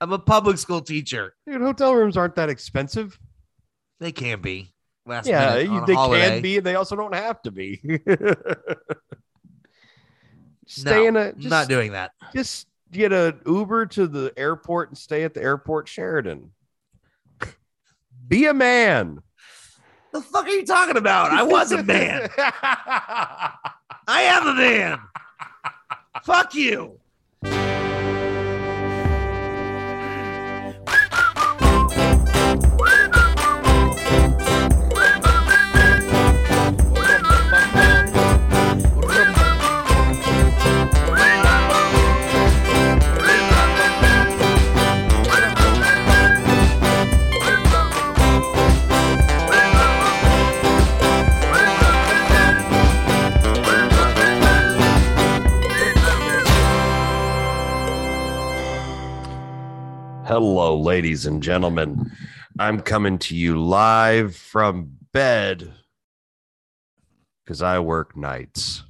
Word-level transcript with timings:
I'm 0.00 0.12
a 0.12 0.18
public 0.18 0.58
school 0.58 0.80
teacher. 0.80 1.34
Dude, 1.46 1.60
hotel 1.60 1.94
rooms 1.94 2.16
aren't 2.16 2.36
that 2.36 2.48
expensive. 2.48 3.18
They 4.00 4.12
can 4.12 4.40
be. 4.40 4.72
Last 5.06 5.26
yeah, 5.26 5.56
you- 5.58 5.84
they 5.86 5.94
holiday. 5.94 6.28
can 6.28 6.42
be, 6.42 6.56
and 6.58 6.66
they 6.66 6.74
also 6.74 6.94
don't 6.96 7.14
have 7.14 7.42
to 7.42 7.50
be. 7.50 7.80
No, 10.84 10.90
stay 10.90 11.06
in 11.06 11.16
a 11.16 11.32
just, 11.32 11.48
not 11.48 11.66
doing 11.66 11.92
that. 11.92 12.12
just 12.34 12.66
get 12.92 13.10
an 13.10 13.40
Uber 13.46 13.86
to 13.86 14.06
the 14.06 14.34
airport 14.36 14.90
and 14.90 14.98
stay 14.98 15.24
at 15.24 15.32
the 15.32 15.42
airport 15.42 15.88
Sheraton. 15.88 16.50
Be 18.28 18.44
a 18.44 18.52
man. 18.52 19.20
The 20.12 20.20
fuck 20.20 20.44
are 20.44 20.50
you 20.50 20.66
talking 20.66 20.98
about? 20.98 21.30
I 21.32 21.42
was 21.42 21.72
a 21.72 21.82
man. 21.82 22.28
I 22.38 23.52
am 24.06 24.46
a 24.46 24.54
man. 24.54 24.98
fuck 26.24 26.54
you. 26.54 26.98
Hello, 60.28 60.78
ladies 60.78 61.24
and 61.24 61.42
gentlemen. 61.42 62.12
I'm 62.58 62.82
coming 62.82 63.16
to 63.20 63.34
you 63.34 63.58
live 63.64 64.36
from 64.36 64.90
bed 65.14 65.72
because 67.42 67.62
I 67.62 67.78
work 67.78 68.14
nights. 68.14 68.82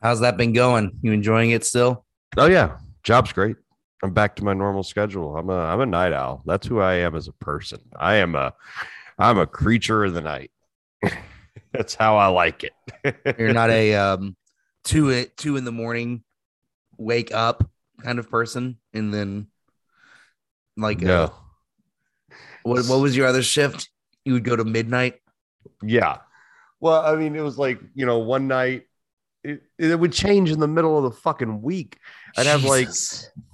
How's 0.00 0.20
that 0.20 0.38
been 0.38 0.54
going? 0.54 0.98
You 1.02 1.12
enjoying 1.12 1.50
it 1.50 1.66
still? 1.66 2.06
Oh 2.38 2.46
yeah, 2.46 2.78
job's 3.02 3.34
great. 3.34 3.56
I'm 4.02 4.14
back 4.14 4.34
to 4.36 4.44
my 4.44 4.54
normal 4.54 4.82
schedule. 4.82 5.36
I'm 5.36 5.50
a 5.50 5.58
I'm 5.58 5.82
a 5.82 5.86
night 5.86 6.14
owl. 6.14 6.40
That's 6.46 6.66
who 6.66 6.80
I 6.80 6.94
am 6.94 7.14
as 7.14 7.28
a 7.28 7.32
person. 7.32 7.80
I 7.98 8.14
am 8.14 8.34
a 8.34 8.54
I'm 9.18 9.36
a 9.36 9.46
creature 9.46 10.04
of 10.04 10.14
the 10.14 10.22
night. 10.22 10.52
That's 11.72 11.94
how 11.94 12.16
I 12.16 12.28
like 12.28 12.64
it. 12.64 13.36
You're 13.38 13.52
not 13.52 13.68
a 13.68 13.94
um 13.94 14.36
two 14.84 15.10
it 15.10 15.36
two 15.36 15.58
in 15.58 15.66
the 15.66 15.70
morning 15.70 16.24
wake 16.96 17.34
up 17.34 17.68
kind 18.04 18.18
of 18.18 18.30
person, 18.30 18.78
and 18.92 19.12
then 19.12 19.48
like 20.76 21.02
uh, 21.02 21.06
no. 21.06 21.34
what 22.62 22.86
what 22.86 23.00
was 23.00 23.16
your 23.16 23.26
other 23.26 23.42
shift? 23.42 23.88
You 24.24 24.34
would 24.34 24.44
go 24.44 24.56
to 24.56 24.64
midnight. 24.64 25.20
Yeah. 25.82 26.18
Well, 26.80 27.00
I 27.00 27.16
mean, 27.16 27.34
it 27.34 27.40
was 27.40 27.58
like, 27.58 27.80
you 27.94 28.04
know, 28.04 28.18
one 28.18 28.46
night 28.46 28.86
it, 29.42 29.62
it 29.78 29.98
would 29.98 30.12
change 30.12 30.50
in 30.50 30.60
the 30.60 30.68
middle 30.68 30.96
of 30.96 31.04
the 31.04 31.18
fucking 31.20 31.62
week. 31.62 31.98
I'd 32.36 32.46
have 32.46 32.64
like 32.64 32.88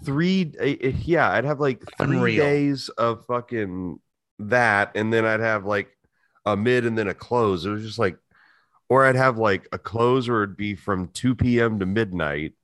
three 0.04 0.52
eh, 0.58 0.92
yeah, 1.02 1.30
I'd 1.30 1.44
have 1.44 1.60
like 1.60 1.82
three 1.98 2.16
Unreal. 2.16 2.44
days 2.44 2.88
of 2.90 3.26
fucking 3.26 4.00
that, 4.38 4.92
and 4.94 5.12
then 5.12 5.24
I'd 5.24 5.40
have 5.40 5.64
like 5.64 5.88
a 6.46 6.56
mid 6.56 6.86
and 6.86 6.96
then 6.96 7.08
a 7.08 7.14
close. 7.14 7.64
It 7.64 7.70
was 7.70 7.82
just 7.82 7.98
like 7.98 8.16
or 8.88 9.06
I'd 9.06 9.16
have 9.16 9.38
like 9.38 9.68
a 9.72 9.78
close 9.78 10.28
where 10.28 10.42
it'd 10.42 10.56
be 10.56 10.74
from 10.74 11.08
2 11.08 11.36
p.m. 11.36 11.78
to 11.78 11.86
midnight. 11.86 12.54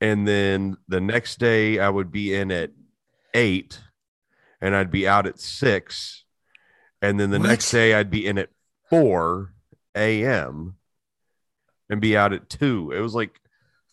And 0.00 0.26
then 0.26 0.76
the 0.88 1.00
next 1.00 1.38
day 1.38 1.78
I 1.78 1.88
would 1.88 2.10
be 2.10 2.34
in 2.34 2.50
at 2.50 2.70
eight 3.34 3.80
and 4.60 4.74
I'd 4.74 4.90
be 4.90 5.06
out 5.06 5.26
at 5.26 5.38
six. 5.38 6.24
And 7.02 7.18
then 7.20 7.30
the 7.30 7.38
What? 7.38 7.48
next 7.48 7.70
day 7.70 7.94
I'd 7.94 8.10
be 8.10 8.26
in 8.26 8.38
at 8.38 8.48
4 8.88 9.52
a.m. 9.94 10.76
and 11.88 12.00
be 12.00 12.16
out 12.16 12.32
at 12.32 12.48
two. 12.48 12.92
It 12.92 13.00
was 13.00 13.14
like, 13.14 13.38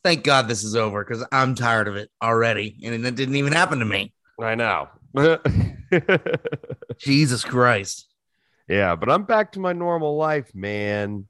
Thank 0.04 0.24
God 0.24 0.48
this 0.48 0.64
is 0.64 0.76
over 0.76 1.04
because 1.04 1.26
I'm 1.32 1.54
tired 1.56 1.88
of 1.90 1.96
it 1.98 2.10
already, 2.22 2.78
and 2.84 3.06
it 3.06 3.16
didn't 3.16 3.36
even 3.36 3.52
happen 3.52 3.80
to 3.80 3.86
me. 3.86 4.14
I 4.42 4.56
know. 4.56 4.88
Jesus 6.98 7.44
Christ. 7.44 8.08
yeah, 8.68 8.96
but 8.96 9.10
I'm 9.10 9.24
back 9.24 9.54
to 9.54 9.60
my 9.60 9.74
normal 9.74 10.16
life, 10.16 10.54
man. 10.56 11.28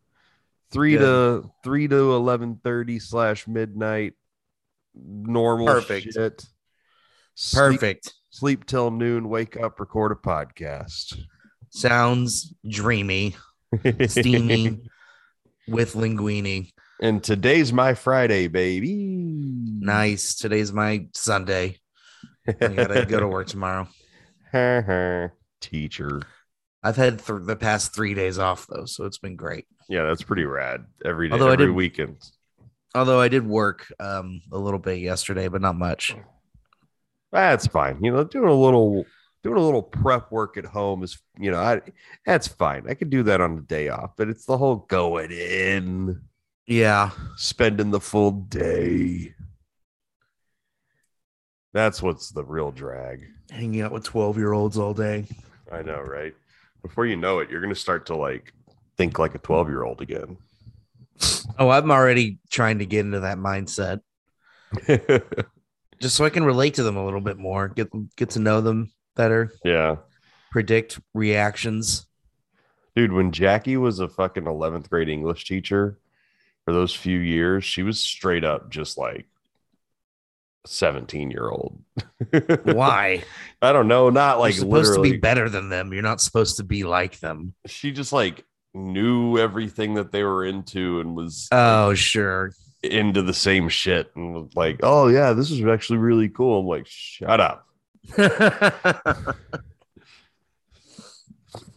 Three 0.69 0.97
to 0.97 1.50
three 1.63 1.88
to 1.88 2.13
eleven 2.13 2.59
thirty 2.63 3.00
slash 3.00 3.47
midnight. 3.47 4.13
Normal 5.06 5.68
Perfect. 5.68 6.13
shit. 6.13 6.46
Sleep, 7.35 7.80
Perfect. 7.80 8.13
sleep 8.30 8.66
till 8.66 8.90
noon, 8.91 9.30
wake 9.30 9.58
up, 9.58 9.80
record 9.80 10.12
a 10.12 10.16
podcast. 10.16 11.18
Sounds 11.69 12.53
dreamy, 12.68 13.35
steamy 14.08 14.80
with 15.68 15.94
linguine. 15.94 16.72
and 17.02 17.24
today's 17.24 17.72
my 17.72 17.94
Friday, 17.94 18.47
baby. 18.47 18.96
Nice. 19.80 20.35
Today's 20.35 20.74
my 20.74 21.08
Sunday. 21.14 21.78
I 22.47 22.52
gotta 22.53 23.06
go 23.06 23.19
to 23.19 23.28
work 23.28 23.47
tomorrow. 23.47 23.88
Teacher. 25.62 26.22
I've 26.84 26.96
had 26.96 27.19
th- 27.19 27.41
the 27.44 27.56
past 27.56 27.94
three 27.94 28.14
days 28.14 28.40
off 28.40 28.66
though, 28.68 28.85
so 28.85 29.06
it's 29.06 29.18
been 29.18 29.35
great. 29.35 29.66
Yeah, 29.90 30.03
that's 30.06 30.24
pretty 30.24 30.46
rad. 30.46 30.85
Every 31.06 31.28
day, 31.28 31.34
Although 31.34 31.50
every 31.50 31.72
weekend. 31.72 32.18
Although 32.97 33.19
I 33.22 33.28
did 33.28 33.46
work 33.46 33.91
um, 34.00 34.41
a 34.52 34.58
little 34.58 34.80
bit 34.80 35.00
yesterday, 35.00 35.47
but 35.47 35.62
not 35.62 35.75
much. 35.75 36.16
That's 37.31 37.68
fine. 37.68 38.03
You 38.03 38.12
know, 38.12 38.24
doing 38.24 38.50
a 38.50 38.53
little 38.53 39.06
doing 39.44 39.58
a 39.58 39.63
little 39.63 39.84
prep 39.84 40.31
work 40.31 40.58
at 40.58 40.66
home 40.66 41.03
is, 41.03 41.19
you 41.38 41.52
know, 41.52 41.59
I 41.59 41.81
that's 42.25 42.47
fine. 42.47 42.90
I 42.90 42.94
could 42.96 43.09
do 43.09 43.24
that 43.24 43.40
on 43.41 43.58
a 43.58 43.62
day 43.62 43.90
off, 43.90 44.12
but 44.18 44.30
it's 44.30 44.46
the 44.46 44.58
whole 44.58 44.78
going 44.88 45.31
in, 45.31 46.22
Yeah. 46.66 47.12
spending 47.35 47.91
the 47.91 48.00
full 48.00 48.31
day. 48.31 49.34
That's 51.74 52.02
what's 52.02 52.31
the 52.31 52.44
real 52.44 52.72
drag. 52.72 53.28
Hanging 53.52 53.81
out 53.81 53.91
with 53.91 54.03
12 54.06 54.38
year 54.38 54.53
olds 54.53 54.78
all 54.78 54.94
day. 54.94 55.25
I 55.72 55.81
know, 55.84 56.00
right? 56.02 56.34
Before 56.81 57.06
you 57.06 57.16
know 57.16 57.40
it, 57.40 57.50
you're 57.50 57.62
gonna 57.62 57.75
start 57.75 58.06
to 58.08 58.16
like 58.16 58.53
think 58.97 59.19
like 59.19 59.35
a 59.35 59.40
12 59.40 59.69
year 59.69 59.84
old 59.84 60.02
again. 60.02 60.38
Oh, 61.59 61.69
I'm 61.72 61.89
already 61.89 62.38
trying 62.51 62.79
to 62.79 62.85
get 62.85 63.00
into 63.00 63.22
that 63.22 63.39
mindset 63.39 64.01
just 66.00 66.16
so 66.16 66.25
I 66.25 66.29
can 66.29 66.44
relate 66.44 66.75
to 66.75 66.83
them 66.83 66.97
a 66.97 67.03
little 67.03 67.22
bit 67.22 67.38
more, 67.38 67.67
get 67.67 67.89
get 68.16 68.31
to 68.31 68.39
know 68.39 68.61
them 68.61 68.91
better, 69.16 69.51
yeah. 69.63 69.95
predict 70.51 71.00
reactions. 71.13 72.05
Dude, 72.95 73.13
when 73.13 73.31
Jackie 73.31 73.78
was 73.78 74.00
a 74.00 74.07
fucking 74.07 74.44
11th 74.44 74.89
grade 74.89 75.09
English 75.09 75.45
teacher 75.45 75.97
for 76.66 76.73
those 76.73 76.94
few 76.94 77.19
years, 77.19 77.63
she 77.63 77.84
was 77.84 77.99
straight 77.99 78.44
up 78.44 78.69
just 78.69 78.97
like 78.97 79.28
17 80.66 81.31
year 81.31 81.49
old. 81.49 81.79
Why? 82.63 83.23
I 83.61 83.72
don't 83.72 83.88
know. 83.88 84.09
Not 84.09 84.39
like 84.39 84.55
You're 84.55 84.66
supposed 84.66 84.95
to 84.95 85.01
be 85.01 85.17
better 85.17 85.49
than 85.49 85.69
them. 85.69 85.94
You're 85.94 86.01
not 86.03 86.22
supposed 86.22 86.57
to 86.57 86.63
be 86.63 86.84
like 86.84 87.19
them. 87.19 87.53
she 87.66 87.91
just 87.91 88.13
like 88.13 88.44
knew 88.78 89.38
everything 89.38 89.96
that 89.96 90.12
they 90.12 90.24
were 90.24 90.46
into 90.46 91.00
and 91.00 91.16
was 91.16 91.48
Oh, 91.52 91.94
sure. 91.94 92.52
into 92.84 93.22
the 93.22 93.34
same 93.34 93.68
shit 93.70 94.12
and 94.16 94.34
was 94.34 94.52
like, 94.56 94.80
oh, 94.84 95.08
yeah, 95.08 95.34
this 95.34 95.50
is 95.52 95.66
actually 95.66 95.98
really 96.00 96.30
cool. 96.30 96.60
I'm 96.62 96.68
like, 96.68 96.86
shut 96.88 97.40
up. 97.42 97.68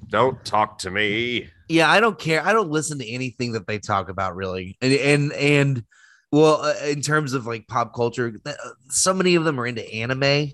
Don't 0.09 0.45
talk 0.45 0.79
to 0.79 0.91
me. 0.91 1.49
yeah, 1.69 1.89
I 1.91 2.01
don't 2.01 2.19
care. 2.19 2.45
I 2.45 2.53
don't 2.53 2.71
listen 2.71 2.99
to 2.99 3.09
anything 3.09 3.53
that 3.53 3.67
they 3.69 3.79
talk 3.79 4.09
about 4.09 4.35
really. 4.35 4.77
And 4.83 4.93
and 4.93 5.33
and 5.35 5.85
well, 6.33 6.63
uh, 6.63 6.75
in 6.89 7.01
terms 7.01 7.33
of 7.33 7.47
like 7.47 7.69
pop 7.69 7.95
culture, 7.95 8.33
uh, 8.45 8.53
so 8.89 9.15
many 9.15 9.37
of 9.37 9.45
them 9.45 9.61
are 9.61 9.67
into 9.67 9.89
anime. 9.93 10.53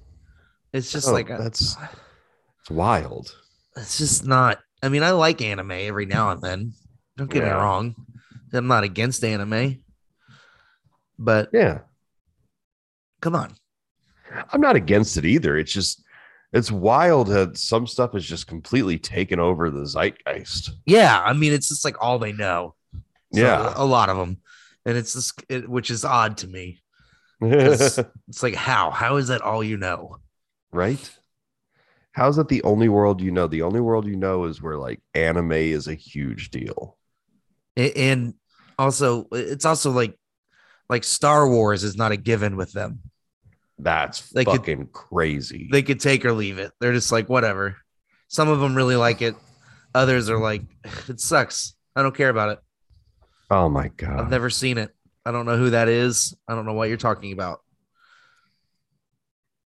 It's 0.75 0.93
just 0.93 1.09
Oh, 1.09 1.13
like 1.13 1.31
uh, 1.31 1.39
that's 1.39 1.75
it's 2.61 2.71
wild. 2.71 3.35
it's 3.77 3.97
just 3.97 4.27
not. 4.27 4.59
I 4.87 4.89
mean, 4.89 5.03
I 5.03 5.11
like 5.11 5.43
anime 5.43 5.73
every 5.73 6.07
now 6.07 6.31
and 6.31 6.41
then. 6.41 6.73
Don't 7.17 7.31
get 7.31 7.43
me 7.43 7.51
wrong. 7.51 7.95
I'm 8.53 8.69
not 8.69 8.85
against 8.85 9.25
anime, 9.25 9.83
but 11.19 11.51
Yeah. 11.53 11.81
come 13.21 13.35
on. 13.35 13.55
I'm 14.53 14.61
not 14.61 14.77
against 14.77 15.17
it 15.17 15.25
either. 15.25 15.57
It's 15.59 15.73
just 15.73 16.03
it's 16.53 16.71
wild 16.71 17.27
that 17.29 17.59
some 17.59 17.87
stuff 17.87 18.15
is 18.15 18.25
just 18.25 18.47
completely 18.47 18.99
taken 18.99 19.41
over 19.41 19.71
the 19.71 19.85
zeitgeist. 19.87 20.71
Yeah, 20.87 21.21
I 21.21 21.33
mean, 21.33 21.53
it's 21.53 21.69
just 21.69 21.85
like 21.85 21.97
all 22.01 22.19
they 22.19 22.33
know. 22.33 22.75
So, 23.35 23.41
Yeah. 23.41 23.73
a 23.77 23.85
lot 23.85 24.09
of 24.09 24.17
them, 24.17 24.39
and 24.85 24.97
it's 24.97 25.13
just 25.15 25.43
it, 25.49 25.69
which 25.69 25.91
is 25.91 26.05
odd 26.05 26.39
to 26.39 26.47
me. 26.47 26.81
it's 27.41 27.99
like 28.43 28.55
how 28.55 28.91
how 28.91 29.17
is 29.17 29.29
that 29.29 29.43
all 29.43 29.63
you 29.65 29.77
know? 29.77 30.19
right? 30.73 31.11
How's 32.17 32.37
that 32.37 32.49
the 32.49 32.63
only 32.63 32.89
world 32.89 33.21
you 33.21 33.31
know? 33.31 33.47
The 33.47 33.61
only 33.61 33.81
world 33.81 34.07
you 34.07 34.17
know 34.17 34.45
is 34.45 34.63
where 34.63 34.79
like 34.79 35.03
anime 35.15 35.53
is 35.53 35.87
a 35.87 35.95
huge 35.95 36.51
deal. 36.51 36.97
And 37.77 38.33
also 38.79 39.29
it's 39.33 39.67
also 39.67 39.91
like 39.91 40.19
like 40.89 41.05
Star 41.05 41.47
Wars 41.47 41.85
is 41.85 41.95
not 41.95 42.13
a 42.13 42.17
given 42.17 42.57
with 42.57 42.73
them. 42.73 43.01
That's 43.79 44.31
They 44.31 44.47
could- 44.47 44.57
fucking 44.61 44.89
crazy. 44.95 45.69
They 45.71 45.83
could 45.83 46.01
take 46.01 46.25
or 46.25 46.33
leave 46.33 46.59
it. 46.59 46.73
They're 46.81 46.95
just 46.95 47.13
like 47.13 47.29
whatever. 47.29 47.77
Some 48.29 48.49
of 48.49 48.61
them 48.61 48.75
really 48.75 48.97
like 48.97 49.21
it. 49.21 49.35
Others 49.95 50.31
are 50.31 50.39
like, 50.39 50.63
it 51.09 51.21
sucks. 51.21 51.75
I 51.95 52.03
don't 52.03 52.17
care 52.17 52.31
about 52.31 52.49
it. 52.49 52.59
oh 53.51 53.69
my 53.69 53.89
god. 53.89 54.21
I've 54.21 54.31
never 54.31 54.49
seen 54.49 54.79
it. 54.79 54.91
I 55.27 55.33
don't 55.33 55.45
know 55.45 55.59
who 55.59 55.69
that 55.71 55.89
is. 55.89 56.35
I 56.49 56.55
don't 56.55 56.65
know 56.65 56.73
what 56.73 56.89
you're 56.89 56.97
talking 56.97 57.33
about. 57.33 57.61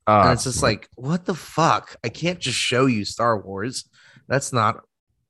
Ah, 0.06 0.22
and 0.24 0.32
it's 0.34 0.44
just 0.44 0.62
like, 0.62 0.88
what 0.94 1.24
the 1.24 1.34
fuck? 1.34 1.96
I 2.04 2.08
can't 2.08 2.38
just 2.38 2.58
show 2.58 2.86
you 2.86 3.04
Star 3.04 3.38
Wars. 3.40 3.88
That's 4.28 4.52
not 4.52 4.82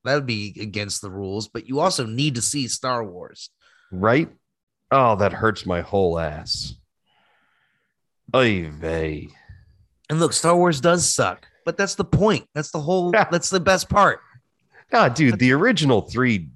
that 0.05 0.15
would 0.15 0.27
be 0.27 0.57
against 0.61 1.03
the 1.03 1.11
rules, 1.11 1.49
but 1.49 1.67
you 1.69 1.81
also 1.81 2.07
need 2.07 2.35
to 2.37 2.43
see 2.43 2.69
Star 2.69 3.05
Wars. 3.05 3.51
right? 3.91 4.29
Oh, 4.93 5.17
that 5.17 5.33
hurts 5.33 5.67
my 5.67 5.81
whole 5.81 6.19
ass. 6.19 6.75
Oy 8.35 8.71
vey. 8.71 9.29
And 10.09 10.21
look, 10.21 10.33
Star 10.33 10.57
Wars 10.57 10.81
does 10.81 11.13
suck, 11.13 11.47
but 11.65 11.77
that's 11.77 11.95
the 11.97 12.05
point. 12.05 12.47
That's 12.55 12.71
the 12.71 12.81
whole 12.81 13.11
Yeah. 13.13 13.29
that's 13.31 13.51
the 13.51 13.61
best 13.61 13.89
part. 13.89 14.21
Ah, 14.93 15.09
dude, 15.09 15.39
the 15.39 15.53
original 15.53 16.03
three 16.03 16.51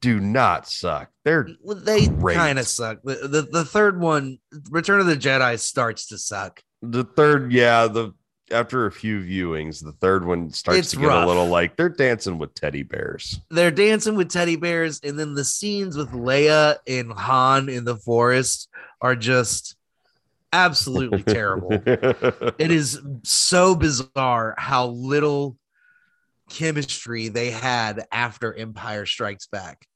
do 0.00 0.20
not 0.20 0.66
suck. 0.68 1.10
They're 1.24 1.48
Well, 1.62 1.76
They 1.76 2.06
kind 2.08 2.58
of 2.58 2.66
suck. 2.66 3.00
The, 3.04 3.28
the 3.28 3.42
the 3.42 3.64
third 3.64 4.00
one, 4.00 4.38
Return 4.70 5.00
of 5.00 5.06
the 5.06 5.16
Jedi, 5.16 5.58
starts 5.58 6.06
to 6.08 6.18
suck. 6.18 6.62
The 6.90 7.04
third, 7.04 7.52
yeah, 7.52 7.86
the 7.86 8.12
after 8.50 8.86
a 8.86 8.92
few 8.92 9.20
viewings, 9.20 9.82
the 9.82 9.92
third 9.92 10.24
one 10.24 10.50
starts 10.50 10.78
It's 10.78 10.90
to 10.90 10.98
get 10.98 11.06
rough. 11.06 11.24
a 11.24 11.26
little 11.26 11.46
like 11.46 11.76
they're 11.76 11.88
dancing 11.88 12.38
with 12.38 12.54
teddy 12.54 12.82
bears. 12.82 13.40
They're 13.50 13.70
dancing 13.70 14.16
with 14.16 14.28
teddy 14.30 14.56
bears, 14.56 15.00
and 15.02 15.18
then 15.18 15.34
the 15.34 15.44
scenes 15.44 15.96
with 15.96 16.10
Leia 16.10 16.76
and 16.86 17.12
Han 17.12 17.68
in 17.68 17.84
the 17.84 17.96
forest 17.96 18.68
are 19.00 19.16
just 19.16 19.76
absolutely 20.52 21.22
terrible. 21.22 21.70
it 21.72 22.70
is 22.70 23.00
so 23.22 23.74
bizarre 23.74 24.54
how 24.56 24.86
little 24.88 25.56
chemistry 26.50 27.28
they 27.28 27.50
had 27.50 28.06
after 28.12 28.54
Empire 28.54 29.06
Strikes 29.06 29.46
Back. 29.46 29.86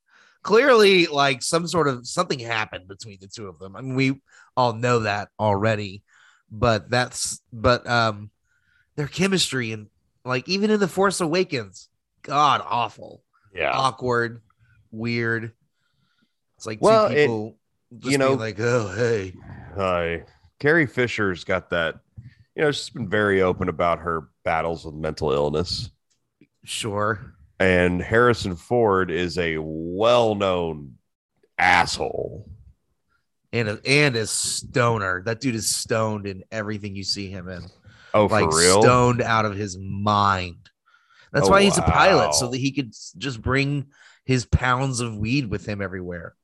Clearly, 0.43 1.07
like 1.07 1.43
some 1.43 1.67
sort 1.67 1.89
of 1.89 2.07
something 2.07 2.39
happened 2.39 2.89
between 2.89 3.19
the 3.21 3.29
two 3.29 3.49
of 3.49 3.59
them. 3.59 3.77
I 3.77 3.83
mean, 3.83 3.95
we 3.95 4.21
all 4.57 4.73
know 4.73 5.01
that 5.01 5.29
already, 5.39 6.03
but 6.51 6.91
that's 6.91 7.41
but 7.53 7.87
um 7.87 8.31
their 8.97 9.07
chemistry 9.09 9.73
and 9.73 9.89
like 10.25 10.49
even 10.49 10.71
in 10.71 10.81
the 10.81 10.89
Force 10.89 11.21
Awakens, 11.21 11.89
god 12.23 12.63
awful, 12.65 13.23
yeah. 13.55 13.71
awkward, 13.73 14.43
weird. 14.91 15.53
It's 16.57 16.67
like 16.67 16.81
Well, 16.83 17.09
two 17.09 17.55
it- 17.93 18.11
you 18.11 18.19
know- 18.19 18.35
like, 18.35 18.59
oh 18.61 18.89
hey, 18.89 19.35
Hi. 19.77 20.25
Carrie 20.59 20.87
Fisher's 20.87 21.45
got 21.45 21.71
that, 21.71 22.01
you 22.57 22.63
know, 22.63 22.73
she's 22.73 22.91
been 22.91 23.09
very 23.09 23.41
open 23.43 23.69
about 23.69 24.01
her 24.01 24.29
battles 24.45 24.85
with 24.85 24.95
mental 24.95 25.31
illness. 25.33 25.91
sure. 26.65 27.35
And 27.61 28.01
Harrison 28.03 28.55
Ford 28.57 29.11
is 29.11 29.37
a 29.39 29.57
well 29.59 30.35
known 30.35 30.95
asshole. 31.59 32.49
And 33.53 33.69
a, 33.69 33.81
and 33.87 34.17
a 34.17 34.27
stoner. 34.27 35.23
That 35.25 35.41
dude 35.41 35.55
is 35.55 35.75
stoned 35.75 36.27
in 36.27 36.43
everything 36.51 36.95
you 36.97 37.05
see 37.05 37.29
him 37.31 37.49
in. 37.49 37.65
Oh, 38.15 38.27
like 38.27 38.51
for 38.51 38.59
real? 38.59 38.83
stoned 38.83 39.21
out 39.23 39.45
of 39.45 39.55
his 39.57 39.77
mind. 39.79 40.69
That's 41.33 41.47
Oh, 41.49 41.51
why 41.51 41.63
he's 41.63 41.77
a 41.79 41.83
pilot, 41.83 42.35
so 42.35 42.49
that 42.49 42.57
he 42.59 42.73
could 42.73 42.95
just 43.19 43.43
bring 43.43 43.87
his 44.25 44.45
pounds 44.47 45.01
of 45.01 45.17
weed 45.17 45.51
with 45.51 45.67
him 45.67 45.83
everywhere. 45.83 46.35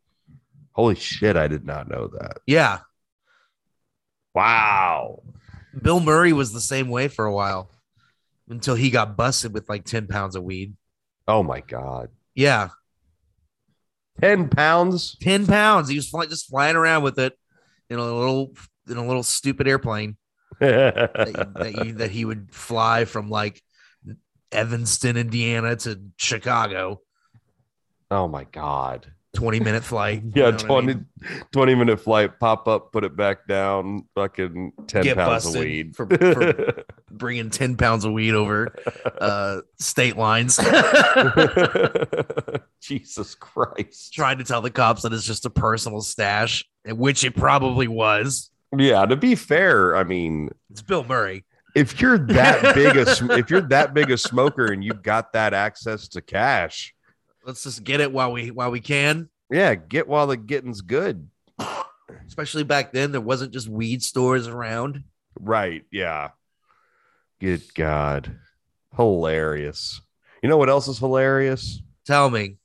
Holy 0.73 0.95
shit, 0.95 1.37
I 1.37 1.49
did 1.49 1.65
not 1.65 1.89
know 1.89 2.09
that. 2.19 2.39
Yeah, 2.47 2.81
Wow. 4.35 5.23
Bill 5.81 6.00
Murray 6.00 6.33
was 6.33 6.53
the 6.53 6.61
same 6.61 6.89
way 6.89 7.09
for 7.09 7.25
a 7.25 7.33
while 7.35 7.71
until 8.49 8.75
he 8.75 8.91
got 8.91 9.17
busted 9.17 9.53
with 9.55 9.69
like 9.69 9.85
ten 9.85 10.07
pounds 10.07 10.37
of 10.37 10.43
weed. 10.43 10.75
Oh 11.27 11.43
my 11.43 11.61
God. 11.61 12.09
Yeah, 12.35 12.69
10 14.20 14.49
pounds? 14.49 15.16
ten 15.20 15.46
pounds. 15.46 15.88
He 15.88 15.96
was 15.96 16.08
fly, 16.08 16.26
just 16.26 16.49
flying 16.49 16.76
around 16.76 17.02
with 17.02 17.19
it 17.19 17.32
in 17.90 17.99
a 17.99 18.05
little 18.05 18.52
in 18.88 18.96
a 18.96 19.06
little 19.06 19.22
stupid 19.22 19.66
airplane 19.66 20.16
that, 20.61 21.55
that, 21.56 21.84
you, 21.84 21.93
that 21.94 22.11
he 22.11 22.25
would 22.25 22.52
fly 22.52 23.05
from 23.06 23.31
like 23.31 23.62
Evanston, 24.52 25.16
Indiana 25.16 25.76
to 25.76 26.00
Chicago. 26.16 27.00
oh 28.11 28.28
my 28.28 28.44
God. 28.44 29.12
20 29.35 29.61
minute 29.61 29.85
flight. 29.85 30.23
you 30.25 30.33
Yeah, 30.35 30.51
know 30.51 30.53
what 30.53 30.65
I 30.65 30.67
20, 30.67 30.87
mean? 30.87 31.07
20 31.53 31.75
minute 31.75 32.01
flight, 32.01 32.39
pop 32.41 32.69
up, 32.69 32.93
put 32.93 33.05
it 33.05 33.17
back 33.17 33.47
down, 33.47 34.07
fucking 34.15 34.73
10 34.87 35.03
Get 35.03 35.17
pounds 35.17 35.47
of 35.47 35.55
weed. 35.57 35.97
for- 35.97 36.07
for- 36.07 36.85
bringing 37.11 37.51
10 37.51 37.77
pounds 37.77 38.05
of 38.05 38.13
weed 38.13 38.35
over 38.35 38.75
uh, 39.21 39.61
state 39.79 40.17
lines. 40.17 40.59
Jesus 42.81 43.35
Christ. 43.35 44.13
Trying 44.13 44.39
to 44.39 44.45
tell 44.45 44.61
the 44.63 44.71
cops 44.71 45.03
that 45.03 45.13
it's 45.13 45.25
just 45.25 45.47
a 45.47 45.51
personal 45.51 46.01
stash, 46.01 46.65
which 46.87 47.25
it 47.25 47.37
probably 47.37 47.89
was. 47.89 48.51
Yeah, 48.77 49.05
to 49.07 49.17
be 49.17 49.35
fair, 49.35 49.97
I 49.97 50.05
mean, 50.05 50.51
It's 50.71 50.83
Bill 50.83 51.05
Murray. 51.05 51.45
if 51.75 52.01
you're 52.01 52.19
that 52.19 52.75
big 52.75 52.97
a 52.97 53.37
if 53.39 53.51
you're 53.51 53.61
that 53.69 53.95
big 53.95 54.11
a 54.11 54.19
smoker 54.19 54.67
and 54.67 54.83
you've 54.83 55.03
got 55.03 55.33
that 55.33 55.55
access 55.55 56.09
to 56.09 56.23
cash, 56.23 56.94
Let's 57.46 57.62
just 57.64 57.85
get 57.85 58.00
it 58.00 58.12
while 58.12 58.32
we 58.32 58.50
while 58.50 58.70
we 58.70 58.81
can. 58.81 59.29
yeah, 59.50 59.75
get 59.75 60.08
while 60.08 60.26
the 60.26 60.37
getting's 60.37 60.81
good. 60.81 61.29
Especially 62.26 62.64
back 62.64 62.93
then, 62.93 63.12
there 63.12 63.20
wasn't 63.20 63.52
just 63.52 63.69
weed 63.69 64.02
stores 64.02 64.46
around. 64.49 65.05
Right, 65.38 65.85
yeah. 65.91 66.31
Good 67.41 67.62
God. 67.75 68.37
Hilarious. 68.96 70.00
You 70.43 70.49
know 70.49 70.56
what 70.56 70.69
else 70.70 70.88
is 70.88 70.99
hilarious? 70.99 71.82
Tell 72.06 72.31
me. 72.31 72.56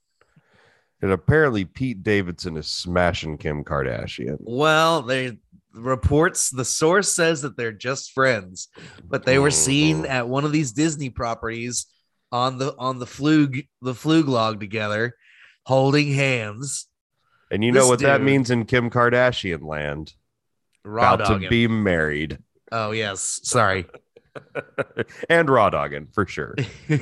And 1.01 1.11
apparently 1.11 1.65
Pete 1.65 2.03
Davidson 2.03 2.57
is 2.57 2.67
smashing 2.67 3.37
Kim 3.37 3.63
Kardashian. 3.63 4.37
Well, 4.39 5.01
they 5.01 5.37
reports 5.73 6.49
the 6.49 6.65
source 6.65 7.13
says 7.15 7.41
that 7.43 7.55
they're 7.55 7.71
just 7.71 8.11
friends, 8.11 8.67
but 9.05 9.25
they 9.25 9.39
were 9.39 9.51
seen 9.51 10.03
Mhm. 10.03 10.09
at 10.09 10.27
one 10.27 10.43
of 10.43 10.51
these 10.51 10.71
Disney 10.73 11.09
properties 11.09 11.85
on 12.31 12.57
the 12.57 12.75
on 12.77 12.99
the 12.99 13.05
flug 13.05 13.65
the 13.81 13.93
flug 13.93 14.27
log 14.27 14.59
together, 14.59 15.15
holding 15.65 16.13
hands. 16.13 16.87
And 17.51 17.63
you 17.63 17.71
know 17.71 17.81
This 17.81 17.89
what 17.89 17.99
that 18.01 18.21
means 18.21 18.51
in 18.51 18.65
Kim 18.65 18.89
Kardashian 18.89 19.63
land? 19.63 20.13
Raw 20.85 21.15
About 21.15 21.41
to 21.41 21.49
be 21.49 21.67
married. 21.67 22.39
oh 22.71 22.91
yes, 22.91 23.39
sorry. 23.43 23.85
and 25.30 25.49
raw 25.49 25.69
dogging 25.69 26.07
for 26.13 26.25
sure. 26.27 26.56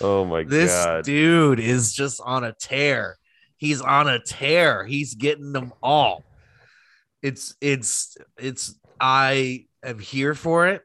Oh 0.00 0.24
my 0.24 0.44
this 0.44 0.72
god. 0.72 1.04
This 1.04 1.06
dude 1.06 1.60
is 1.60 1.92
just 1.92 2.20
on 2.24 2.44
a 2.44 2.52
tear. 2.52 3.16
He's 3.56 3.80
on 3.80 4.08
a 4.08 4.18
tear. 4.18 4.84
He's 4.84 5.14
getting 5.14 5.52
them 5.52 5.72
all. 5.82 6.24
It's 7.22 7.54
it's 7.60 8.16
it's 8.38 8.78
I 9.00 9.66
am 9.82 9.98
here 9.98 10.34
for 10.34 10.66
it. 10.68 10.82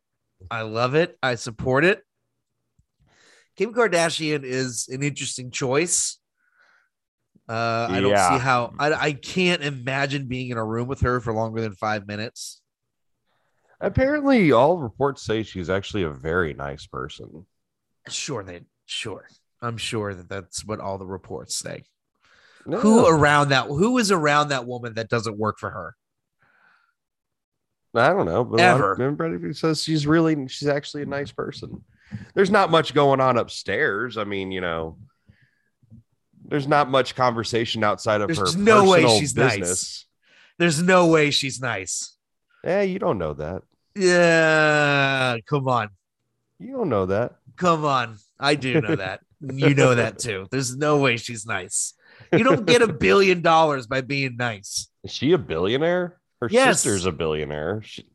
I 0.50 0.62
love 0.64 0.96
it. 0.96 1.18
I 1.22 1.36
support 1.36 1.86
it. 1.86 2.04
Kim 3.58 3.74
Kardashian 3.74 4.44
is 4.44 4.88
an 4.90 5.04
interesting 5.04 5.52
choice. 5.52 6.18
Uh, 7.50 7.88
I 7.90 8.00
don't 8.00 8.12
Yeah. 8.12 8.38
see 8.38 8.44
how 8.44 8.74
I, 8.80 8.94
I 8.94 9.14
can't 9.14 9.62
imagine 9.62 10.28
being 10.28 10.50
in 10.50 10.58
a 10.58 10.66
room 10.66 10.88
with 10.88 11.02
her 11.02 11.20
for 11.20 11.34
longer 11.34 11.62
than 11.62 11.74
five 11.74 12.08
minutes. 12.08 12.62
Apparently, 13.80 14.52
all 14.52 14.78
reports 14.78 15.24
say 15.24 15.44
she's 15.44 15.70
actually 15.70 16.04
a 16.04 16.10
very 16.10 16.54
nice 16.54 16.86
person. 16.86 17.46
Sure, 18.08 18.44
they 18.44 18.62
sure. 18.86 19.28
I'm 19.62 19.78
sure 19.78 20.14
that 20.14 20.30
that's 20.30 20.64
what 20.66 20.80
all 20.80 20.98
the 20.98 21.06
reports 21.06 21.56
say. 21.56 21.84
Who 22.66 23.08
around 23.08 23.50
that? 23.50 23.66
Who 23.68 23.98
is 23.98 24.12
around 24.12 24.50
that 24.50 24.66
woman 24.68 24.94
that 24.94 25.10
doesn't 25.10 25.38
work 25.38 25.58
for 25.60 25.72
her? 25.72 25.96
I 27.94 28.10
don't 28.10 28.26
know. 28.26 28.44
But 28.44 28.60
a 28.60 28.64
lot 28.64 28.76
of- 28.76 29.00
Ever. 29.00 29.04
everybody 29.04 29.54
says 29.54 29.84
she's 29.84 30.08
really, 30.08 30.48
she's 30.48 30.68
actually 30.70 31.04
a 31.04 31.08
nice 31.08 31.32
person. 31.32 31.84
There's 32.34 32.50
not 32.52 32.72
much 32.72 32.94
going 32.94 33.20
on 33.22 33.38
upstairs. 33.38 34.18
I 34.18 34.24
mean, 34.26 34.52
you 34.52 34.62
know, 34.62 34.98
there's 36.46 36.68
not 36.68 36.90
much 36.90 37.16
conversation 37.16 37.84
outside 37.84 38.22
of 38.22 38.30
her 38.30 38.36
There's 38.36 38.54
her. 38.56 38.60
no 38.62 38.90
way 38.90 39.08
she's 39.20 39.36
nice. 39.36 39.58
business. 39.58 40.06
There's 40.58 40.82
no 40.82 41.08
way 41.08 41.32
she's 41.32 41.62
nice. 41.62 42.16
Yeah, 42.64 42.82
you 42.82 43.00
don't 43.00 43.18
know 43.18 43.34
that. 43.36 43.64
Yeah, 43.96 45.38
come 45.50 45.68
on, 45.68 45.90
You 46.60 46.74
don't 46.74 46.90
know 46.90 47.08
that. 47.08 47.36
come 47.58 47.84
on. 47.86 48.18
I 48.40 48.56
do 48.56 48.80
know 48.82 48.96
that. 48.96 49.22
you 49.42 49.74
know 49.74 49.96
that 49.96 50.20
too. 50.20 50.48
There's 50.52 50.76
no 50.78 50.98
way 51.00 51.18
she's 51.18 51.46
nice. 51.46 51.94
You 52.32 52.44
don't 52.44 52.66
get 52.66 52.82
a 52.82 52.88
billion 52.92 53.42
dollars 53.42 53.88
by 53.88 54.02
being 54.02 54.36
nice. 54.38 54.88
Is 55.04 55.12
she 55.12 55.32
a 55.34 55.38
billionaire? 55.38 56.18
Her 56.42 56.48
Yes. 56.50 56.82
sister's 56.82 57.06
a 57.06 57.12
billionaire. 57.12 57.82
She- 57.84 58.08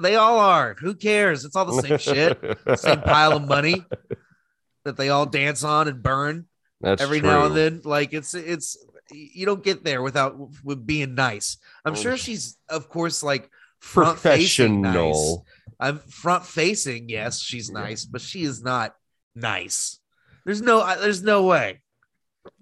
They 0.00 0.16
all 0.16 0.38
are. 0.38 0.76
Who 0.80 0.94
cares? 0.94 1.44
It's 1.44 1.56
all 1.56 1.64
the 1.66 1.80
same 1.82 1.98
shit. 1.98 2.38
Same 2.78 3.00
pile 3.00 3.36
of 3.36 3.46
money 3.48 3.84
that 4.84 4.96
they 4.96 5.08
all 5.08 5.26
dance 5.26 5.64
on 5.64 5.88
and 5.88 6.02
burn 6.02 6.46
That's 6.80 7.02
every 7.02 7.20
now 7.20 7.46
and 7.46 7.56
then. 7.56 7.80
Like 7.84 8.12
it's 8.14 8.34
it's 8.34 8.78
you 9.12 9.44
don't 9.44 9.62
get 9.64 9.84
there 9.84 10.00
without 10.02 10.36
with 10.64 10.86
being 10.86 11.14
nice. 11.14 11.58
I'm 11.84 11.94
sure 11.94 12.16
she's 12.16 12.56
of 12.68 12.88
course 12.88 13.22
like 13.22 13.50
front 13.80 14.18
facing 14.18 14.80
nice. 14.82 14.92
Professional. 14.94 15.46
I'm 15.80 15.98
front 15.98 16.44
facing. 16.46 17.08
Yes, 17.08 17.40
she's 17.40 17.70
nice, 17.70 18.04
but 18.04 18.20
she 18.20 18.42
is 18.42 18.62
not 18.62 18.94
nice. 19.34 19.98
There's 20.44 20.60
no. 20.62 20.84
There's 21.00 21.22
no 21.22 21.44
way. 21.44 21.80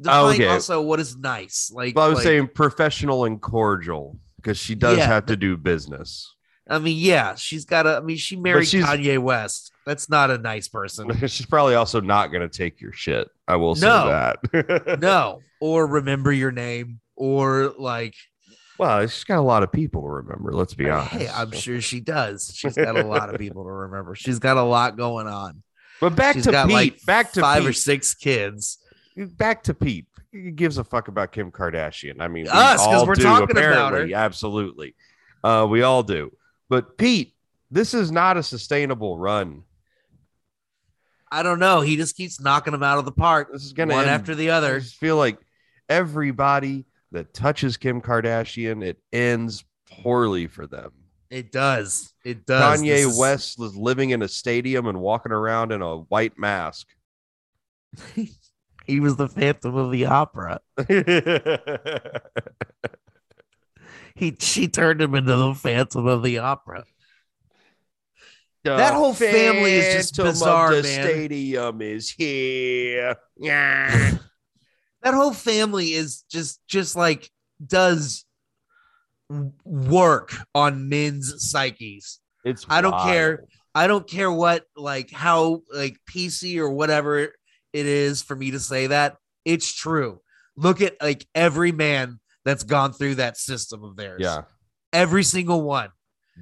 Define 0.00 0.34
Okay. 0.34 0.46
also 0.46 0.80
what 0.82 0.98
is 1.00 1.16
nice. 1.16 1.70
Like, 1.72 1.96
I 1.96 2.08
was 2.08 2.16
like- 2.16 2.24
saying 2.24 2.48
professional 2.54 3.24
and 3.24 3.40
cordial 3.40 4.18
because 4.38 4.58
she 4.58 4.74
does 4.74 4.98
Yeah, 4.98 5.06
have 5.06 5.26
to 5.26 5.36
do 5.36 5.56
business. 5.56 6.34
I 6.70 6.78
mean, 6.78 6.98
yeah, 6.98 7.34
she's 7.34 7.64
got 7.64 7.86
a. 7.86 7.96
I 7.96 8.00
mean, 8.00 8.16
she 8.18 8.36
married 8.36 8.66
Kanye 8.68 9.18
West. 9.18 9.72
That's 9.86 10.10
not 10.10 10.30
a 10.30 10.36
nice 10.36 10.68
person. 10.68 11.10
She's 11.28 11.46
probably 11.46 11.74
also 11.74 11.98
not 12.02 12.26
going 12.26 12.42
to 12.46 12.48
take 12.54 12.78
your 12.82 12.92
shit. 12.92 13.26
I 13.46 13.56
will 13.56 13.74
say 13.74 13.86
No. 13.86 14.06
that. 14.52 14.98
no, 15.00 15.40
or 15.60 15.86
remember 15.86 16.30
your 16.30 16.52
name, 16.52 17.00
or 17.16 17.72
like, 17.78 18.14
Well, 18.78 19.06
she's 19.06 19.24
got 19.24 19.38
a 19.38 19.40
lot 19.42 19.62
of 19.62 19.72
people 19.72 20.02
to 20.02 20.08
remember. 20.08 20.52
Let's 20.52 20.74
be 20.74 20.90
honest. 20.90 21.10
hey, 21.12 21.28
I'm 21.28 21.52
sure 21.52 21.80
she 21.80 22.00
does. 22.00 22.52
She's 22.54 22.74
got 22.76 22.98
a 22.98 23.02
lot 23.06 23.32
of 23.32 23.40
people 23.40 23.64
to 23.64 23.70
remember. 23.70 24.14
She's 24.14 24.38
got 24.38 24.58
a 24.58 24.62
lot 24.62 24.98
going 24.98 25.26
on. 25.26 25.62
But 26.02 26.14
back 26.16 26.34
She's 26.34 26.44
to 26.44 26.52
Pete. 26.66 26.70
like 26.70 27.06
back 27.06 27.32
to 27.32 27.40
five 27.40 27.64
or 27.64 27.72
six 27.72 28.12
kids. 28.14 28.76
back 29.16 29.62
to 29.64 29.72
Pete. 29.74 30.06
Gives 30.54 30.78
a 30.78 30.84
fuck 30.84 31.08
about 31.08 31.32
Kim 31.32 31.50
Kardashian. 31.50 32.20
I 32.20 32.28
mean, 32.28 32.44
we 32.44 32.50
Us, 32.50 32.78
'cause 32.78 32.86
all 32.86 33.06
we're 33.06 33.14
do, 33.14 33.22
talking 33.22 33.56
about 33.56 33.92
her. 33.92 34.08
Absolutely, 34.14 34.94
uh, 35.42 35.66
we 35.68 35.82
all 35.82 36.02
do. 36.02 36.32
But 36.68 36.96
Pete, 36.98 37.34
this 37.70 37.94
is 37.94 38.10
not 38.12 38.36
a 38.36 38.42
sustainable 38.42 39.18
run. 39.18 39.62
I 41.30 41.42
don't 41.42 41.58
know. 41.58 41.80
He 41.80 41.96
just 41.96 42.16
keeps 42.16 42.40
knocking 42.40 42.72
them 42.72 42.82
out 42.82 42.98
of 42.98 43.04
the 43.04 43.12
park, 43.12 43.50
This 43.52 43.64
is 43.64 43.72
gonna 43.72 43.92
one 43.94 44.02
end- 44.02 44.10
after 44.10 44.34
the 44.34 44.50
other. 44.50 44.76
I 44.76 44.78
just 44.80 44.96
feel 44.96 45.16
like 45.16 45.38
everybody 45.88 46.86
that 47.12 47.34
touches 47.34 47.76
Kim 47.76 48.00
Kardashian, 48.00 48.82
it 48.84 48.98
ends 49.12 49.64
poorly 50.02 50.46
for 50.46 50.66
them. 50.66 50.92
It 51.30 51.52
does. 51.52 52.14
It 52.24 52.46
does. 52.46 52.80
Kanye 52.80 53.06
is- 53.08 53.18
West 53.18 53.58
was 53.58 53.76
living 53.76 54.10
in 54.10 54.22
a 54.22 54.28
stadium 54.28 54.86
and 54.86 55.00
walking 55.00 55.32
around 55.32 55.72
in 55.72 55.82
a 55.82 55.98
white 55.98 56.38
mask. 56.38 56.86
He 58.88 58.98
was 58.98 59.14
the 59.16 59.28
Phantom 59.28 59.76
of 59.76 59.92
the 59.92 60.06
Opera. 60.06 60.60
He 64.18 64.34
she 64.40 64.66
turned 64.66 65.00
him 65.00 65.14
into 65.14 65.36
the 65.36 65.54
Phantom 65.54 66.04
of 66.08 66.24
the 66.24 66.38
Opera. 66.38 66.82
That 68.64 68.92
whole 68.92 69.14
family 69.14 69.74
is 69.74 70.10
just 70.10 70.16
bizarre, 70.16 70.74
the 70.74 70.82
man. 70.82 71.02
Stadium 71.04 71.80
is 71.80 72.10
here. 72.10 73.16
Yeah. 73.36 74.16
That 75.02 75.14
whole 75.14 75.32
family 75.32 75.92
is 75.92 76.24
just 76.28 76.60
just 76.66 76.96
like 76.96 77.30
does 77.64 78.24
work 79.64 80.34
on 80.56 80.88
men's 80.88 81.48
psyches. 81.48 82.18
It's 82.44 82.66
I 82.68 82.80
don't 82.80 82.90
wild. 82.90 83.08
care. 83.08 83.44
I 83.76 83.86
don't 83.86 84.08
care 84.08 84.32
what 84.32 84.64
like 84.76 85.12
how 85.12 85.62
like 85.72 85.98
PC 86.10 86.58
or 86.58 86.68
whatever 86.68 87.32
it 87.72 87.86
is 87.86 88.22
for 88.22 88.34
me 88.36 88.50
to 88.52 88.60
say 88.60 88.88
that. 88.88 89.16
It's 89.44 89.72
true. 89.72 90.20
Look 90.56 90.80
at 90.80 90.96
like 91.02 91.26
every 91.34 91.72
man 91.72 92.20
that's 92.44 92.64
gone 92.64 92.92
through 92.92 93.16
that 93.16 93.36
system 93.36 93.84
of 93.84 93.96
theirs. 93.96 94.20
Yeah. 94.22 94.42
Every 94.92 95.22
single 95.22 95.62
one 95.62 95.90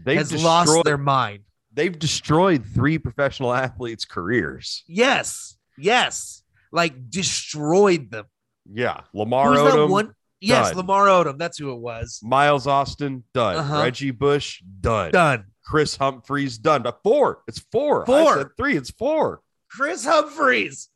They've 0.04 0.18
has 0.18 0.32
lost 0.42 0.84
their 0.84 0.98
mind. 0.98 1.40
they've 1.72 1.96
destroyed 1.98 2.64
three 2.74 2.98
professional 2.98 3.52
athletes' 3.52 4.04
careers. 4.04 4.84
Yes. 4.86 5.56
Yes. 5.76 6.42
Like 6.72 7.10
destroyed 7.10 8.10
them. 8.10 8.26
Yeah. 8.72 9.00
Lamar 9.12 9.48
Who's 9.50 9.58
that 9.58 9.78
Odom, 9.78 9.90
one? 9.90 10.14
Yes, 10.40 10.68
done. 10.68 10.76
Lamar 10.78 11.06
Odom. 11.06 11.38
That's 11.38 11.58
who 11.58 11.72
it 11.72 11.78
was. 11.80 12.20
Miles 12.22 12.66
Austin, 12.66 13.24
done. 13.34 13.56
Uh-huh. 13.56 13.82
Reggie 13.82 14.10
Bush, 14.10 14.62
done. 14.80 15.10
Done. 15.10 15.46
Kris 15.64 15.96
Humphries, 15.96 16.58
done. 16.58 16.84
Four. 17.02 17.42
It's 17.48 17.58
four. 17.72 18.02
I 18.02 18.06
Four. 18.06 18.36
said 18.38 18.46
three. 18.56 18.76
It's 18.76 18.90
four. 18.90 19.40
Kris 19.70 20.04
Humphries. 20.04 20.88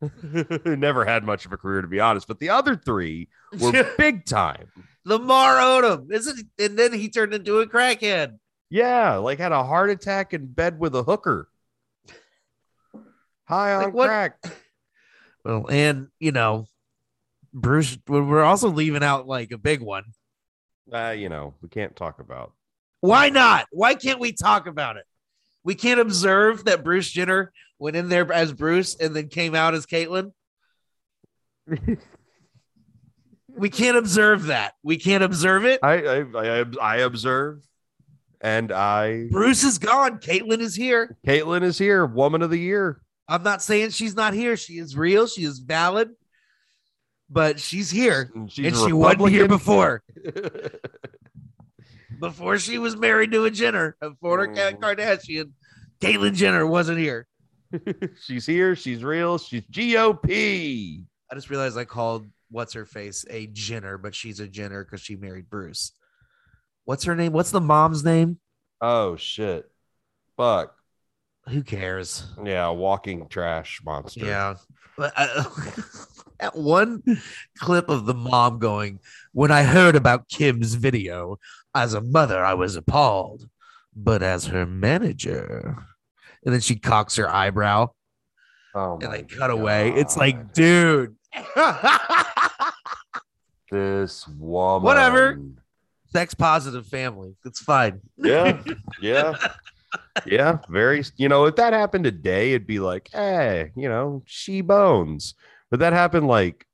Never 0.64 1.04
had 1.04 1.24
much 1.24 1.46
of 1.46 1.52
a 1.52 1.56
career, 1.56 1.80
to 1.82 1.88
be 1.88 2.00
honest. 2.00 2.28
But 2.28 2.38
the 2.38 2.50
other 2.50 2.76
three 2.76 3.28
were 3.58 3.88
big 3.98 4.24
time. 4.26 4.68
Lamar 5.04 5.56
Odom. 5.56 6.12
Isn't 6.12 6.46
and 6.58 6.78
then 6.78 6.92
he 6.92 7.08
turned 7.08 7.32
into 7.34 7.60
a 7.60 7.66
crackhead. 7.66 8.38
Yeah, 8.68 9.16
like 9.16 9.38
had 9.38 9.52
a 9.52 9.64
heart 9.64 9.90
attack 9.90 10.34
in 10.34 10.46
bed 10.46 10.78
with 10.78 10.94
a 10.94 11.02
hooker. 11.02 11.48
High 13.44 13.74
on 13.74 13.82
Like 13.84 13.94
what- 13.94 14.06
crack. 14.08 14.38
Well, 15.44 15.68
and 15.70 16.08
you 16.18 16.32
know, 16.32 16.66
Bruce, 17.54 17.96
we're 18.08 18.42
also 18.42 18.68
leaving 18.68 19.04
out 19.04 19.28
like 19.28 19.52
a 19.52 19.56
big 19.58 19.80
one. 19.80 20.02
Uh, 20.92 21.10
you 21.16 21.28
know, 21.28 21.54
we 21.62 21.68
can't 21.68 21.94
talk 21.94 22.18
about. 22.18 22.52
Why 23.00 23.28
not? 23.28 23.66
Why 23.70 23.94
can't 23.94 24.18
we 24.18 24.32
talk 24.32 24.66
about 24.66 24.96
it? 24.96 25.04
We 25.62 25.76
can't 25.76 26.00
observe 26.00 26.64
that 26.64 26.82
Bruce 26.82 27.08
Jenner 27.08 27.52
went 27.78 27.96
in 27.96 28.08
there 28.08 28.30
as 28.32 28.52
Bruce 28.52 28.96
and 28.96 29.14
then 29.14 29.28
came 29.28 29.54
out 29.54 29.74
as 29.74 29.86
Caitlyn. 29.86 30.32
We 33.48 33.70
can't 33.70 33.96
observe 33.96 34.44
that. 34.46 34.74
We 34.82 34.98
can't 34.98 35.24
observe 35.24 35.64
it. 35.64 35.80
I 35.82 35.94
I 36.04 36.20
I, 36.60 36.64
I 36.80 36.96
observe, 36.98 37.62
and 38.40 38.70
I 38.70 39.28
Bruce 39.30 39.64
is 39.64 39.78
gone. 39.78 40.18
Caitlyn 40.18 40.60
is 40.60 40.74
here. 40.74 41.16
Caitlyn 41.26 41.62
is 41.62 41.78
here, 41.78 42.04
woman 42.04 42.42
of 42.42 42.50
the 42.50 42.58
year. 42.58 43.00
I'm 43.28 43.42
not 43.42 43.62
saying 43.62 43.90
she's 43.90 44.14
not 44.14 44.34
here. 44.34 44.56
She 44.56 44.74
is 44.74 44.96
real. 44.96 45.26
She 45.26 45.42
is 45.44 45.58
valid, 45.58 46.10
but 47.30 47.58
she's 47.58 47.90
here, 47.90 48.30
And 48.34 48.52
she's 48.52 48.66
and 48.66 48.76
she 48.76 48.92
wasn't 48.92 49.30
here 49.30 49.48
before. 49.48 50.02
Before 52.18 52.56
she 52.58 52.78
was 52.78 52.96
married 52.96 53.32
to 53.32 53.44
a 53.44 53.50
Jenner, 53.50 53.94
a 54.00 54.14
former 54.22 54.46
Ka- 54.46 54.70
Mhm. 54.70 54.78
Kardashian. 54.80 55.50
Caitlyn 56.00 56.34
Jenner 56.34 56.66
wasn't 56.66 56.98
here. 56.98 57.26
she's 58.22 58.46
here. 58.46 58.76
She's 58.76 59.02
real. 59.02 59.38
She's 59.38 59.62
GOP. 59.62 61.04
I 61.30 61.34
just 61.34 61.50
realized 61.50 61.76
I 61.76 61.84
called 61.84 62.26
what's 62.50 62.74
her 62.74 62.84
face 62.84 63.24
a 63.30 63.46
Jenner, 63.48 63.98
but 63.98 64.14
she's 64.14 64.40
a 64.40 64.48
Jenner 64.48 64.84
because 64.84 65.00
she 65.00 65.16
married 65.16 65.50
Bruce. 65.50 65.92
What's 66.84 67.04
her 67.04 67.16
name? 67.16 67.32
What's 67.32 67.50
the 67.50 67.60
mom's 67.60 68.04
name? 68.04 68.38
Oh 68.80 69.16
shit! 69.16 69.70
Fuck. 70.36 70.74
Who 71.48 71.62
cares? 71.62 72.24
Yeah, 72.44 72.68
walking 72.70 73.28
trash 73.28 73.80
monster. 73.84 74.26
Yeah. 74.26 74.54
But 74.96 75.12
I, 75.16 75.24
uh, 75.26 75.44
that 76.40 76.56
one 76.56 77.02
clip 77.58 77.88
of 77.88 78.06
the 78.06 78.14
mom 78.14 78.58
going, 78.58 79.00
when 79.32 79.50
I 79.50 79.62
heard 79.62 79.96
about 79.96 80.28
Kim's 80.28 80.74
video, 80.74 81.38
as 81.74 81.94
a 81.94 82.00
mother, 82.00 82.44
I 82.44 82.54
was 82.54 82.76
appalled, 82.76 83.48
but 83.94 84.22
as 84.22 84.46
her 84.46 84.66
manager, 84.66 85.76
and 86.46 86.54
then 86.54 86.60
she 86.62 86.76
cocks 86.76 87.16
her 87.16 87.28
eyebrow 87.28 87.90
Oh 88.74 88.94
and 89.02 89.08
like 89.10 89.28
cut 89.28 89.50
away. 89.50 89.90
It's 89.90 90.16
like, 90.16 90.52
dude. 90.54 91.16
this 93.70 94.26
woman. 94.28 94.84
Whatever. 94.84 95.40
Sex 96.08 96.34
positive 96.34 96.86
family. 96.86 97.34
It's 97.44 97.60
fine. 97.60 98.00
Yeah. 98.16 98.62
Yeah. 99.02 99.34
Yeah. 100.26 100.58
Very. 100.68 101.04
You 101.16 101.28
know, 101.28 101.44
if 101.46 101.56
that 101.56 101.72
happened 101.72 102.04
today, 102.04 102.50
it'd 102.52 102.66
be 102.66 102.78
like, 102.80 103.08
hey, 103.12 103.72
you 103.76 103.88
know, 103.88 104.22
she 104.26 104.60
bones. 104.60 105.34
But 105.70 105.80
that 105.80 105.92
happened 105.92 106.26
like 106.26 106.66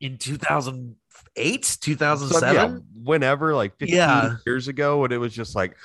In 0.00 0.18
2008, 0.18 1.78
2007, 1.80 2.54
yeah, 2.54 2.78
whenever, 3.02 3.54
like 3.54 3.76
15 3.78 3.94
Yeah. 3.96 4.36
years 4.46 4.68
ago, 4.68 5.04
and 5.04 5.12
it 5.12 5.18
was 5.18 5.32
just 5.34 5.54
like, 5.54 5.76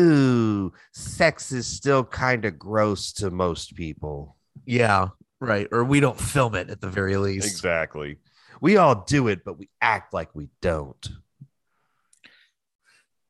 ooh, 0.00 0.72
sex 0.92 1.52
is 1.52 1.66
still 1.66 2.04
kind 2.04 2.44
of 2.44 2.58
gross 2.58 3.12
to 3.14 3.30
most 3.30 3.74
people. 3.76 4.36
Yeah. 4.64 5.08
Right. 5.40 5.68
Or 5.72 5.84
we 5.84 6.00
don't 6.00 6.20
film 6.20 6.54
it 6.54 6.70
at 6.70 6.80
the 6.80 6.88
very 6.88 7.16
least. 7.16 7.46
Exactly. 7.46 8.18
We 8.60 8.76
all 8.76 9.04
do 9.06 9.28
it, 9.28 9.44
but 9.44 9.58
we 9.58 9.68
act 9.80 10.12
like 10.12 10.34
we 10.34 10.48
don't. 10.60 11.08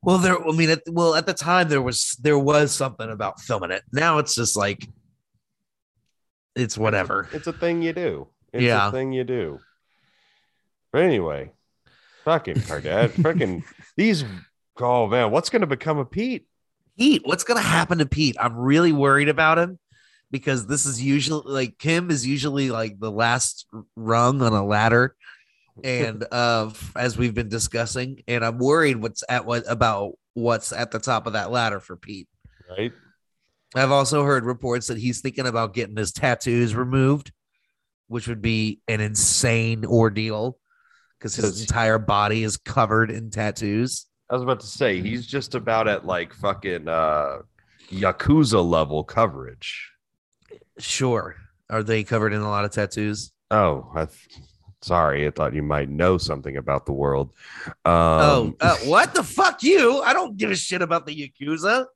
Well, 0.02 0.18
there. 0.18 0.42
I 0.42 0.52
mean, 0.52 0.70
at, 0.70 0.82
well, 0.88 1.14
at 1.14 1.26
the 1.26 1.34
time 1.34 1.68
there 1.68 1.82
was 1.82 2.16
there 2.22 2.38
was 2.38 2.72
something 2.72 3.10
about 3.10 3.40
filming 3.40 3.70
it. 3.70 3.82
Now 3.92 4.18
it's 4.18 4.34
just 4.34 4.56
like 4.56 4.88
it's 6.56 6.76
whatever. 6.78 7.28
It's 7.32 7.46
a 7.46 7.52
thing 7.52 7.82
you 7.82 7.92
do. 7.92 8.28
It's 8.52 8.62
Yeah. 8.64 8.88
a 8.88 8.90
thing 8.90 9.12
you 9.12 9.24
do. 9.24 9.60
But 10.92 11.02
anyway, 11.02 11.52
fucking 12.24 12.56
Kardashian, 12.56 13.10
fucking 13.22 13.64
these. 13.96 14.24
Oh 14.80 15.06
man, 15.06 15.30
what's 15.30 15.50
going 15.50 15.60
to 15.60 15.66
become 15.66 15.98
of 15.98 16.10
Pete? 16.10 16.46
Pete, 17.00 17.22
what's 17.24 17.44
gonna 17.44 17.62
happen 17.62 17.96
to 17.96 18.06
Pete? 18.06 18.36
I'm 18.38 18.54
really 18.58 18.92
worried 18.92 19.30
about 19.30 19.58
him 19.58 19.78
because 20.30 20.66
this 20.66 20.84
is 20.84 21.02
usually 21.02 21.42
like 21.46 21.78
Kim 21.78 22.10
is 22.10 22.26
usually 22.26 22.70
like 22.70 23.00
the 23.00 23.10
last 23.10 23.66
rung 23.96 24.42
on 24.42 24.52
a 24.52 24.62
ladder, 24.62 25.16
and 25.82 26.22
uh, 26.30 26.70
as 26.96 27.16
we've 27.16 27.32
been 27.32 27.48
discussing, 27.48 28.22
and 28.28 28.44
I'm 28.44 28.58
worried 28.58 28.98
what's 28.98 29.24
at 29.30 29.46
what 29.46 29.64
about 29.66 30.18
what's 30.34 30.72
at 30.72 30.90
the 30.90 30.98
top 30.98 31.26
of 31.26 31.32
that 31.32 31.50
ladder 31.50 31.80
for 31.80 31.96
Pete. 31.96 32.28
Right? 32.68 32.92
I've 33.74 33.92
also 33.92 34.22
heard 34.22 34.44
reports 34.44 34.88
that 34.88 34.98
he's 34.98 35.22
thinking 35.22 35.46
about 35.46 35.72
getting 35.72 35.96
his 35.96 36.12
tattoos 36.12 36.74
removed, 36.74 37.32
which 38.08 38.28
would 38.28 38.42
be 38.42 38.82
an 38.88 39.00
insane 39.00 39.86
ordeal 39.86 40.58
because 41.18 41.34
his 41.34 41.62
entire 41.62 41.98
body 41.98 42.44
is 42.44 42.58
covered 42.58 43.10
in 43.10 43.30
tattoos. 43.30 44.04
I 44.30 44.34
was 44.34 44.42
about 44.42 44.60
to 44.60 44.66
say 44.66 45.00
he's 45.00 45.26
just 45.26 45.54
about 45.54 45.88
at 45.88 46.06
like 46.06 46.32
fucking 46.32 46.88
uh 46.88 47.38
Yakuza 47.90 48.64
level 48.64 49.02
coverage. 49.02 49.90
Sure. 50.78 51.34
Are 51.68 51.82
they 51.82 52.04
covered 52.04 52.32
in 52.32 52.40
a 52.40 52.48
lot 52.48 52.64
of 52.64 52.70
tattoos? 52.70 53.32
Oh, 53.50 53.90
I 53.94 54.04
th- 54.06 54.38
sorry. 54.82 55.26
I 55.26 55.30
thought 55.30 55.54
you 55.54 55.62
might 55.62 55.88
know 55.88 56.16
something 56.18 56.56
about 56.56 56.86
the 56.86 56.92
world. 56.92 57.32
Um, 57.66 57.74
oh, 57.84 58.54
uh, 58.60 58.76
what 58.84 59.14
the 59.14 59.24
fuck 59.24 59.62
you? 59.62 60.00
I 60.02 60.12
don't 60.12 60.36
give 60.36 60.50
a 60.50 60.56
shit 60.56 60.82
about 60.82 61.06
the 61.06 61.14
Yakuza. 61.40 61.86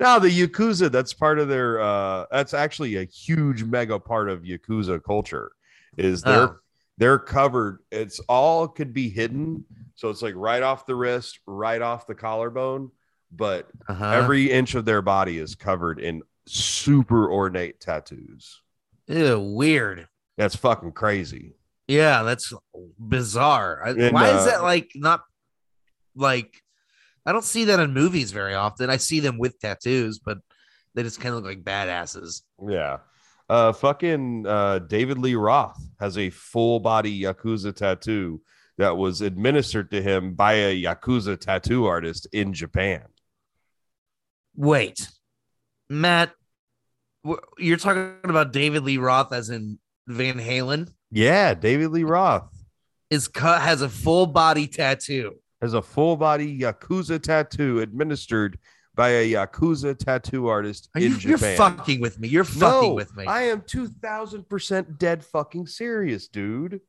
no, 0.00 0.18
the 0.20 0.28
Yakuza, 0.28 0.90
that's 0.92 1.12
part 1.14 1.38
of 1.38 1.48
their 1.48 1.80
uh 1.80 2.26
that's 2.30 2.54
actually 2.54 2.96
a 2.96 3.04
huge 3.04 3.64
mega 3.64 3.98
part 3.98 4.28
of 4.28 4.42
Yakuza 4.42 5.02
culture. 5.02 5.50
Is 5.96 6.22
they're 6.22 6.48
Oh. 6.50 6.56
they're 6.98 7.18
covered, 7.18 7.78
it's 7.90 8.20
all 8.28 8.68
could 8.68 8.92
be 8.92 9.08
hidden. 9.08 9.64
So 9.96 10.10
it's 10.10 10.22
like 10.22 10.34
right 10.36 10.62
off 10.62 10.86
the 10.86 10.94
wrist, 10.94 11.40
right 11.46 11.80
off 11.82 12.06
the 12.06 12.14
collarbone, 12.14 12.90
but 13.32 13.68
Uh-huh. 13.88 14.10
every 14.10 14.50
inch 14.50 14.74
of 14.74 14.84
their 14.84 15.02
body 15.02 15.38
is 15.38 15.54
covered 15.54 15.98
in 15.98 16.22
super 16.46 17.30
ornate 17.30 17.80
tattoos. 17.80 18.62
Ew, 19.08 19.40
weird. 19.40 20.06
That's 20.36 20.54
fucking 20.56 20.92
crazy. 20.92 21.56
Yeah, 21.88 22.22
that's 22.24 22.52
bizarre. 22.98 23.82
And, 23.86 24.12
Why 24.12 24.28
is 24.30 24.42
uh, 24.42 24.44
that 24.46 24.62
like 24.62 24.90
not 24.94 25.22
like 26.14 26.62
I 27.24 27.32
don't 27.32 27.44
see 27.44 27.64
that 27.64 27.80
in 27.80 27.92
movies 27.92 28.32
very 28.32 28.54
often. 28.54 28.90
I 28.90 28.96
see 28.98 29.20
them 29.20 29.38
with 29.38 29.58
tattoos, 29.58 30.18
but 30.18 30.38
they 30.94 31.02
just 31.02 31.20
kind 31.20 31.34
of 31.34 31.42
look 31.42 31.50
like 31.56 31.64
badasses. 31.64 32.42
Yeah. 32.68 32.98
Uh 33.48 33.72
fucking 33.72 34.46
uh 34.46 34.80
David 34.80 35.18
Lee 35.18 35.36
Roth 35.36 35.80
has 36.00 36.18
a 36.18 36.30
full 36.30 36.80
body 36.80 37.22
Yakuza 37.22 37.74
tattoo 37.74 38.40
that 38.78 38.96
was 38.96 39.20
administered 39.20 39.90
to 39.90 40.02
him 40.02 40.34
by 40.34 40.52
a 40.54 40.82
Yakuza 40.82 41.38
tattoo 41.38 41.86
artist 41.86 42.26
in 42.32 42.52
Japan. 42.52 43.02
Wait, 44.54 45.08
Matt, 45.88 46.32
you're 47.58 47.76
talking 47.76 48.16
about 48.24 48.52
David 48.52 48.84
Lee 48.84 48.98
Roth 48.98 49.32
as 49.32 49.50
in 49.50 49.78
Van 50.06 50.38
Halen 50.38 50.90
Yeah, 51.10 51.54
David 51.54 51.90
Lee 51.90 52.04
Roth 52.04 52.52
is 53.10 53.28
cut 53.28 53.62
has 53.62 53.82
a 53.82 53.88
full 53.88 54.26
body 54.26 54.66
tattoo. 54.66 55.34
has 55.60 55.74
a 55.74 55.82
full 55.82 56.16
body 56.16 56.58
Yakuza 56.58 57.22
tattoo 57.22 57.80
administered 57.80 58.58
by 58.94 59.10
a 59.10 59.32
Yakuza 59.32 59.96
tattoo 59.96 60.48
artist 60.48 60.88
Are 60.94 61.00
in 61.00 61.12
you, 61.12 61.18
you're 61.18 61.38
fucking 61.38 62.00
with 62.00 62.18
me. 62.18 62.28
You're 62.28 62.44
fucking 62.44 62.88
no, 62.88 62.94
with 62.94 63.14
me. 63.14 63.26
I 63.26 63.42
am 63.42 63.60
2000% 63.60 64.98
dead 64.98 65.24
fucking 65.24 65.66
serious, 65.66 66.28
dude. 66.28 66.80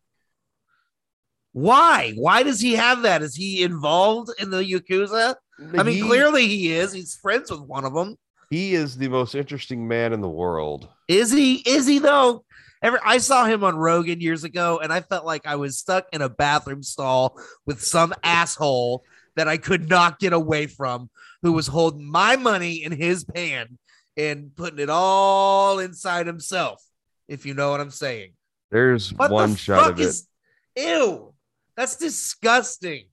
Why? 1.58 2.14
Why 2.16 2.44
does 2.44 2.60
he 2.60 2.74
have 2.74 3.02
that? 3.02 3.24
Is 3.24 3.36
he 3.36 3.64
involved 3.64 4.30
in 4.40 4.52
the 4.52 4.62
Yakuza? 4.64 5.36
I 5.76 5.82
mean, 5.82 5.96
He- 5.96 6.02
clearly 6.02 6.48
he 6.48 6.72
is. 6.72 6.94
He's 6.94 7.16
friends 7.16 7.50
with 7.50 7.62
one 7.62 7.84
of 7.84 7.96
them. 7.96 8.16
he 8.52 8.76
is 8.76 8.96
the 8.96 9.08
most 9.08 9.34
interesting 9.34 9.88
man 9.88 10.14
in 10.14 10.22
the 10.22 10.30
world. 10.30 10.88
Is 11.08 11.32
he? 11.32 11.56
Is 11.68 11.88
he 11.88 11.98
though? 11.98 12.46
Ever 12.84 13.00
I 13.04 13.18
saw 13.18 13.46
him 13.46 13.64
on 13.64 13.76
Rogan 13.76 14.22
years 14.22 14.44
ago, 14.44 14.80
and 14.84 14.94
I 14.94 15.02
felt 15.02 15.26
like 15.26 15.48
I 15.48 15.56
was 15.56 15.80
stuck 15.80 16.06
in 16.14 16.22
a 16.22 16.30
bathroom 16.30 16.84
stall 16.84 17.40
with 17.66 17.82
some 17.82 18.14
asshole 18.24 19.04
that 19.36 19.48
I 19.48 19.58
could 19.58 19.90
not 19.90 20.20
get 20.20 20.34
away 20.34 20.68
from, 20.68 21.10
who 21.42 21.54
was 21.54 21.66
holding 21.66 22.06
my 22.10 22.36
money 22.36 22.84
in 22.84 22.92
his 22.92 23.24
pan 23.24 23.80
and 24.16 24.56
putting 24.56 24.78
it 24.80 24.90
all 24.92 25.80
inside 25.80 26.28
himself. 26.28 26.84
If 27.28 27.48
you 27.48 27.56
know 27.56 27.72
what 27.72 27.82
I'm 27.82 27.90
saying. 27.90 28.34
There's 28.70 29.12
What 29.16 29.32
one 29.32 29.56
shot 29.56 29.90
of 29.92 30.00
it. 30.00 30.04
is? 30.06 30.28
Ew, 30.76 31.34
that's 31.78 31.96
disgusting. 31.96 33.06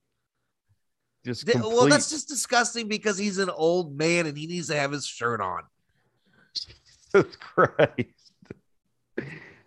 just 1.24 1.46
Th- 1.46 1.58
Well, 1.58 1.86
that's 1.88 2.10
just 2.10 2.26
disgusting 2.28 2.88
because 2.88 3.16
he's 3.16 3.38
an 3.38 3.50
old 3.50 3.96
man 3.96 4.26
and 4.26 4.36
he 4.36 4.46
needs 4.48 4.66
to 4.68 4.76
have 4.76 4.90
his 4.90 5.06
shirt 5.06 5.40
on. 5.40 5.62
Jesus 6.54 7.36
Christ. 7.40 8.08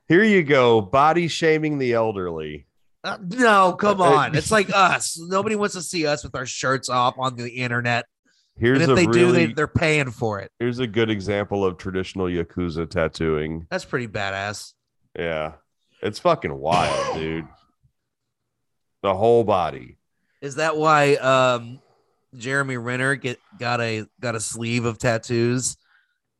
Here 0.07 0.23
you 0.23 0.43
go, 0.43 0.81
body 0.81 1.27
shaming 1.27 1.77
the 1.77 1.93
elderly. 1.93 2.65
Uh, 3.03 3.17
no, 3.29 3.73
come 3.73 4.01
Uh, 4.01 4.05
on. 4.05 4.35
It's 4.35 4.51
like 4.51 4.69
us. 4.73 5.17
Nobody 5.19 5.55
wants 5.55 5.75
to 5.75 5.81
see 5.81 6.05
us 6.07 6.23
with 6.23 6.35
our 6.35 6.45
shirts 6.45 6.89
off 6.89 7.15
on 7.17 7.35
the 7.35 7.47
internet. 7.49 8.05
Here's 8.57 8.81
and 8.81 8.91
if 8.91 8.95
they 8.95 9.05
do, 9.05 9.31
they, 9.31 9.45
they're 9.53 9.67
paying 9.67 10.09
for 10.09 10.39
it. 10.39 10.51
here's 10.59 10.79
a 10.79 10.87
good 10.87 11.11
example 11.11 11.63
of 11.63 11.77
traditional 11.77 12.25
yakuza 12.25 12.89
tattooing. 12.89 13.67
That's 13.69 13.85
pretty 13.85 14.07
badass. 14.07 14.73
Yeah, 15.17 15.53
it's 16.01 16.17
fucking 16.19 16.53
wild, 16.53 17.15
dude. 17.17 17.47
The 19.07 19.15
whole 19.15 19.45
body. 19.45 19.95
Is 20.41 20.55
that 20.55 20.75
why 20.75 21.13
um 21.13 21.79
Jeremy 22.35 22.75
Renner 22.75 23.15
get 23.15 23.39
got 23.57 23.79
a 23.79 24.05
got 24.19 24.35
a 24.35 24.39
sleeve 24.41 24.83
of 24.83 24.97
tattoos 24.97 25.77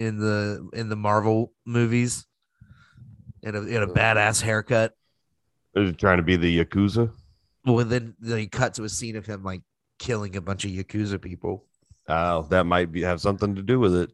in 0.02 0.20
the 0.20 0.70
in 0.74 0.90
the 0.90 0.98
Marvel 0.98 1.54
movies? 1.66 2.26
In 3.42 3.56
a 3.56 3.62
in 3.62 3.84
a 3.84 3.88
badass 3.88 4.42
haircut. 4.42 4.98
Is 5.76 5.92
it 5.92 5.98
trying 5.98 6.18
to 6.18 6.24
be 6.24 6.36
the 6.36 6.66
yakuza? 6.66 7.10
Well, 7.64 7.86
then 7.86 8.16
they 8.20 8.48
cut 8.48 8.74
to 8.74 8.84
a 8.84 8.90
scene 8.90 9.16
of 9.16 9.26
him 9.26 9.46
like 9.46 9.62
killing 9.98 10.36
a 10.36 10.42
bunch 10.42 10.66
of 10.66 10.72
Yakuza 10.72 11.22
people. 11.22 11.64
Oh, 12.10 12.42
that 12.50 12.66
might 12.66 12.92
be 12.92 13.02
have 13.04 13.22
something 13.22 13.56
to 13.56 13.62
do 13.62 13.80
with 13.80 13.96
it. 13.96 14.12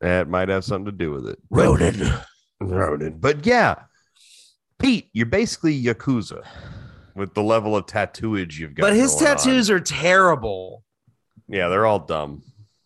That 0.00 0.28
might 0.28 0.48
have 0.48 0.64
something 0.64 0.86
to 0.86 0.92
do 0.92 1.12
with 1.12 1.28
it. 1.28 1.38
Ronin. 1.50 2.02
Ronin. 2.60 3.18
But 3.20 3.46
yeah, 3.46 3.76
Pete, 4.80 5.08
you're 5.12 5.26
basically 5.26 5.80
yakuza 5.80 6.44
with 7.14 7.34
the 7.34 7.42
level 7.42 7.76
of 7.76 7.86
tattooage 7.86 8.58
you've 8.58 8.74
got. 8.74 8.82
But 8.84 8.94
his 8.94 9.14
going 9.14 9.26
on. 9.26 9.36
tattoos 9.36 9.70
are 9.70 9.80
terrible. 9.80 10.82
yeah, 11.48 11.68
they're 11.68 11.86
all 11.86 11.98
dumb. 12.00 12.42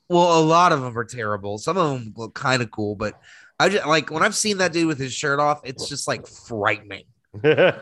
Well, 0.09 0.39
a 0.39 0.45
lot 0.45 0.73
of 0.73 0.81
them 0.83 0.97
are 0.97 1.05
terrible. 1.05 1.59
Some 1.59 1.77
of 1.77 1.91
them 1.93 2.15
look 2.17 2.35
kind 2.35 2.63
of 2.63 2.71
cool, 2.71 2.95
but 2.95 3.21
I 3.59 3.69
just 3.69 3.87
like 3.87 4.11
when 4.11 4.23
I've 4.23 4.37
seen 4.37 4.59
that 4.59 4.73
dude 4.73 4.87
with 4.87 4.99
his 4.99 5.13
shirt 5.13 5.41
off, 5.41 5.61
it's 5.65 5.89
just 5.89 6.07
like 6.09 6.27
frightening. 6.27 7.05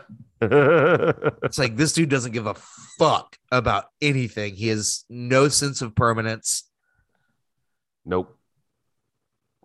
It's 0.41 1.57
like 1.57 1.75
this 1.75 1.93
dude 1.93 2.09
doesn't 2.09 2.33
give 2.33 2.45
a 2.45 2.53
fuck 2.99 3.37
about 3.51 3.85
anything. 4.01 4.55
He 4.55 4.67
has 4.67 5.05
no 5.09 5.47
sense 5.47 5.81
of 5.81 5.95
permanence. 5.95 6.69
nope. 8.05 8.37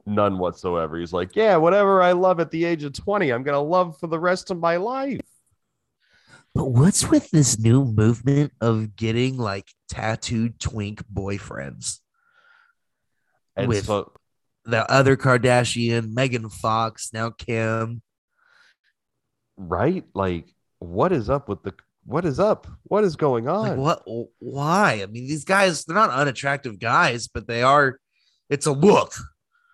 None 0.06 0.38
whatsoever. 0.38 0.98
He's 0.98 1.12
like, 1.12 1.36
yeah, 1.36 1.56
whatever 1.56 2.00
I 2.02 2.12
love 2.12 2.40
at 2.40 2.50
the 2.50 2.64
age 2.64 2.82
of 2.84 2.94
20, 2.94 3.30
I'm 3.30 3.42
gonna 3.42 3.60
love 3.60 3.98
for 3.98 4.06
the 4.06 4.18
rest 4.18 4.50
of 4.50 4.58
my 4.58 4.76
life. 4.76 5.20
But 6.54 6.66
what's 6.72 7.08
with 7.08 7.30
this 7.30 7.58
new 7.58 7.84
movement 7.84 8.52
of 8.60 8.96
getting 8.96 9.38
like 9.38 9.68
tattooed 9.88 10.58
twink 10.58 11.02
boyfriends? 11.12 11.98
And 13.56 13.68
With- 13.68 13.86
so 13.86 14.12
The 14.64 14.88
other 14.90 15.16
Kardashian, 15.16 16.12
Megan 16.12 16.48
Fox, 16.50 17.12
now 17.12 17.30
Kim. 17.30 18.02
right? 19.56 20.04
Like, 20.14 20.54
what 20.78 21.12
is 21.12 21.30
up 21.30 21.48
with 21.48 21.62
the 21.62 21.74
what 22.04 22.24
is 22.24 22.40
up? 22.40 22.66
What 22.84 23.04
is 23.04 23.14
going 23.16 23.44
Like 23.44 23.72
on? 23.72 23.78
what? 23.78 24.02
Why? 24.38 25.00
I 25.02 25.06
mean, 25.06 25.28
these 25.28 25.44
guys, 25.44 25.84
they're 25.84 25.94
not 25.94 26.10
unattractive 26.10 26.78
guys, 26.78 27.28
but 27.28 27.46
they 27.46 27.62
are. 27.62 27.98
It's 28.48 28.66
a 28.66 28.72
look. 28.72 29.12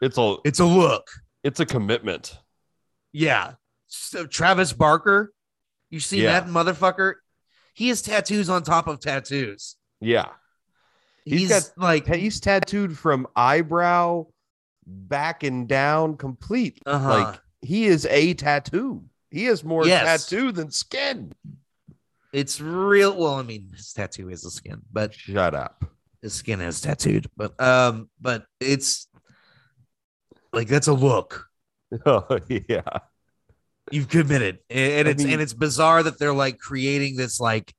It's 0.03 0.19
a 0.19 0.37
It's 0.45 0.59
a 0.61 0.65
look. 0.65 1.09
it's 1.45 1.61
a 1.61 1.67
commitment. 1.67 2.37
Yeah. 3.13 3.55
So 3.87 4.27
Travis 4.27 4.73
Barker, 4.73 5.33
you 5.97 6.01
see 6.01 6.23
Yeah. 6.23 6.41
that 6.41 6.49
motherfucker? 6.51 7.15
He 7.75 7.89
has 7.89 8.03
tattoos 8.03 8.49
on 8.51 8.63
top 8.63 8.87
of 8.87 9.01
tattoos. 9.01 9.77
Yeah. 10.01 10.29
He's 11.25 11.41
He's, 11.41 11.49
got- 11.49 11.71
like, 11.79 12.07
He's 12.07 12.39
tattooed 12.41 12.97
from 12.97 13.27
eyebrow 13.35 14.27
back 14.87 15.43
and 15.43 15.67
down 15.67 16.17
complete. 16.17 16.81
uh-huh. 16.87 17.09
Like 17.09 17.41
he 17.63 17.87
is 17.87 18.07
a 18.07 18.35
tattoo. 18.35 19.05
He 19.31 19.47
is 19.47 19.65
more 19.65 19.87
Yes. 19.87 20.27
tattoo 20.29 20.53
than 20.53 20.71
skin. 20.71 21.33
it's 22.33 22.61
real. 22.61 23.17
Well, 23.19 23.35
I 23.35 23.43
mean, 23.43 23.71
his 23.75 23.93
tattoo 23.95 24.29
is 24.29 24.43
the 24.43 24.51
skin, 24.51 24.83
but 24.93 25.15
Shut 25.15 25.55
up. 25.55 25.85
his 26.23 26.35
skin 26.35 26.61
is 26.61 26.81
tattooed. 26.83 27.29
But 27.37 27.59
um, 27.61 28.11
but 28.21 28.45
it's 28.61 29.07
like 30.53 30.69
that's 30.69 30.87
a 30.89 30.93
look. 30.95 31.49
Oh 32.05 32.39
yeah. 32.49 32.83
You've 33.91 34.09
committed, 34.09 34.59
and, 34.69 34.93
and 34.93 35.09
it's 35.09 35.23
mean- 35.25 35.33
and 35.35 35.43
it's 35.43 35.55
bizarre 35.55 36.03
that 36.03 36.19
they're 36.19 36.33
like 36.35 36.59
creating 36.59 37.17
this 37.17 37.39
like 37.39 37.73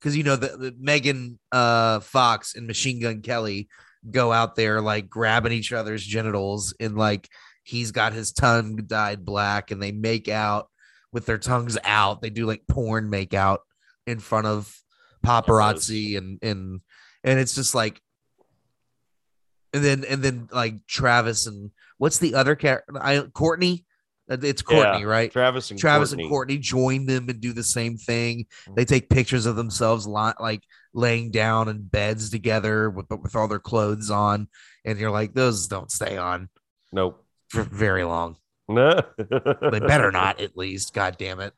because 0.00 0.16
you 0.16 0.24
know 0.24 0.36
the, 0.36 0.48
the 0.48 0.74
Megan 0.78 1.38
uh 1.52 2.00
Fox 2.00 2.54
and 2.56 2.66
Machine 2.66 3.00
Gun 3.00 3.22
Kelly 3.22 3.68
go 4.10 4.32
out 4.32 4.54
there 4.56 4.80
like 4.80 5.08
grabbing 5.08 5.52
each 5.52 5.72
other's 5.72 6.04
genitals 6.04 6.74
and 6.78 6.96
like 6.96 7.28
he's 7.62 7.90
got 7.92 8.12
his 8.12 8.32
tongue 8.32 8.76
dyed 8.86 9.24
black 9.24 9.70
and 9.70 9.82
they 9.82 9.92
make 9.92 10.28
out 10.28 10.68
with 11.12 11.26
their 11.26 11.38
tongues 11.38 11.78
out. 11.82 12.20
They 12.22 12.30
do 12.30 12.46
like 12.46 12.62
porn 12.68 13.08
make 13.08 13.34
out 13.34 13.62
in 14.06 14.18
front 14.18 14.46
of 14.46 14.76
paparazzi 15.24 16.16
and 16.18 16.38
and 16.42 16.80
and 17.24 17.40
it's 17.40 17.54
just 17.54 17.74
like 17.74 18.00
and 19.72 19.84
then 19.84 20.04
and 20.04 20.22
then 20.22 20.48
like 20.52 20.86
Travis 20.86 21.46
and 21.46 21.70
what's 21.98 22.18
the 22.18 22.34
other 22.34 22.54
character? 22.54 22.92
I 23.00 23.20
Courtney 23.32 23.85
It's 24.28 24.62
Courtney, 24.62 25.04
right? 25.04 25.30
Travis 25.30 25.70
and 25.70 25.78
Travis 25.78 26.10
Courtney. 26.10 26.24
and 26.24 26.30
Courtney 26.30 26.58
join 26.58 27.06
them 27.06 27.28
and 27.28 27.40
do 27.40 27.52
the 27.52 27.62
same 27.62 27.96
thing. 27.96 28.46
They 28.74 28.82
mm-hmm. 28.82 28.94
take 28.94 29.08
pictures 29.08 29.46
of 29.46 29.54
themselves 29.54 30.06
li- 30.06 30.32
like 30.40 30.62
laying 30.92 31.30
down 31.30 31.68
in 31.68 31.82
beds 31.82 32.30
together 32.30 32.90
with 32.90 33.08
but 33.08 33.22
with 33.22 33.36
all 33.36 33.46
their 33.46 33.60
clothes 33.60 34.10
on, 34.10 34.48
and 34.84 34.98
you're 34.98 35.10
like, 35.12 35.34
those 35.34 35.68
don't 35.68 35.92
stay 35.92 36.16
on 36.16 36.48
Nope. 36.92 37.24
for 37.50 37.62
very 37.62 38.04
long. 38.04 38.36
No. 38.68 39.00
They 39.70 39.80
better 39.80 40.10
not, 40.10 40.40
at 40.40 40.56
least. 40.56 40.92
God 40.92 41.16
damn 41.18 41.40
it, 41.40 41.54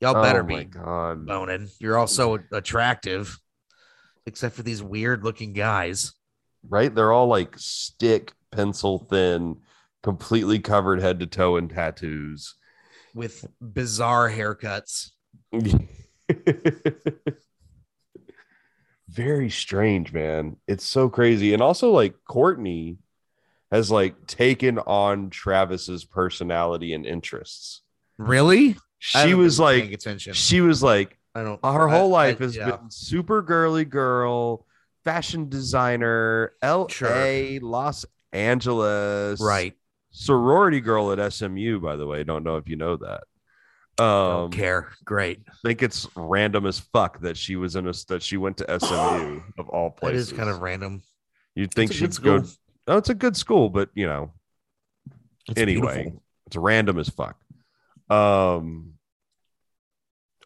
y'all 0.00 0.16
oh 0.16 0.22
better 0.22 0.40
oh 0.40 0.46
my 0.46 0.58
be 0.60 0.64
God. 0.64 1.26
boning. 1.26 1.68
You're 1.78 1.98
all 1.98 2.08
so 2.08 2.40
attractive, 2.52 3.38
except 4.26 4.56
for 4.56 4.62
these 4.62 4.82
weird 4.82 5.22
looking 5.22 5.52
guys. 5.52 6.14
Right? 6.68 6.92
They're 6.92 7.12
all 7.12 7.28
like 7.28 7.54
stick 7.58 8.32
pencil 8.50 9.06
thin, 9.10 9.56
completely 10.02 10.58
covered 10.58 11.00
head 11.00 11.20
to 11.20 11.26
toe 11.26 11.56
in 11.56 11.68
tattoos. 11.68 12.54
with 13.14 13.46
bizarre 13.60 14.30
haircuts. 14.30 15.10
Very 19.08 19.50
strange, 19.50 20.12
man. 20.12 20.56
It's 20.68 20.84
so 20.84 21.08
crazy. 21.08 21.52
And 21.52 21.60
also, 21.62 21.90
like, 21.90 22.14
Courtney 22.28 22.98
has 23.72 23.90
like 23.90 24.26
taken 24.26 24.78
on 24.78 25.30
Travis's 25.30 26.04
personality 26.04 26.92
and 26.94 27.04
interests. 27.04 27.82
Really? 28.18 28.76
She 28.98 29.34
was 29.34 29.58
like, 29.58 29.90
attention. 29.92 30.34
she 30.34 30.60
was 30.60 30.82
like, 30.82 31.18
I 31.34 31.42
don't. 31.42 31.64
her 31.64 31.88
I- 31.88 31.96
whole 31.98 32.14
I- 32.14 32.26
life 32.28 32.38
has 32.38 32.54
yeah. 32.56 32.70
been 32.76 32.90
super 32.90 33.42
girly 33.42 33.84
girl, 33.84 34.66
fashion 35.04 35.48
designer, 35.48 36.52
LA, 36.62 36.86
Sure. 36.88 37.60
Los 37.62 38.04
Angeles, 38.32 39.40
right. 39.40 39.74
Sorority 40.20 40.80
girl 40.80 41.12
at 41.12 41.32
SMU, 41.32 41.80
by 41.80 41.96
the 41.96 42.06
way. 42.06 42.22
Don't 42.24 42.44
know 42.44 42.56
if 42.56 42.68
you 42.68 42.76
know 42.76 42.96
that. 42.96 43.24
Don't 43.96 44.44
Um, 44.44 44.50
care. 44.50 44.92
Great. 45.04 45.40
I 45.48 45.52
think 45.64 45.82
it's 45.82 46.06
random 46.14 46.66
as 46.66 46.78
fuck 46.78 47.20
that 47.20 47.36
she 47.36 47.56
was 47.56 47.74
in 47.76 47.88
a 47.88 47.92
that 48.08 48.22
she 48.22 48.36
went 48.36 48.58
to 48.58 48.78
SMU 48.80 49.40
of 49.58 49.68
all 49.70 49.90
places. 49.90 50.30
is 50.32 50.36
kind 50.38 50.50
of 50.50 50.60
random. 50.60 51.02
you'd 51.54 51.72
think 51.72 51.90
It's 51.90 52.18
a 52.18 52.20
good 52.20 52.46
she'd 52.46 52.56
go. 52.86 52.94
Oh, 52.94 52.96
it's 52.98 53.08
a 53.10 53.14
good 53.14 53.36
school, 53.36 53.68
but 53.70 53.88
you 53.94 54.06
know, 54.06 54.32
It's 55.48 55.58
anyway, 55.60 55.94
beautiful. 56.02 56.22
it's 56.46 56.56
random 56.56 56.98
as 56.98 57.08
fuck. 57.08 57.36
Um, 58.10 58.94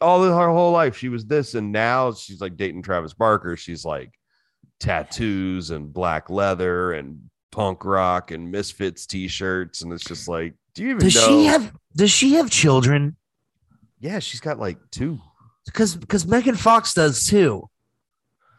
all 0.01 0.21
her 0.23 0.49
whole 0.49 0.71
life 0.71 0.97
she 0.97 1.09
was 1.09 1.25
this, 1.25 1.53
and 1.55 1.71
now 1.71 2.13
she's 2.13 2.39
like 2.41 2.55
dating 2.57 2.81
Travis 2.83 3.13
Barker. 3.13 3.55
She's 3.57 3.83
like 3.85 4.11
tattoos 4.79 5.69
and 5.71 5.91
black 5.93 6.29
leather 6.29 6.91
and 6.93 7.29
punk 7.55 7.85
rock 7.85 8.31
and 8.31 8.51
Misfits 8.51 9.05
t-shirts, 9.05 9.81
and 9.81 9.93
it's 9.93 10.03
just 10.03 10.27
like, 10.27 10.55
do 10.73 10.83
you 10.83 10.89
even 10.89 10.99
Does 10.99 11.15
know? 11.15 11.27
she 11.27 11.45
have? 11.45 11.73
Does 11.95 12.11
she 12.11 12.33
have 12.33 12.49
children? 12.49 13.15
yeah, 13.99 14.19
she's 14.19 14.41
got 14.41 14.59
like 14.59 14.77
two. 14.91 15.19
Because 15.65 15.95
because 15.95 16.27
Megan 16.27 16.55
Fox 16.55 16.93
does 16.93 17.25
too. 17.25 17.69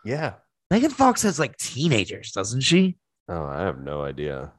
Yeah. 0.05 0.35
Megan 0.71 0.91
Fox 0.91 1.23
has 1.23 1.39
like 1.39 1.57
teenagers, 1.59 2.33
doesn't 2.33 2.63
she? 2.63 2.97
Oh, 3.29 3.45
I 3.45 3.63
have 3.63 3.79
no 3.79 4.03
idea. 4.03 4.53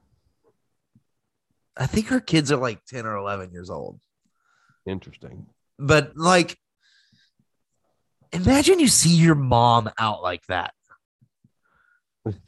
I 1.76 1.88
think 1.88 2.08
her 2.08 2.20
kids 2.22 2.52
are 2.52 2.58
like 2.58 2.86
ten 2.86 3.06
or 3.06 3.18
eleven 3.18 3.52
years 3.52 3.70
old. 3.70 4.00
Interesting. 4.86 5.48
But 5.78 6.16
like, 6.16 6.58
imagine 8.32 8.80
you 8.80 8.88
see 8.88 9.16
your 9.16 9.36
mom 9.36 9.90
out 10.00 10.22
like 10.22 10.46
that. 10.48 10.74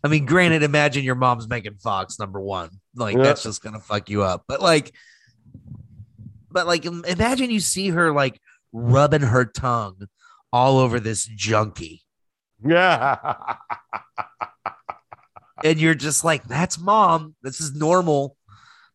I 0.04 0.08
mean, 0.08 0.26
granted, 0.26 0.64
imagine 0.64 1.04
your 1.04 1.16
mom's 1.16 1.48
Megan 1.48 1.78
Fox, 1.78 2.20
number 2.20 2.40
one. 2.40 2.70
Like, 2.96 3.18
Yeah. 3.18 3.24
that's 3.24 3.44
just 3.44 3.62
gonna 3.62 3.80
fuck 3.80 4.10
you 4.10 4.24
up. 4.24 4.44
But 4.48 4.62
like, 4.62 4.94
but 6.52 6.68
like, 6.68 6.86
imagine 6.86 7.52
you 7.52 7.60
see 7.60 7.90
her 7.90 8.12
like 8.12 8.40
rubbing 8.72 9.22
her 9.22 9.46
tongue 9.46 10.08
all 10.52 10.80
over 10.80 11.00
this 11.00 11.26
junkie, 11.26 12.02
Yeah. 12.66 13.18
and 15.64 15.80
you're 15.80 15.96
just 15.96 16.24
like, 16.24 16.44
"That's 16.46 16.80
mom. 16.80 17.36
This 17.44 17.62
is 17.62 17.76
normal. 17.76 18.36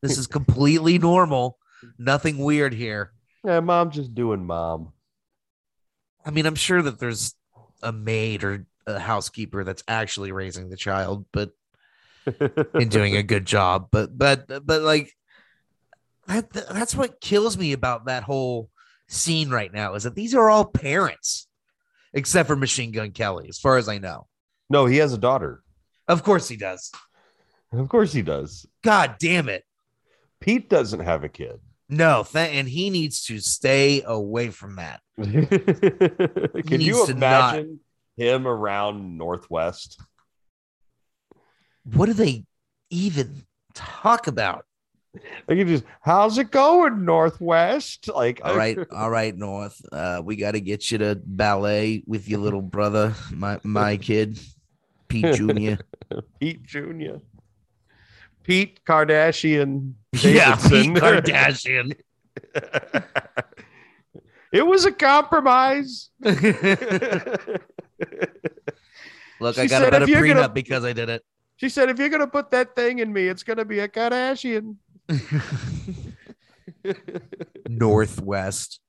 This 0.02 0.18
is 0.18 0.26
completely 0.26 0.98
normal. 0.98 1.58
Nothing 1.98 2.38
weird 2.38 2.74
here." 2.74 3.12
yeah, 3.44 3.60
mom 3.60 3.90
just 3.90 4.14
doing 4.14 4.44
mom. 4.44 4.92
I 6.24 6.30
mean, 6.30 6.46
I'm 6.46 6.54
sure 6.54 6.80
that 6.80 6.98
there's 6.98 7.34
a 7.82 7.92
maid 7.92 8.42
or 8.42 8.66
a 8.86 8.98
housekeeper 8.98 9.64
that's 9.64 9.84
actually 9.88 10.32
raising 10.32 10.68
the 10.70 10.76
child, 10.76 11.26
but 11.32 11.50
and 12.74 12.90
doing 12.90 13.16
a 13.16 13.22
good 13.22 13.46
job. 13.46 13.88
But 13.90 14.16
but 14.16 14.46
but 14.66 14.82
like 14.82 15.12
that 16.26 16.52
that's 16.52 16.94
what 16.94 17.20
kills 17.20 17.58
me 17.58 17.72
about 17.72 18.06
that 18.06 18.22
whole 18.22 18.70
scene 19.08 19.50
right 19.50 19.72
now 19.72 19.94
is 19.94 20.04
that 20.04 20.14
these 20.14 20.34
are 20.34 20.48
all 20.48 20.64
parents, 20.64 21.46
except 22.12 22.46
for 22.46 22.56
Machine 22.56 22.92
Gun 22.92 23.10
Kelly, 23.10 23.48
as 23.48 23.58
far 23.58 23.76
as 23.76 23.88
I 23.88 23.98
know. 23.98 24.26
no, 24.70 24.86
he 24.86 24.96
has 24.98 25.12
a 25.12 25.18
daughter. 25.18 25.62
Of 26.08 26.22
course 26.22 26.48
he 26.48 26.56
does. 26.56 26.90
Of 27.72 27.88
course 27.88 28.12
he 28.12 28.22
does. 28.22 28.66
God 28.82 29.16
damn 29.18 29.48
it. 29.48 29.64
Pete 30.40 30.68
doesn't 30.68 31.00
have 31.00 31.24
a 31.24 31.28
kid. 31.28 31.60
No, 31.88 32.24
th- 32.30 32.50
and 32.52 32.68
he 32.68 32.90
needs 32.90 33.24
to 33.26 33.38
stay 33.40 34.02
away 34.02 34.50
from 34.50 34.76
that. 34.76 35.00
Can 35.22 36.80
you 36.80 37.06
imagine 37.06 37.80
him 38.16 38.46
around 38.46 39.18
North 39.18 39.50
West? 39.50 40.00
What 41.84 42.06
do 42.06 42.12
they 42.12 42.44
even 42.90 43.44
talk 43.74 44.26
about? 44.26 44.64
Like 45.46 45.58
he 45.58 45.64
just, 45.64 45.84
how's 46.00 46.38
it 46.38 46.50
going, 46.50 47.04
North 47.04 47.40
West? 47.40 48.08
Like, 48.08 48.40
All 48.42 48.56
right, 48.56 48.76
all 48.90 49.10
right, 49.10 49.36
North. 49.36 49.80
Uh, 49.92 50.20
we 50.24 50.36
got 50.36 50.52
to 50.52 50.60
get 50.60 50.90
you 50.90 50.98
to 50.98 51.20
ballet 51.24 52.02
with 52.06 52.28
your 52.28 52.40
little 52.40 52.62
brother, 52.62 53.14
my 53.32 53.60
my 53.62 53.96
kid, 54.08 54.38
Pete 55.08 55.34
Junior. 55.34 55.78
Pete 56.40 56.62
Jr. 56.62 57.16
Pete 58.42 58.80
Kardashian. 58.84 59.94
yeah, 60.12 60.56
Pete 60.56 60.94
Kardashian. 60.94 61.96
it 64.52 64.66
was 64.66 64.84
a 64.84 64.92
compromise. 64.92 66.10
Look, 69.44 69.58
I 69.58 69.64
She 69.64 69.68
got 69.68 69.82
a 69.82 69.84
said, 69.84 69.90
better 69.90 70.04
if 70.04 70.08
you're 70.08 70.22
prenup 70.22 70.34
gonna- 70.34 70.48
because 70.48 70.84
I 70.84 70.92
did 70.94 71.10
it. 71.10 71.22
She 71.56 71.68
said, 71.68 71.88
if 71.90 71.98
you're 71.98 72.08
gonna 72.08 72.26
put 72.26 72.50
that 72.52 72.74
thing 72.74 72.98
in 73.00 73.12
me, 73.12 73.28
it's 73.28 73.42
gonna 73.42 73.64
be 73.64 73.78
a 73.80 73.88
Kardashian. 73.88 74.76
North 77.68 78.20
West. 78.22 78.80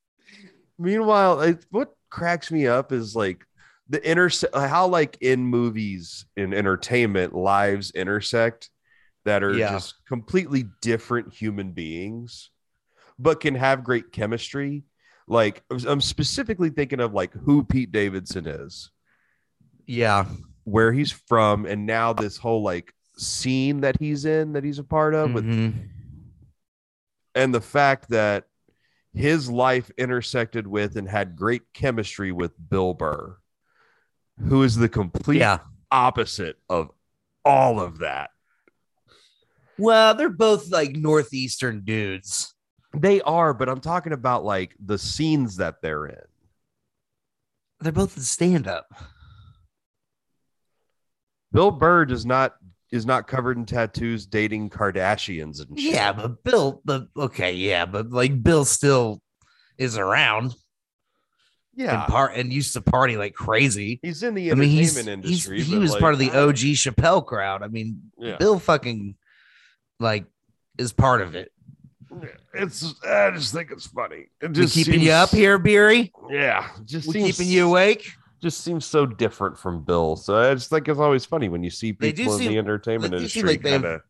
Meanwhile, 0.78 1.41
it, 1.41 1.65
what 1.72 1.94
cracks 2.10 2.52
me 2.52 2.68
up 2.68 2.91
is 2.91 3.15
like 3.15 3.46
the 3.89 4.00
interse 4.00 4.44
how 4.54 4.88
like 4.88 5.18
in 5.22 5.46
movies 5.46 6.26
in 6.36 6.54
entertainment 6.54 7.36
lives 7.36 7.91
intersect 7.91 8.70
that 9.26 9.44
are 9.44 9.54
Yeah. 9.54 9.72
just 9.74 9.96
completely 10.08 10.65
different 10.82 11.34
human 11.34 11.72
beings, 11.72 12.50
but 13.20 13.39
can 13.41 13.56
have 13.56 13.84
great 13.84 14.12
chemistry. 14.12 14.84
Like 15.28 15.63
I'm 15.70 16.02
specifically 16.02 16.70
thinking 16.70 17.00
of 17.00 17.13
like 17.13 17.34
who 17.34 17.63
Pete 17.63 17.91
Davidson 17.91 18.48
is, 18.48 18.91
Yeah. 19.86 20.26
where 20.63 20.91
he's 20.91 21.12
from, 21.12 21.65
and 21.65 21.86
now 21.86 22.12
this 22.13 22.38
whole 22.38 22.63
like 22.63 22.91
scene 23.17 23.82
that 23.82 23.95
he's 24.00 24.26
in 24.26 24.54
that 24.54 24.63
he's 24.63 24.80
a 24.80 24.84
part 24.84 25.13
of 25.13 25.32
with 25.34 25.45
Mhm. 25.45 25.89
and 27.36 27.54
the 27.54 27.62
fact 27.62 28.10
that 28.10 28.45
his 29.13 29.50
life 29.50 29.89
intersected 29.98 30.65
with 30.67 30.98
and 30.98 31.08
had 31.08 31.36
great 31.36 31.62
chemistry 31.74 32.32
with 32.32 32.52
Bill 32.69 32.93
Burr, 32.93 33.38
who 34.50 34.63
is 34.63 34.76
the 34.76 34.89
complete 34.89 35.38
Yeah. 35.38 35.60
opposite 35.91 36.58
of 36.67 36.91
all 37.45 37.80
of 37.80 38.00
that. 38.00 38.32
Well, 39.78 40.15
they're 40.15 40.30
both 40.30 40.69
like 40.71 40.95
northeastern 40.95 41.86
dudes. 41.86 42.54
They 42.93 43.21
are, 43.21 43.54
but 43.54 43.69
I'm 43.69 43.82
talking 43.82 44.13
about 44.13 44.43
like 44.43 44.76
the 44.84 44.98
scenes 44.98 45.58
that 45.58 45.82
they're 45.82 46.08
in. 46.08 46.26
They're 47.82 47.91
both 47.91 48.17
in 48.17 48.24
stand 48.24 48.67
up. 48.67 48.88
Bill 51.56 51.72
Burr 51.72 52.06
does 52.06 52.26
not 52.26 52.56
is 52.91 53.06
not 53.06 53.28
covered 53.28 53.58
in 53.58 53.65
tattoos 53.65 54.26
dating 54.26 54.70
Kardashians 54.70 55.65
and 55.65 55.80
shit. 55.80 55.94
Yeah, 55.94 56.12
but 56.12 56.44
Bill, 56.44 56.82
but 56.86 57.08
okay, 57.18 57.54
yeah, 57.54 57.86
but 57.86 58.10
like 58.12 58.44
Bill 58.44 58.65
still 58.65 59.22
is 59.78 59.98
around 59.98 60.54
yeah. 61.76 62.04
and 62.04 62.12
part 62.12 62.36
and 62.36 62.52
used 62.52 62.74
to 62.74 62.82
party 62.82 63.18
like 63.18 63.34
crazy. 63.34 64.00
he's 64.02 64.22
in 64.22 64.34
the 64.34 64.52
I 64.52 64.56
mean, 64.56 64.78
entertainment 64.78 65.26
he's, 65.26 65.46
he's 65.46 65.50
industry. 65.50 65.62
he 65.62 65.78
was 65.78 65.91
like, 65.91 66.02
part 66.02 66.13
of 66.13 66.20
the 66.20 66.32
OG 66.32 66.58
Chappelle 66.76 67.26
crowd. 67.26 67.63
I 67.63 67.68
mean, 67.68 68.12
Yeah. 68.18 68.38
Bill 68.38 68.60
fucking 68.60 69.15
like 70.00 70.26
is 70.78 70.94
part 70.94 71.22
of 71.22 71.36
it. 71.36 71.52
It's 72.54 72.94
I 73.06 73.32
just 73.32 73.54
think 73.54 73.72
it's 73.72 73.88
funny. 73.88 74.28
It 74.41 74.50
We 74.50 74.54
just 74.54 74.74
keeping 74.74 75.02
you 75.02 75.12
up 75.12 75.30
here, 75.30 75.58
Beery? 75.58 76.12
Yeah, 76.30 76.70
just 76.86 77.08
We 77.08 77.13
seems 77.13 77.38
keeping 77.38 77.52
you 77.52 77.68
awake? 77.68 78.10
Just 78.41 78.62
seems 78.62 78.86
so 78.86 79.06
different 79.06 79.58
from 79.58 79.84
Bill. 79.84 80.15
So 80.15 80.36
I 80.38 80.54
just 80.54 80.69
think 80.69 80.88
it's 80.88 81.00
always 81.00 81.26
funny 81.26 81.50
when 81.50 81.63
you 81.63 81.69
see 81.69 81.93
people 81.93 82.34
in 82.34 82.39
seem- 82.39 82.52
the 82.52 82.58
entertainment 82.58 83.12
they 83.12 83.19
do 83.19 83.28
seem 83.28 83.48
industry 83.48 83.69
like 83.71 83.82
kind 83.82 83.86
of 83.95 84.02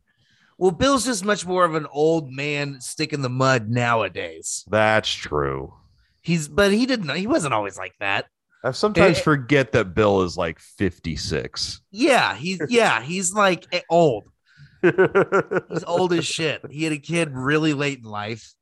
Well, 0.57 0.71
Bill's 0.71 1.05
just 1.05 1.25
much 1.25 1.45
more 1.45 1.65
of 1.65 1.75
an 1.75 1.87
old 1.91 2.31
man 2.31 2.79
stick 2.81 3.13
in 3.13 3.21
the 3.21 3.29
mud 3.29 3.69
nowadays. 3.69 4.63
That's 4.69 5.09
true. 5.11 5.73
He's 6.21 6.47
but 6.47 6.71
he 6.71 6.85
didn't 6.85 7.09
he 7.15 7.27
wasn't 7.27 7.53
always 7.53 7.77
like 7.77 7.93
that. 7.99 8.25
I 8.63 8.71
sometimes 8.71 9.17
Eh, 9.17 9.19
eh. 9.19 9.23
forget 9.23 9.71
that 9.73 9.93
Bill 9.93 10.23
is 10.23 10.37
like 10.37 10.59
56. 10.59 11.81
Yeah, 11.91 12.35
he's 12.35 12.59
yeah, 12.67 13.01
he's 13.01 13.33
like 13.33 13.67
eh, 13.71 13.81
old. 13.89 14.29
He's 14.83 15.83
old 15.85 16.13
as 16.13 16.25
shit. 16.27 16.61
He 16.69 16.83
had 16.83 16.93
a 16.93 16.99
kid 16.99 17.31
really 17.31 17.73
late 17.73 17.99
in 17.99 18.03
life. 18.05 18.53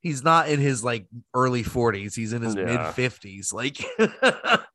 He's 0.00 0.22
not 0.22 0.48
in 0.48 0.60
his 0.60 0.84
like 0.84 1.06
early 1.34 1.64
40s. 1.64 2.14
He's 2.14 2.32
in 2.32 2.42
his 2.42 2.54
Yeah. 2.54 2.64
mid 2.64 2.80
50s. 2.80 3.52
Like 3.52 3.82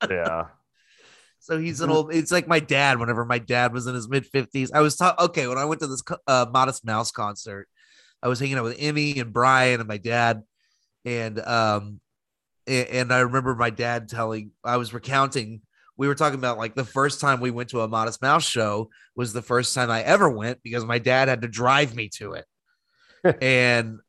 yeah. 0.09 0.45
so 1.39 1.57
he's 1.59 1.81
an 1.81 1.89
old 1.89 2.13
it's 2.13 2.31
like 2.31 2.47
my 2.47 2.59
dad 2.59 2.99
whenever 2.99 3.25
my 3.25 3.39
dad 3.39 3.73
was 3.73 3.87
in 3.87 3.95
his 3.95 4.09
mid 4.09 4.29
50s. 4.31 4.69
I 4.73 4.81
was 4.81 4.95
ta- 4.95 5.15
okay, 5.19 5.47
when 5.47 5.57
I 5.57 5.65
went 5.65 5.81
to 5.81 5.87
this 5.87 6.03
uh, 6.27 6.45
Modest 6.51 6.85
Mouse 6.85 7.11
concert, 7.11 7.67
I 8.21 8.27
was 8.27 8.39
hanging 8.39 8.57
out 8.57 8.63
with 8.63 8.77
Emmy 8.79 9.19
and 9.19 9.31
Brian 9.33 9.79
and 9.79 9.87
my 9.87 9.97
dad 9.97 10.43
and 11.05 11.39
um 11.39 11.99
a- 12.67 12.93
and 12.99 13.11
I 13.13 13.19
remember 13.19 13.55
my 13.55 13.69
dad 13.69 14.07
telling 14.09 14.51
I 14.63 14.77
was 14.77 14.93
recounting 14.93 15.61
we 15.97 16.07
were 16.07 16.15
talking 16.15 16.39
about 16.39 16.57
like 16.57 16.75
the 16.75 16.85
first 16.85 17.21
time 17.21 17.39
we 17.39 17.51
went 17.51 17.69
to 17.69 17.81
a 17.81 17.87
Modest 17.87 18.21
Mouse 18.21 18.45
show 18.47 18.89
was 19.15 19.31
the 19.31 19.41
first 19.41 19.75
time 19.75 19.91
I 19.91 20.01
ever 20.01 20.29
went 20.29 20.59
because 20.63 20.85
my 20.85 20.97
dad 20.97 21.27
had 21.27 21.41
to 21.43 21.47
drive 21.47 21.95
me 21.95 22.09
to 22.15 22.33
it. 22.33 22.45
and 23.41 23.99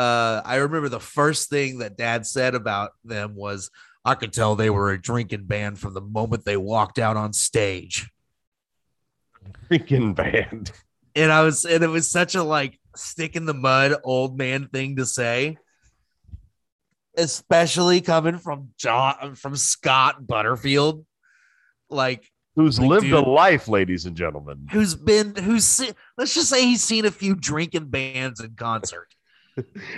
uh, 0.00 0.42
I 0.44 0.56
remember 0.56 0.88
the 0.88 0.98
first 0.98 1.50
thing 1.50 1.78
that 1.78 1.98
dad 1.98 2.26
said 2.26 2.54
about 2.54 2.92
them 3.04 3.34
was, 3.34 3.70
I 4.02 4.14
could 4.14 4.32
tell 4.32 4.56
they 4.56 4.70
were 4.70 4.92
a 4.92 5.00
drinking 5.00 5.44
band 5.44 5.78
from 5.78 5.92
the 5.92 6.00
moment 6.00 6.46
they 6.46 6.56
walked 6.56 6.98
out 6.98 7.18
on 7.18 7.34
stage. 7.34 8.10
Freaking 9.70 10.14
band. 10.14 10.72
And 11.14 11.30
I 11.30 11.42
was, 11.42 11.66
and 11.66 11.84
it 11.84 11.88
was 11.88 12.10
such 12.10 12.34
a 12.34 12.42
like 12.42 12.78
stick 12.96 13.36
in 13.36 13.44
the 13.44 13.52
mud 13.52 13.94
old 14.02 14.38
man 14.38 14.68
thing 14.68 14.96
to 14.96 15.04
say, 15.04 15.58
especially 17.16 18.00
coming 18.00 18.38
from 18.38 18.70
John, 18.78 19.34
from 19.34 19.54
Scott 19.56 20.26
Butterfield. 20.26 21.04
Like, 21.90 22.24
Who's 22.56 22.80
Like, 22.80 22.88
lived 22.88 23.12
a 23.12 23.20
life, 23.20 23.68
ladies 23.68 24.06
and 24.06 24.16
gentlemen. 24.16 24.66
who's 24.72 24.94
been 24.94 25.34
who's 25.36 25.80
let's 26.16 26.34
just 26.34 26.48
say 26.48 26.64
he's 26.64 26.82
seen 26.82 27.04
a 27.04 27.10
few 27.10 27.34
drinking 27.34 27.88
bands 27.88 28.40
in 28.40 28.54
concert. 28.54 29.08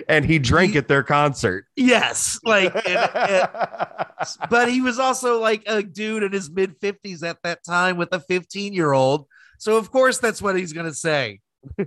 And 0.08 0.24
he 0.24 0.38
drank 0.38 0.72
He- 0.72 0.78
at 0.78 0.88
their 0.88 1.02
concert. 1.02 1.66
Yes, 1.76 2.38
like, 2.44 2.74
and- 2.86 3.10
and- 3.14 3.48
but 4.50 4.68
he 4.70 4.80
was 4.80 4.98
also 4.98 5.40
like 5.40 5.62
a 5.66 5.82
dude 5.82 6.22
in 6.22 6.32
his 6.32 6.50
mid 6.50 6.76
fifties 6.80 7.22
at 7.22 7.38
that 7.44 7.64
time 7.64 7.96
with 7.96 8.12
a 8.12 8.20
fifteen 8.20 8.72
year 8.72 8.92
old. 8.92 9.26
So 9.58 9.76
of 9.76 9.90
course 9.90 10.18
that's 10.18 10.40
what 10.42 10.56
he's 10.56 10.72
gonna 10.72 10.94
say. 10.94 11.40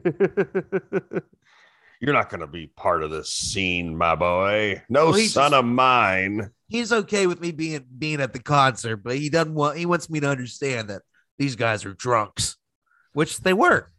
You're 2.02 2.14
not 2.14 2.30
going 2.30 2.42
to 2.42 2.48
be 2.48 2.68
part 2.68 3.04
of 3.04 3.10
this 3.10 3.32
scene, 3.32 3.98
my 3.98 4.16
boy. 4.16 4.84
No 4.90 5.06
Well, 5.06 5.14
son 5.14 5.52
just- 5.52 5.54
of 5.54 5.66
mine. 5.66 6.52
He's 6.68 6.92
okay 6.92 7.26
with 7.28 7.40
me 7.40 7.52
being 7.52 7.86
being 7.98 8.22
at 8.22 8.34
the 8.34 8.40
concert, 8.40 8.98
but 8.98 9.18
he 9.18 9.30
doesn't 9.30 9.54
want 9.54 9.78
he 9.78 9.86
wants 9.86 10.10
me 10.10 10.20
to 10.20 10.28
understand 10.28 10.90
that 10.90 11.04
these 11.38 11.56
guys 11.56 11.86
are 11.86 11.94
drunks, 11.94 12.58
which 13.14 13.38
they 13.40 13.54
were. 13.54 13.92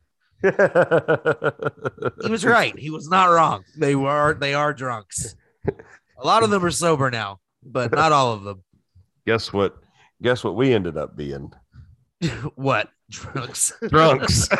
He 0.43 2.31
was 2.31 2.45
right. 2.45 2.79
He 2.79 2.91
was 2.91 3.09
not 3.09 3.27
wrong. 3.27 3.65
They 3.77 3.95
were 3.97 4.35
they 4.35 4.55
are 4.55 4.73
drunks. 4.73 5.35
A 5.67 6.27
lot 6.27 6.43
of 6.43 6.51
them 6.51 6.65
are 6.65 6.71
sober 6.71 7.11
now, 7.11 7.41
but 7.63 7.93
not 7.93 8.13
all 8.13 8.33
of 8.33 8.45
them. 8.45 8.63
Guess 9.27 9.53
what? 9.53 9.77
Guess 10.23 10.45
what 10.45 10.57
we 10.57 10.73
ended 10.73 10.97
up 10.97 11.17
being? 11.17 11.53
what 12.55 12.91
drunks? 13.11 13.73
Drunks. 13.89 14.49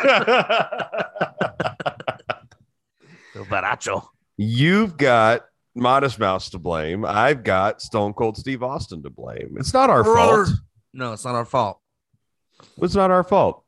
Baracho. 3.35 4.07
You've 4.37 4.97
got 4.97 5.45
Modest 5.75 6.19
Mouse 6.19 6.49
to 6.51 6.59
blame. 6.59 7.05
I've 7.05 7.43
got 7.43 7.81
Stone 7.81 8.13
Cold 8.13 8.37
Steve 8.37 8.63
Austin 8.63 9.03
to 9.03 9.09
blame. 9.09 9.55
It's 9.59 9.73
not 9.73 9.89
our 9.89 10.03
fault. 10.03 10.49
No, 10.93 11.13
it's 11.13 11.25
not 11.25 11.35
our 11.35 11.45
fault. 11.45 11.79
It's 12.81 12.95
not 12.95 13.11
our 13.11 13.23
fault. 13.23 13.63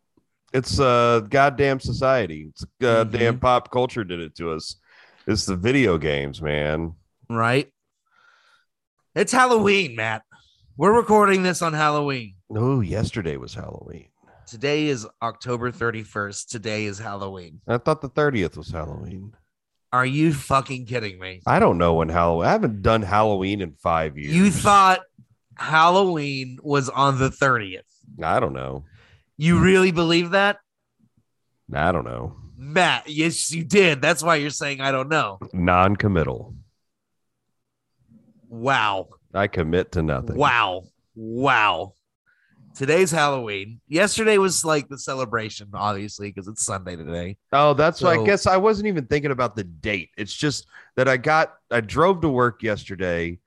It's 0.53 0.79
uh 0.79 1.21
goddamn 1.29 1.79
society. 1.79 2.47
It's 2.49 2.65
goddamn 2.81 3.37
Mhm. 3.37 3.41
pop 3.41 3.71
culture 3.71 4.03
did 4.03 4.19
it 4.19 4.35
to 4.35 4.51
us. 4.51 4.75
It's 5.27 5.45
the 5.45 5.55
video 5.55 5.97
games, 5.97 6.41
man. 6.41 6.93
right? 7.29 7.71
It's 9.13 9.31
Halloween, 9.31 9.95
Matt. 9.95 10.23
We're 10.77 10.95
recording 10.95 11.43
this 11.43 11.61
on 11.61 11.73
Halloween. 11.73 12.35
Oh, 12.55 12.81
yesterday 12.81 13.37
was 13.37 13.53
Halloween. 13.53 14.07
Today 14.47 14.87
is 14.87 15.05
October 15.21 15.71
31st. 15.71 16.49
Today 16.49 16.85
is 16.85 16.97
Halloween. 16.97 17.61
I 17.67 17.77
thought 17.77 18.01
the 18.01 18.09
30th 18.09 18.57
was 18.57 18.71
Halloween. 18.71 19.35
Are 19.93 20.05
you 20.05 20.33
fucking 20.33 20.87
kidding 20.87 21.19
me? 21.19 21.41
I 21.45 21.59
don't 21.59 21.77
know 21.77 21.93
when 21.95 22.09
Halloween. 22.09 22.47
I 22.47 22.51
haven't 22.51 22.81
done 22.81 23.03
Halloween 23.03 23.61
in 23.61 23.73
five 23.73 24.17
years. 24.17 24.33
You 24.35 24.49
thought 24.49 25.01
Halloween 25.55 26.57
was 26.63 26.89
on 26.89 27.19
the 27.19 27.29
30th. 27.29 27.81
I 28.23 28.39
don't 28.39 28.53
know. 28.53 28.85
You 29.39 29.55
hmm. 29.57 29.63
really 29.63 29.91
believe 29.91 30.31
that? 30.31 30.57
I 31.73 31.93
don't 31.93 32.03
know. 32.03 32.35
Matt, 32.57 33.09
yes, 33.09 33.51
you 33.53 33.63
did. 33.63 34.01
That's 34.01 34.21
why 34.21 34.35
you're 34.35 34.49
saying 34.49 34.81
I 34.81 34.91
don't 34.91 35.07
know. 35.07 35.39
Non-committal. 35.53 36.55
Wow. 38.49 39.07
I 39.33 39.47
commit 39.47 39.93
to 39.93 40.03
nothing. 40.03 40.35
Wow. 40.35 40.83
Wow. 41.15 41.93
Today's 42.75 43.11
Halloween. 43.11 43.79
Yesterday 43.87 44.37
was 44.37 44.65
like 44.65 44.89
the 44.89 44.97
celebration, 44.97 45.69
obviously, 45.73 46.29
because 46.29 46.49
it's 46.49 46.65
Sunday 46.65 46.97
today. 46.97 47.37
Oh, 47.53 47.73
that's 47.73 48.01
why 48.01 48.15
I 48.15 48.25
guess 48.25 48.45
I 48.45 48.57
wasn't 48.57 48.87
even 48.87 49.05
thinking 49.05 49.31
about 49.31 49.55
the 49.55 49.63
date. 49.63 50.09
It's 50.17 50.33
just 50.33 50.67
that 50.97 51.07
I 51.07 51.15
got 51.15 51.53
I 51.71 51.79
drove 51.79 52.21
to 52.21 52.29
work 52.29 52.61
yesterday, 52.61 53.39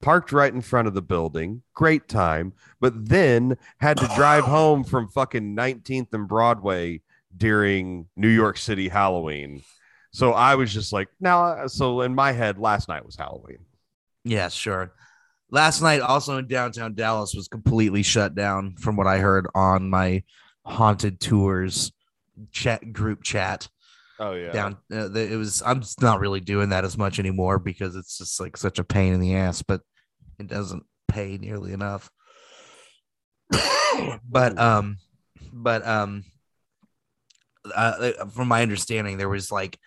parked 0.00 0.32
right 0.32 0.52
in 0.52 0.60
front 0.60 0.88
of 0.88 0.94
the 0.94 1.02
building, 1.02 1.62
great 1.74 2.08
time, 2.08 2.52
but 2.80 3.08
then 3.08 3.56
had 3.78 3.96
to 3.98 4.10
drive 4.16 4.44
home 4.58 4.84
from 4.84 5.08
fucking 5.08 5.56
19th 5.56 6.12
and 6.12 6.28
Broadway 6.28 7.02
during 7.36 8.06
New 8.16 8.28
York 8.28 8.58
City 8.58 8.88
Halloween. 8.88 9.62
So 10.12 10.32
I 10.32 10.56
was 10.56 10.72
just 10.72 10.92
like, 10.92 11.08
now 11.20 11.66
so 11.66 12.00
in 12.00 12.14
my 12.14 12.32
head 12.32 12.58
last 12.58 12.88
night 12.88 13.06
was 13.06 13.16
Halloween. 13.16 13.58
Yeah, 14.24 14.48
sure. 14.48 14.92
Last 15.50 15.82
night, 15.82 16.00
also 16.00 16.38
in 16.38 16.46
downtown 16.46 16.94
Dallas, 16.94 17.34
was 17.34 17.48
completely 17.48 18.02
shut 18.02 18.34
down 18.34 18.76
from 18.76 18.96
what 18.96 19.06
I 19.06 19.18
heard 19.18 19.48
on 19.54 19.90
my 19.90 20.22
haunted 20.64 21.20
tours 21.20 21.92
chat 22.52 22.92
group 22.92 23.22
chat. 23.22 23.68
Oh 24.18 24.32
yeah. 24.32 24.52
Down, 24.52 24.76
uh, 24.92 25.10
it 25.12 25.36
was. 25.36 25.62
I'm 25.64 25.80
just 25.80 26.02
not 26.02 26.20
really 26.20 26.40
doing 26.40 26.68
that 26.68 26.84
as 26.84 26.96
much 26.96 27.18
anymore 27.18 27.58
because 27.58 27.96
it's 27.96 28.18
just 28.18 28.38
like 28.38 28.56
such 28.56 28.78
a 28.78 28.84
pain 28.84 29.12
in 29.12 29.20
the 29.20 29.34
ass, 29.34 29.62
but 29.62 29.80
it 30.40 30.48
doesn't 30.48 30.84
pay 31.06 31.36
nearly 31.36 31.72
enough. 31.72 32.10
but 34.28 34.58
um, 34.58 34.96
but 35.52 35.86
um, 35.86 36.24
uh, 37.74 38.12
from 38.32 38.48
my 38.48 38.62
understanding, 38.62 39.18
there 39.18 39.28
was 39.28 39.52
like 39.52 39.78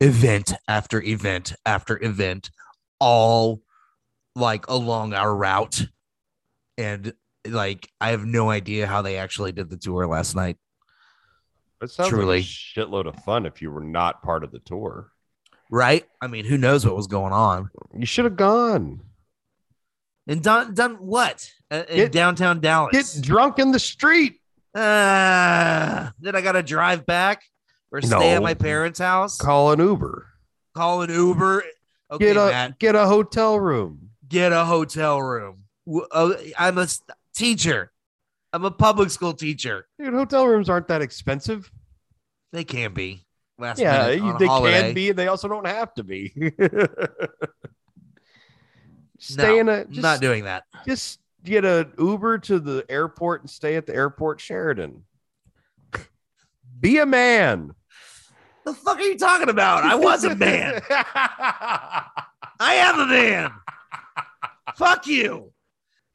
event 0.00 0.52
after 0.68 1.02
event 1.02 1.54
after 1.64 2.02
event, 2.02 2.50
all 3.00 3.62
like 4.34 4.68
along 4.68 5.12
our 5.12 5.34
route, 5.34 5.86
and 6.78 7.12
like 7.46 7.88
I 8.00 8.10
have 8.10 8.24
no 8.24 8.50
idea 8.50 8.86
how 8.86 9.02
they 9.02 9.16
actually 9.16 9.52
did 9.52 9.70
the 9.70 9.76
tour 9.76 10.06
last 10.06 10.36
night. 10.36 10.56
It 11.82 11.90
sounds 11.90 12.10
Truly. 12.10 12.38
like 12.38 12.44
a 12.44 12.46
shitload 12.46 13.06
of 13.06 13.22
fun 13.24 13.44
if 13.44 13.60
you 13.60 13.70
were 13.70 13.84
not 13.84 14.22
part 14.22 14.44
of 14.44 14.50
the 14.50 14.60
tour. 14.60 15.12
Right? 15.70 16.06
I 16.22 16.28
mean, 16.28 16.44
who 16.44 16.56
knows 16.56 16.86
what 16.86 16.96
was 16.96 17.08
going 17.08 17.32
on? 17.32 17.70
You 17.92 18.06
should 18.06 18.24
have 18.24 18.36
gone. 18.36 19.00
And 20.26 20.42
done 20.42 20.74
done 20.74 20.94
what 20.96 21.50
Uh, 21.70 21.84
in 21.88 21.96
Get- 21.96 22.12
downtown 22.12 22.60
Dallas? 22.60 23.14
Get 23.14 23.22
drunk 23.24 23.58
in 23.58 23.70
the 23.72 23.78
street. 23.78 24.40
Uh, 24.74 26.10
then 26.20 26.34
I 26.36 26.40
got 26.42 26.52
to 26.52 26.62
drive 26.62 27.06
back 27.06 27.42
or 27.90 28.02
stay 28.02 28.32
at 28.34 28.42
my 28.42 28.54
parents' 28.54 28.98
house. 28.98 29.38
Call 29.38 29.72
an 29.72 29.78
Uber. 29.80 30.26
Call 30.74 31.02
an 31.02 31.10
Uber. 31.10 31.64
Okay, 32.10 32.24
Get 32.26 32.36
a 32.36 32.46
Matt, 32.46 32.78
get 32.78 32.94
a 32.94 33.06
hotel 33.06 33.58
room. 33.58 34.10
get 34.28 34.52
a 34.52 34.64
hotel 34.64 35.20
room. 35.22 35.64
Oh, 35.88 36.36
I'm 36.58 36.78
a 36.78 36.86
teacher. 37.34 37.90
I'm 38.52 38.64
a 38.64 38.70
public 38.70 39.10
school 39.10 39.32
teacher. 39.32 39.86
Dude, 39.98 40.12
hotel 40.14 40.46
rooms 40.46 40.68
aren't 40.68 40.88
that 40.88 41.02
expensive. 41.02 41.70
They 42.52 42.64
can 42.64 42.92
be. 42.94 43.24
Last 43.58 43.78
yeah, 43.80 44.06
minute 44.08 44.16
you- 44.16 44.22
on 44.32 44.38
they 44.38 44.46
holiday. 44.46 44.80
can 44.82 44.94
be. 44.94 45.12
They 45.12 45.28
also 45.28 45.48
don't 45.48 45.66
have 45.66 45.94
to 45.94 46.04
be. 46.04 46.32
stay 49.18 49.54
No, 49.54 49.58
in 49.60 49.68
a 49.68 49.84
just, 49.86 50.00
not 50.02 50.20
doing 50.20 50.44
that. 50.44 50.64
just 50.86 51.20
get 51.44 51.64
an 51.64 51.92
Uber 51.98 52.38
to 52.38 52.58
the 52.58 52.84
airport 52.88 53.42
and 53.42 53.50
stay 53.50 53.76
at 53.76 53.86
the 53.86 53.94
airport 53.94 54.40
Sheraton. 54.40 55.04
Be 56.80 56.98
a 56.98 57.06
man. 57.06 57.72
The 58.64 58.74
fuck 58.74 58.98
are 58.98 59.02
you 59.02 59.16
talking 59.16 59.48
about? 59.48 59.84
I 59.84 59.94
was 59.94 60.24
a 60.24 60.34
man. 60.34 60.80
I 60.90 62.04
am 62.60 62.98
a 62.98 63.06
man. 63.06 63.50
Fuck 64.76 65.06
you. 65.06 65.52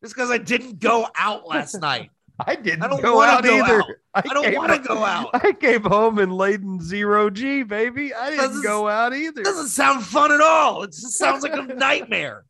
Just 0.04 0.16
because 0.16 0.30
I 0.32 0.38
didn't 0.38 0.80
go 0.80 1.08
out 1.18 1.48
last 1.48 1.76
night. 1.82 2.10
I 2.47 2.56
didn't 2.56 2.84
I 2.84 2.88
don't 2.88 3.01
go 3.01 3.21
out 3.21 3.43
go 3.43 3.54
either. 3.63 3.80
out. 3.82 3.86
I 4.13 4.21
don't 4.34 4.56
want 4.56 4.71
to 4.73 4.88
go 4.88 5.04
out. 5.04 5.30
I 5.34 5.51
came 5.54 5.84
home 5.84 6.19
and 6.19 6.34
laid 6.34 6.62
in 6.62 6.80
zero 6.82 7.30
G, 7.30 7.63
baby. 7.63 8.13
I 8.13 8.32
didn't 8.32 8.45
Doesn't- 8.45 8.63
go 8.63 8.88
out 8.89 9.13
either. 9.13 9.41
It 9.41 9.45
doesn't 9.45 9.67
sound 9.69 10.04
fun 10.04 10.32
at 10.32 10.41
all. 10.41 10.84
It 10.84 10.88
just 10.91 11.17
sounds 11.17 11.43
like 11.43 11.54
a 11.54 11.62
nightmare. 11.75 12.45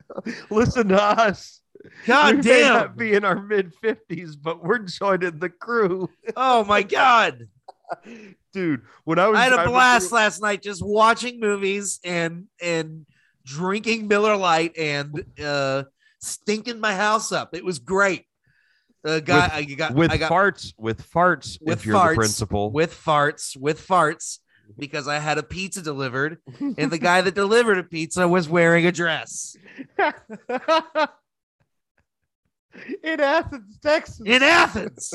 Listen 0.49 0.87
to 0.89 1.01
us. 1.01 1.61
God 2.05 2.35
we 2.37 2.41
may 2.43 2.61
damn. 2.61 2.73
not 2.73 2.97
be 2.97 3.13
in 3.13 3.25
our 3.25 3.41
mid 3.41 3.73
fifties, 3.81 4.35
but 4.35 4.63
we're 4.63 4.79
joining 4.79 5.39
the 5.39 5.49
crew, 5.49 6.09
Oh 6.35 6.63
my 6.63 6.83
god. 6.99 7.47
dude. 8.53 8.81
When 9.03 9.19
I 9.19 9.27
was, 9.27 9.37
I 9.39 9.43
had 9.45 9.53
a 9.53 9.67
blast 9.67 10.09
through- 10.09 10.17
last 10.17 10.41
night 10.41 10.61
just 10.61 10.83
watching 10.85 11.39
movies 11.39 11.99
and 12.03 12.45
and 12.61 13.05
drinking 13.43 14.07
Miller 14.07 14.35
Lite 14.37 14.77
and 14.77 15.25
uh 15.43 15.83
stinking 16.19 16.79
my 16.79 16.93
house 16.95 17.31
up. 17.31 17.55
It 17.55 17.65
was 17.65 17.79
great. 17.79 18.25
The 19.03 19.21
guy 19.21 19.49
I 19.51 19.63
got 19.63 19.93
with 19.93 20.11
I 20.11 20.17
got 20.17 20.31
farts, 20.31 20.73
with 20.77 21.09
farts. 21.09 21.57
with 21.61 21.79
if 21.79 21.85
you're 21.85 21.95
farts, 21.95 22.09
the 22.09 22.15
principal, 22.15 22.71
with 22.71 22.93
farts, 22.93 23.57
with 23.57 23.85
farts 23.85 24.39
because 24.77 25.07
I 25.07 25.19
had 25.19 25.37
a 25.37 25.43
pizza 25.43 25.81
delivered 25.81 26.37
and 26.59 26.91
the 26.91 26.97
guy 26.97 27.21
that 27.21 27.35
delivered 27.35 27.77
a 27.77 27.83
pizza 27.83 28.27
was 28.27 28.47
wearing 28.47 28.85
a 28.85 28.91
dress 28.91 29.57
in 33.03 33.19
Athens, 33.19 33.79
Texas, 33.79 34.21
in 34.25 34.41
Athens. 34.43 35.13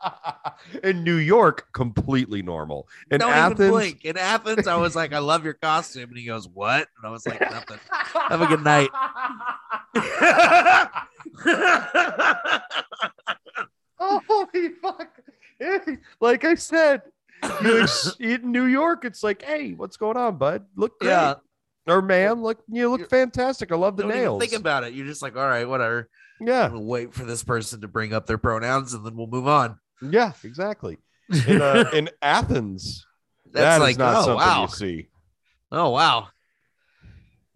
in 0.84 1.02
New 1.02 1.16
York, 1.16 1.68
completely 1.72 2.42
normal. 2.42 2.88
In 3.10 3.20
Don't 3.20 3.32
Athens, 3.32 3.60
even 3.60 3.70
blink. 3.72 4.04
In 4.04 4.16
Athens, 4.16 4.66
I 4.66 4.76
was 4.76 4.94
like, 4.94 5.12
I 5.12 5.18
love 5.18 5.44
your 5.44 5.54
costume. 5.54 6.10
And 6.10 6.18
he 6.18 6.24
goes, 6.26 6.48
What? 6.48 6.86
And 6.96 7.06
I 7.06 7.10
was 7.10 7.26
like, 7.26 7.40
Nothing. 7.40 7.78
Have 8.28 8.42
a 8.42 8.46
good 8.46 8.62
night. 8.62 8.90
Oh, 14.00 14.20
holy 14.28 14.68
fuck! 14.80 15.20
Like 16.20 16.44
I 16.44 16.54
said, 16.54 17.02
in 18.20 18.52
New 18.52 18.66
York, 18.66 19.04
it's 19.04 19.22
like, 19.22 19.42
hey, 19.42 19.72
what's 19.72 19.96
going 19.96 20.16
on, 20.16 20.36
bud? 20.36 20.66
Look 20.76 20.98
great. 21.00 21.10
yeah. 21.10 21.34
Or 21.86 22.02
ma'am, 22.02 22.42
look, 22.42 22.62
you 22.68 22.90
look 22.90 23.08
fantastic. 23.08 23.72
I 23.72 23.76
love 23.76 23.96
the 23.96 24.04
nails. 24.04 24.40
think 24.40 24.52
about 24.52 24.84
it. 24.84 24.92
You're 24.92 25.06
just 25.06 25.22
like, 25.22 25.36
all 25.36 25.48
right, 25.48 25.66
whatever. 25.66 26.10
yeah, 26.38 26.66
I'm 26.66 26.86
wait 26.86 27.14
for 27.14 27.24
this 27.24 27.42
person 27.42 27.80
to 27.80 27.88
bring 27.88 28.12
up 28.12 28.26
their 28.26 28.36
pronouns 28.36 28.92
and 28.92 29.06
then 29.06 29.16
we'll 29.16 29.26
move 29.26 29.48
on. 29.48 29.78
yeah, 30.02 30.32
exactly. 30.44 30.98
In 31.46 31.62
uh, 31.62 31.90
in 31.94 32.10
Athens, 32.20 33.06
That's 33.46 33.78
that 33.78 33.80
like, 33.80 33.96
not 33.96 34.16
oh 34.16 34.20
something 34.20 34.36
wow. 34.36 34.62
you 34.62 34.68
see. 34.68 35.06
Oh 35.72 35.90
wow. 35.90 36.28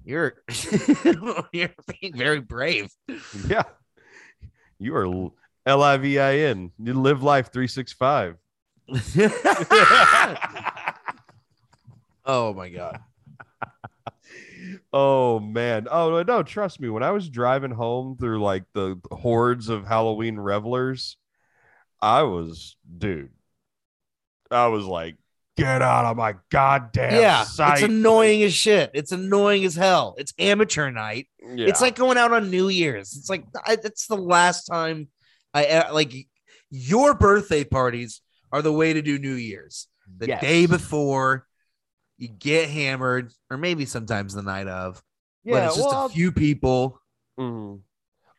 You're 0.05 0.43
you're 1.53 1.71
being 2.01 2.17
very 2.17 2.41
brave. 2.41 2.91
Yeah, 3.47 3.62
you 4.79 4.95
are 4.97 5.31
L 5.67 5.83
I 5.83 5.97
V 5.97 6.19
I 6.19 6.37
N. 6.38 6.73
You 6.79 6.95
live 6.95 7.23
life 7.23 7.53
three 7.53 7.69
six 7.69 7.93
five. 7.93 8.37
oh 12.25 12.53
my 12.53 12.69
god. 12.69 13.01
Oh 14.93 15.38
man. 15.41 15.87
Oh 15.91 16.23
no, 16.23 16.43
trust 16.43 16.81
me. 16.81 16.88
When 16.88 17.03
I 17.03 17.12
was 17.12 17.29
driving 17.29 17.71
home 17.71 18.17
through 18.19 18.43
like 18.43 18.65
the 18.75 19.01
hordes 19.11 19.69
of 19.69 19.87
Halloween 19.87 20.38
revelers, 20.38 21.17
I 22.01 22.23
was 22.23 22.77
dude. 22.99 23.31
I 24.51 24.67
was 24.67 24.85
like, 24.85 25.17
get 25.57 25.83
out 25.83 26.05
of 26.07 26.17
my 26.17 26.35
goddamn 26.51 27.21
yeah, 27.21 27.45
sight. 27.45 27.75
it's 27.75 27.83
annoying 27.83 28.43
as 28.43 28.55
shit. 28.55 28.91
It's 28.95 29.12
annoying 29.12 29.65
as 29.65 29.75
hell. 29.75 30.15
It's 30.19 30.33
amateur 30.38 30.91
night. 30.91 31.29
Yeah. 31.43 31.67
It's 31.69 31.81
like 31.81 31.95
going 31.95 32.17
out 32.19 32.33
on 32.33 32.51
New 32.51 32.69
Year's. 32.69 33.17
It's 33.17 33.29
like 33.29 33.45
I, 33.67 33.77
it's 33.85 34.07
the 34.07 34.17
last 34.17 34.65
time 34.65 35.09
I 35.55 35.67
uh, 35.67 35.93
like 35.95 36.12
your 36.71 37.15
birthday 37.15 37.65
parties 37.65 38.21
are 38.51 38.62
the 38.62 38.73
way 38.73 38.93
to 38.95 39.03
do 39.03 39.19
New 39.19 39.35
Year's. 39.35 39.88
The 40.19 40.29
Yes. 40.29 40.41
day 40.41 40.67
before, 40.67 41.47
you 42.19 42.29
get 42.29 42.69
hammered, 42.69 43.33
or 43.51 43.57
maybe 43.57 43.85
sometimes 43.87 44.35
the 44.35 44.43
night 44.43 44.69
of. 44.69 45.03
but 45.45 45.51
yeah, 45.53 45.67
it's 45.67 45.77
just 45.77 45.87
well, 45.88 45.95
a 45.97 46.01
I'll- 46.03 46.09
few 46.09 46.33
people. 46.33 47.01
Mhm. 47.38 47.81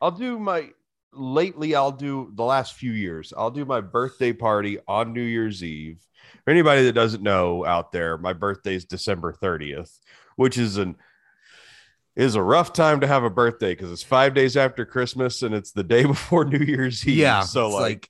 I'll 0.02 0.12
do 0.12 0.38
my 0.40 0.70
lately 1.16 1.76
I'll 1.76 1.92
do 1.92 2.32
the 2.34 2.44
last 2.44 2.74
few 2.74 2.92
years. 2.92 3.34
I'll 3.36 3.52
do 3.52 3.66
my 3.66 3.82
birthday 3.82 4.34
party 4.34 4.80
on 4.88 5.14
New 5.14 5.22
Year's 5.22 5.64
Eve. 5.64 6.00
For 6.44 6.52
anybody 6.52 6.84
that 6.84 6.94
doesn't 6.94 7.24
know 7.24 7.66
out 7.66 7.92
there, 7.92 8.18
my 8.18 8.34
birthday 8.34 8.76
is 8.76 8.86
December 8.86 9.34
30th, 9.34 10.00
which 10.36 10.58
is 10.58 10.78
an 10.78 10.96
is 12.16 12.36
a 12.36 12.42
rough 12.44 12.74
time 12.74 13.00
to 13.00 13.08
have 13.08 13.24
a 13.24 13.30
birthday 13.30 13.74
because 13.74 13.92
it's 13.92 14.04
five 14.04 14.36
days 14.36 14.56
after 14.56 14.86
Christmas 14.86 15.42
and 15.42 15.56
it's 15.56 15.72
the 15.72 15.84
day 15.84 16.04
before 16.06 16.46
New 16.46 16.64
Year's 16.64 17.08
Eve. 17.08 17.18
Yeah, 17.18 17.42
So 17.42 17.68
it's 17.68 17.76
like, 17.76 18.10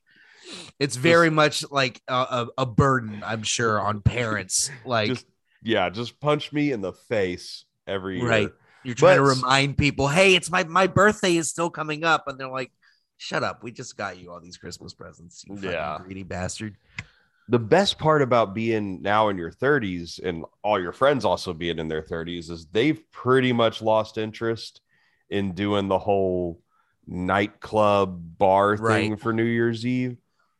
it's 0.80 0.98
very 0.98 1.30
much 1.30 1.64
like 1.72 2.02
a, 2.08 2.48
a, 2.58 2.66
burden, 2.66 3.24
I'm 3.26 3.44
sure, 3.44 3.80
on 3.80 4.02
parents. 4.02 4.70
Like 4.86 5.10
just 5.10 5.26
yeah, 5.62 5.90
just 5.90 6.20
punch 6.20 6.52
me 6.52 6.72
in 6.72 6.82
the 6.82 6.94
face 6.94 7.66
every 7.88 8.20
year. 8.20 8.28
Right. 8.28 8.50
you're 8.84 8.96
trying 8.96 9.18
to 9.18 9.24
remind 9.24 9.78
people, 9.78 10.08
hey, 10.10 10.36
it's 10.36 10.52
my 10.52 10.66
my 10.66 10.88
birthday 10.88 11.38
is 11.38 11.50
still 11.50 11.70
coming 11.70 12.04
up, 12.04 12.28
and 12.28 12.38
they're 12.38 12.50
like, 12.50 12.72
shut 13.24 13.42
up, 13.42 13.64
we 13.64 13.72
just 13.72 13.96
got 13.96 14.20
you 14.20 14.30
all 14.32 14.42
these 14.42 14.58
Christmas 14.58 14.94
presents. 14.94 15.46
You 15.48 15.58
Yeah. 15.58 16.00
greedy 16.04 16.24
bastard. 16.24 16.76
the 17.50 17.60
best 17.60 18.00
part 18.00 18.22
about 18.22 18.54
being 18.54 19.02
now 19.02 19.28
in 19.28 19.38
your 19.38 19.52
30s 19.52 20.18
and 20.24 20.46
all 20.64 20.80
your 20.82 20.94
friends 20.94 21.26
also 21.26 21.52
being 21.54 21.78
in 21.78 21.90
their 21.90 22.02
30s 22.02 22.50
is 22.50 22.68
they've 22.68 23.02
pretty 23.12 23.52
much 23.52 23.82
lost 23.82 24.18
interest 24.18 24.80
in 25.30 25.52
doing 25.54 25.90
the 25.90 26.00
whole 26.00 26.62
nightclub 27.06 28.38
bar 28.38 28.78
thing 28.78 29.12
Right. 29.12 29.20
for 29.20 29.34
New 29.34 29.44
Year's 29.44 29.86
Eve. 29.86 30.16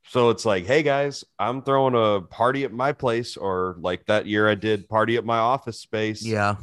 So 0.10 0.30
it's 0.30 0.46
like, 0.46 0.66
hey 0.66 0.84
guys, 0.84 1.24
I'm 1.40 1.62
throwing 1.62 1.96
a 1.96 2.20
party 2.22 2.66
at 2.66 2.74
my 2.74 2.92
place, 2.92 3.38
or 3.38 3.78
like 3.80 4.06
that 4.08 4.26
year 4.26 4.50
I 4.50 4.56
did 4.56 4.90
party 4.90 5.16
at 5.16 5.24
my 5.26 5.38
office 5.38 5.80
space. 5.80 6.22
Yeah. 6.22 6.56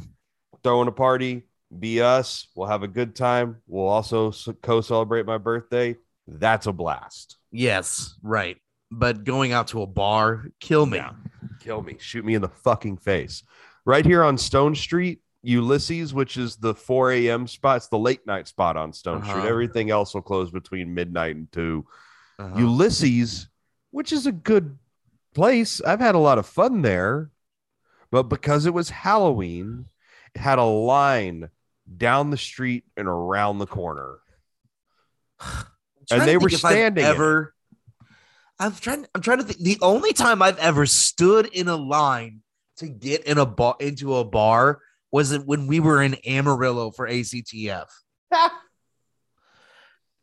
throwing 0.63 0.87
a 0.87 0.91
party, 0.91 1.41
be 1.79 2.01
us. 2.01 2.47
We'll 2.55 2.67
have 2.67 2.83
a 2.83 2.87
good 2.87 3.15
time. 3.15 3.57
We'll 3.67 3.87
also 3.87 4.31
co 4.61 4.81
celebrate 4.81 5.25
my 5.25 5.37
birthday. 5.37 5.95
That's 6.27 6.67
a 6.67 6.71
blast. 6.73 7.37
Yes. 7.51 8.15
Right. 8.21 8.57
But 8.91 9.23
going 9.23 9.51
out 9.53 9.67
to 9.69 9.81
a 9.81 9.87
bar, 9.87 10.45
kill 10.59 10.85
me. 10.85 10.97
Yeah. 10.97 11.11
kill 11.59 11.81
me, 11.81 11.95
shoot 11.99 12.25
me 12.25 12.35
in 12.35 12.41
the 12.41 12.49
fucking 12.49 12.97
face. 12.97 13.43
Right 13.85 14.05
here 14.05 14.23
on 14.23 14.37
Stone 14.37 14.75
Street, 14.75 15.21
Ulysses, 15.43 16.13
which 16.13 16.37
is 16.37 16.55
the 16.57 16.73
4 16.75 17.11
a.m. 17.13 17.47
spot, 17.47 17.77
it's 17.77 17.87
the 17.87 17.97
late 17.97 18.25
night 18.27 18.47
spot 18.47 18.77
on 18.77 18.91
Stone 18.93 19.21
Uh-huh. 19.21 19.31
Street. 19.31 19.49
Everything 19.49 19.89
else 19.91 20.13
will 20.13 20.21
close 20.21 20.51
between 20.51 20.93
midnight 20.93 21.35
and 21.35 21.51
2. 21.51 21.85
Uh-huh. 22.39 22.59
Ulysses, 22.59 23.47
which 23.91 24.11
is 24.11 24.25
a 24.27 24.31
good 24.31 24.77
place. 25.33 25.81
I've 25.81 25.99
had 25.99 26.15
a 26.15 26.19
lot 26.19 26.37
of 26.37 26.45
fun 26.45 26.81
there, 26.81 27.31
but 28.11 28.23
because 28.23 28.65
it 28.65 28.73
was 28.73 28.89
Halloween, 28.89 29.85
it 30.35 30.41
had 30.41 30.59
a 30.59 30.63
line 30.63 31.49
down 31.97 32.29
the 32.29 32.37
street 32.37 32.83
and 32.97 33.07
around 33.07 33.59
the 33.59 33.67
corner. 33.67 34.19
And 36.09 36.21
they 36.23 36.37
were 36.37 36.47
if 36.47 36.65
I've 36.65 36.71
standing. 36.71 37.03
Ever, 37.03 37.53
I'm 38.59 38.75
trying. 38.75 39.07
I'm 39.15 39.21
trying 39.21 39.39
to 39.39 39.43
think. 39.43 39.59
The 39.59 39.77
only 39.81 40.13
time 40.13 40.41
I've 40.41 40.59
ever 40.59 40.85
stood 40.85 41.47
in 41.47 41.67
a 41.67 41.75
line 41.75 42.41
to 42.77 42.87
get 42.87 43.23
in 43.23 43.37
a 43.37 43.45
bar 43.45 43.75
into 43.79 44.15
a 44.15 44.23
bar 44.23 44.81
was 45.11 45.37
when 45.39 45.67
we 45.67 45.79
were 45.79 46.01
in 46.01 46.15
Amarillo 46.25 46.91
for 46.91 47.07
ACTF, 47.07 47.87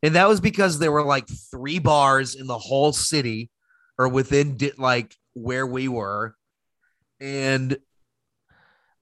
and 0.02 0.14
that 0.14 0.28
was 0.28 0.40
because 0.40 0.78
there 0.78 0.92
were 0.92 1.04
like 1.04 1.26
three 1.50 1.78
bars 1.78 2.35
in 2.35 2.46
the 2.46 2.59
whole 2.59 2.92
city, 2.92 3.50
or 3.98 4.09
within 4.09 4.57
di- 4.57 4.72
like 4.78 5.14
where 5.35 5.66
we 5.66 5.88
were, 5.88 6.35
and 7.20 7.76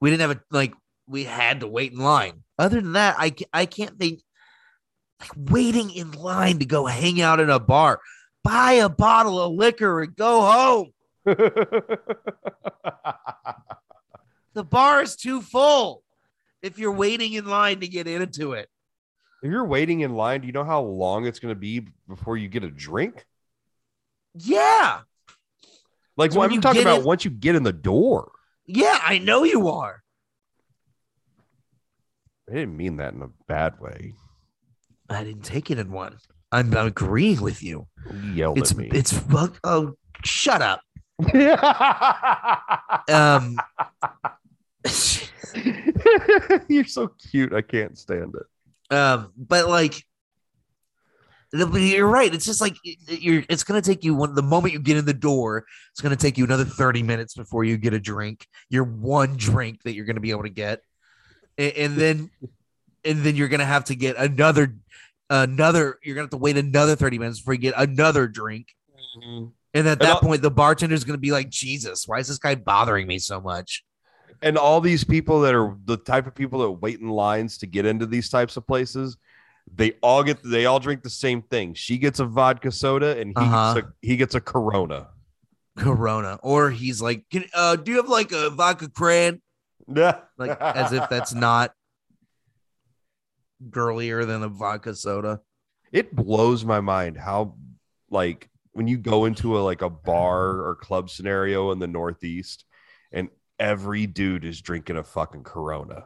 we 0.01 0.11
didn't 0.11 0.23
have 0.29 0.39
a 0.39 0.41
like 0.51 0.73
we 1.07 1.25
had 1.25 1.61
to 1.61 1.67
wait 1.67 1.93
in 1.93 1.99
line. 1.99 2.43
Other 2.59 2.81
than 2.81 2.93
that, 2.93 3.17
I 3.19 3.35
I 3.53 3.67
can't 3.67 3.99
think 3.99 4.21
like 5.21 5.31
waiting 5.51 5.91
in 5.91 6.13
line 6.13 6.59
to 6.59 6.65
go 6.67 6.87
hang 6.87 7.21
out 7.21 7.41
in 7.41 7.51
a 7.51 7.59
bar, 7.61 8.01
buy 8.43 8.73
a 8.73 8.89
bottle 8.89 9.41
of 9.41 9.53
liquor 9.53 10.03
and 10.03 10.15
go 10.17 10.41
home. 10.43 10.93
The 14.55 14.65
bar 14.65 15.03
is 15.03 15.17
too 15.17 15.43
full 15.43 16.03
if 16.63 16.79
you're 16.79 16.91
waiting 16.91 17.35
in 17.35 17.45
line 17.45 17.81
to 17.81 17.89
get 17.89 18.07
into 18.07 18.55
it. 18.55 18.71
If 19.43 19.51
you're 19.51 19.67
waiting 19.67 20.01
in 20.01 20.15
line, 20.15 20.41
do 20.41 20.47
you 20.47 20.53
know 20.55 20.65
how 20.65 20.81
long 20.81 21.27
it's 21.27 21.39
going 21.39 21.55
to 21.55 21.59
be 21.61 21.87
before 22.09 22.39
you 22.39 22.49
get 22.49 22.65
a 22.65 22.71
drink? 22.71 23.27
Yeah. 24.35 25.01
Like, 26.17 26.33
So 26.33 26.41
well, 26.41 26.51
I'm 26.51 26.59
talking 26.63 26.81
about 26.81 27.01
in- 27.01 27.05
once 27.05 27.27
you 27.27 27.31
get 27.31 27.55
in 27.55 27.65
the 27.65 27.73
door. 27.73 28.33
Yeah, 28.65 28.99
I 29.03 29.19
know 29.19 29.45
you 29.45 29.69
are. 29.69 30.03
I 32.49 32.55
didn't 32.55 32.77
mean 32.77 32.97
that 32.99 33.15
in 33.15 33.23
a 33.23 33.29
bad 33.49 33.81
way. 33.81 34.15
I 35.09 35.25
didn't 35.25 35.43
take 35.43 35.71
it 35.71 35.79
in 35.79 35.91
one. 35.91 36.17
I'm, 36.53 36.73
agreeing 36.75 37.41
with 37.43 37.63
you. 37.63 37.87
You 38.13 38.33
yelled 38.33 38.59
It's 38.59 38.71
at 38.71 38.77
me. 38.77 38.89
it's 38.93 39.13
fuck- 39.13 39.59
oh 39.65 39.95
shut 40.25 40.63
up. 40.63 40.81
Um 43.09 43.57
You're 46.69 46.85
so 46.85 47.09
cute. 47.31 47.53
I 47.53 47.63
can't 47.63 47.97
stand 47.99 48.35
it. 48.35 48.95
um 48.95 49.33
but 49.37 49.69
like 49.69 50.03
You're 51.53 52.07
right. 52.09 52.33
It's 52.35 52.45
just 52.45 52.61
like 52.61 52.77
you're. 53.09 53.45
It's 53.49 53.65
gonna 53.65 53.81
take 53.83 54.05
you 54.05 54.15
one. 54.15 54.35
The 54.35 54.43
moment 54.43 54.75
you 54.75 54.81
get 54.81 54.97
in 54.97 55.05
the 55.05 55.15
door, 55.15 55.65
it's 55.93 56.01
gonna 56.01 56.17
take 56.17 56.37
you 56.37 56.45
another 56.45 56.65
thirty 56.65 57.03
minutes 57.03 57.35
before 57.35 57.65
you 57.65 57.77
get 57.79 57.95
a 57.95 58.01
drink. 58.01 58.47
Your 58.69 58.85
one 58.85 59.37
drink 59.37 59.83
that 59.85 59.95
you're 59.95 60.05
gonna 60.05 60.21
be 60.21 60.31
able 60.33 60.43
to 60.43 60.51
get, 60.51 60.83
and, 61.59 61.73
and 61.73 61.97
then, 61.97 62.31
and 63.05 63.23
then 63.23 63.37
you're 63.37 63.49
gonna 63.49 63.65
have 63.65 63.85
to 63.85 63.95
get 63.95 64.17
another, 64.17 64.77
another. 65.31 65.99
You're 66.03 66.15
gonna 66.15 66.25
have 66.25 66.31
to 66.31 66.37
wait 66.37 66.57
another 66.57 66.97
thirty 66.97 67.19
minutes 67.19 67.41
before 67.41 67.55
you 67.55 67.61
get 67.61 67.75
another 67.77 68.29
drink. 68.29 68.69
And 69.75 69.87
at 69.89 70.01
that 70.01 70.21
point, 70.21 70.43
the 70.43 70.51
bartender's 70.51 71.05
gonna 71.05 71.19
be 71.19 71.33
like, 71.33 71.51
"Jesus, 71.51 72.07
why 72.07 72.19
is 72.19 72.29
this 72.29 72.39
guy 72.39 72.55
bothering 72.55 73.07
me 73.07 73.19
so 73.19 73.41
much?" 73.41 73.85
and 74.43 74.59
all 74.59 74.83
these 74.83 75.03
people 75.03 75.41
that 75.41 75.55
are 75.55 75.77
the 75.87 75.97
type 75.97 76.27
of 76.27 76.35
people 76.35 76.61
that 76.61 76.71
wait 76.71 77.01
in 77.01 77.09
lines 77.09 77.57
to 77.57 77.67
get 77.67 77.87
into 77.87 78.05
these 78.05 78.29
types 78.29 78.59
of 78.59 78.67
places 78.67 79.17
they 79.75 79.93
all 80.03 80.23
get 80.23 80.43
they 80.43 80.67
all 80.67 80.79
drink 80.79 81.03
the 81.03 81.09
same 81.09 81.41
thing 81.41 81.73
she 81.73 81.97
gets 81.97 82.21
a 82.21 82.25
vodka 82.27 82.71
soda 82.71 83.19
and 83.19 83.31
he 83.31 83.35
Uh-huh. 83.37 83.75
gets 83.75 83.87
a, 83.87 83.93
he 84.03 84.17
gets 84.17 84.35
a 84.35 84.41
corona 84.41 85.09
Corona, 85.77 86.39
or 86.43 86.71
he's 86.71 87.03
like, 87.03 87.25
Can, 87.31 87.45
uh, 87.55 87.77
"Do 87.77 87.91
you 87.91 87.99
have 87.99 88.09
like 88.09 88.33
a 88.33 88.51
vodka 88.51 88.89
cran?" 88.89 89.43
Yeah 89.95 90.21
Like 90.39 90.61
as 90.61 90.93
if 90.93 91.09
that's 91.09 91.35
not 91.49 91.73
girlier 93.71 94.25
than 94.25 94.43
a 94.43 94.49
vodka 94.49 94.95
soda. 94.95 95.41
it 95.93 96.15
blows 96.15 96.65
my 96.65 96.81
mind 96.81 97.17
how 97.17 97.55
like 98.11 98.49
when 98.73 98.87
you 98.87 98.99
go 98.99 99.25
into 99.25 99.57
a 99.59 99.61
like 99.61 99.83
a 99.83 99.89
bar 99.91 100.61
or 100.61 100.77
club 100.77 101.09
scenario 101.09 101.71
in 101.71 101.79
the 101.79 101.87
northeast 101.87 102.65
and 103.13 103.29
every 103.59 104.07
dude 104.07 104.45
is 104.45 104.61
drinking 104.61 104.97
a 104.99 105.03
fucking 105.03 105.43
corona 105.43 106.05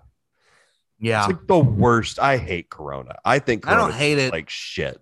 Yeah, 1.01 1.25
it's 1.25 1.33
like 1.33 1.47
the 1.49 1.59
worst 1.59 2.19
i 2.21 2.37
hate 2.37 2.71
corona 2.71 3.17
i 3.25 3.41
think 3.41 3.67
I 3.67 3.75
don't 3.77 3.93
hate 3.93 4.19
it. 4.19 4.33
like 4.33 4.49
shit 4.49 5.01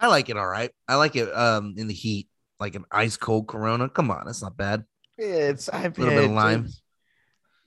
I 0.00 0.06
like 0.06 0.28
it. 0.28 0.36
All 0.36 0.46
right, 0.46 0.70
I 0.86 0.94
like 0.94 1.16
it. 1.16 1.28
Um, 1.34 1.74
in 1.76 1.88
the 1.88 1.92
heat, 1.94 2.28
like 2.60 2.76
an 2.76 2.84
ice 2.92 3.16
cold 3.16 3.48
Corona. 3.48 3.88
Come 3.88 4.12
on, 4.12 4.26
that's 4.26 4.40
not 4.42 4.56
bad. 4.56 4.84
It's 5.18 5.68
I 5.68 5.82
A 5.84 5.88
little 5.88 6.06
bit 6.14 6.24
of 6.24 6.30
lime. 6.30 6.68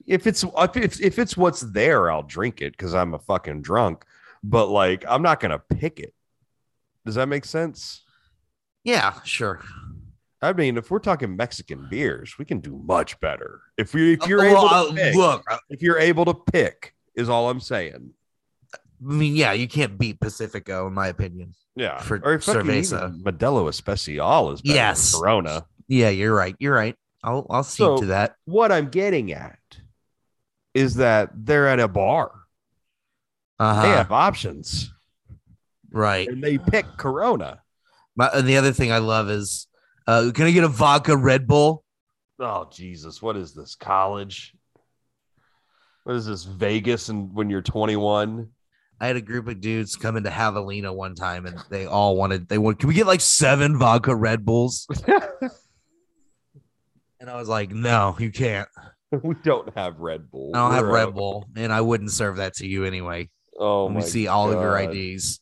if 0.06 0.26
it's 0.26 0.42
if 0.44 0.76
it's, 0.76 1.00
if 1.00 1.18
it's 1.18 1.36
what's 1.36 1.60
there 1.60 2.10
i'll 2.10 2.22
drink 2.24 2.60
it 2.62 2.72
because 2.72 2.94
i'm 2.94 3.14
a 3.14 3.18
fucking 3.18 3.62
drunk 3.62 4.04
but 4.42 4.66
like 4.68 5.04
i'm 5.08 5.22
not 5.22 5.38
gonna 5.38 5.58
pick 5.58 6.00
it 6.00 6.14
does 7.06 7.14
that 7.16 7.26
make 7.28 7.44
sense 7.44 8.02
Yeah, 8.84 9.20
sure. 9.24 9.60
i 10.40 10.52
mean 10.52 10.76
if 10.76 10.90
we're 10.90 10.98
talking 10.98 11.36
mexican 11.36 11.86
beers 11.90 12.36
we 12.38 12.44
can 12.44 12.58
do 12.60 12.80
much 12.84 13.20
better 13.20 13.60
if 13.76 13.94
we 13.94 14.14
if 14.14 14.26
you're 14.26 14.40
Uh, 14.40 14.44
able 14.50 14.62
well, 14.64 14.88
to 14.88 14.94
pick, 14.94 15.14
look, 15.14 15.44
if 15.68 15.82
you're 15.82 15.98
able 15.98 16.24
to 16.24 16.34
pick 16.34 16.94
is 17.14 17.28
all 17.28 17.48
i'm 17.50 17.60
saying 17.60 18.10
I 18.74 19.14
mean, 19.14 19.34
yeah, 19.34 19.50
you 19.52 19.66
can't 19.66 19.98
beat 19.98 20.20
Pacifico, 20.20 20.86
in 20.86 20.92
my 20.94 21.08
opinion. 21.08 21.54
yeah 21.74 21.98
For 22.00 22.18
or 22.22 22.38
Cerveza. 22.38 23.20
modelo 23.20 23.68
especial 23.68 24.52
is 24.52 24.62
better 24.62 24.74
Yes. 24.76 25.10
than 25.12 25.20
corona 25.20 25.66
Yeah, 25.88 26.08
you're 26.10 26.32
right. 26.32 26.54
You're 26.60 26.72
right. 26.74 26.94
I'll 27.24 27.46
I'll 27.50 27.62
see 27.64 27.82
So- 27.84 27.98
to 27.98 28.06
that. 28.06 28.36
what 28.44 28.72
i'm 28.72 28.88
getting 28.88 29.32
at 29.32 29.58
is 30.74 30.94
that 30.96 31.30
they're 31.34 31.68
at 31.68 31.80
a 31.80 31.88
bar 31.88 32.32
Uh 33.58 33.82
they 33.82 33.88
have 33.88 34.10
options 34.12 34.92
Right. 35.90 36.26
and 36.28 36.42
they 36.42 36.56
pick 36.58 36.86
corona 36.96 37.60
My, 38.16 38.28
and 38.34 38.46
the 38.48 38.56
other 38.56 38.72
thing 38.72 38.90
I 38.92 38.98
love 38.98 39.28
is, 39.30 39.66
uh, 40.06 40.30
can 40.34 40.46
I 40.46 40.50
get 40.50 40.64
a 40.64 40.68
vodka 40.68 41.16
Red 41.16 41.46
Bull? 41.46 41.84
Oh 42.40 42.68
Jesus, 42.72 43.20
what 43.22 43.36
is 43.36 43.54
this? 43.54 43.74
College? 43.74 44.54
What 46.04 46.16
is 46.16 46.26
this? 46.26 46.44
Vegas 46.44 47.08
and 47.10 47.32
when 47.34 47.48
you're 47.50 47.62
21? 47.62 48.48
I 49.00 49.06
had 49.06 49.16
a 49.16 49.20
group 49.20 49.48
of 49.48 49.60
dudes 49.60 49.96
come 49.96 50.16
into 50.16 50.30
Javelina 50.30 50.94
one 50.94 51.14
time, 51.14 51.46
and 51.46 51.56
they 51.70 51.86
all 51.86 52.16
wanted. 52.16 52.48
They 52.48 52.58
want. 52.58 52.78
Can 52.78 52.88
we 52.88 52.94
get 52.94 53.06
like 53.06 53.20
seven 53.20 53.76
vodka 53.78 54.14
Red 54.14 54.44
Bulls? 54.44 54.86
And 57.22 57.30
I 57.30 57.36
was 57.36 57.48
like, 57.48 57.70
no, 57.70 58.16
you 58.18 58.32
can't. 58.32 58.68
we 59.22 59.36
don't 59.44 59.72
have 59.76 60.00
Red 60.00 60.28
Bull. 60.28 60.50
I 60.56 60.58
don't 60.58 60.72
have 60.72 60.82
We're 60.82 60.92
Red 60.92 61.06
out. 61.06 61.14
Bull, 61.14 61.46
and 61.54 61.72
I 61.72 61.80
wouldn't 61.80 62.10
serve 62.10 62.38
that 62.38 62.54
to 62.54 62.66
you 62.66 62.84
anyway. 62.84 63.30
Oh 63.56 63.84
Let 63.84 63.92
my 63.94 64.00
me 64.00 64.06
see 64.06 64.26
all 64.26 64.50
of 64.50 64.60
your 64.60 64.76
IDs, 64.76 65.38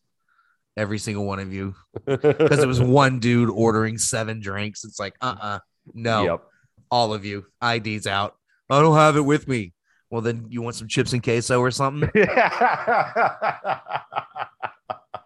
every 0.77 0.99
single 0.99 1.25
one 1.25 1.39
of 1.39 1.55
you, 1.55 1.75
because 2.05 2.59
it 2.59 2.67
was 2.67 2.83
one 2.83 3.19
dude 3.19 3.49
ordering 3.49 3.97
seven 3.97 4.41
drinks. 4.41 4.85
It's 4.85 5.01
like, 5.01 5.15
uh, 5.23 5.37
uh 5.41 5.59
no, 5.95 6.25
Yep. 6.25 6.43
all 6.91 7.15
of 7.15 7.25
you, 7.25 7.47
IDs 7.65 8.07
out. 8.07 8.35
I 8.69 8.83
don't 8.83 8.97
have 8.97 9.17
it 9.17 9.23
with 9.23 9.49
me. 9.49 9.73
Well, 10.11 10.21
then 10.21 10.49
you 10.51 10.61
want 10.61 10.77
some 10.77 10.87
chips 10.87 11.15
and 11.15 11.23
queso 11.23 11.61
or 11.61 11.71
something? 11.71 12.11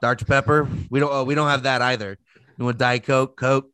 Dr 0.01 0.25
Pepper? 0.25 0.69
We 0.89 1.01
don't. 1.01 1.11
Oh, 1.13 1.25
we 1.25 1.35
don't 1.35 1.49
have 1.49 1.65
that 1.65 1.83
either. 1.83 2.17
You 2.59 2.65
want 2.65 2.79
Diet 2.79 3.03
Coke? 3.03 3.37
Coke? 3.37 3.69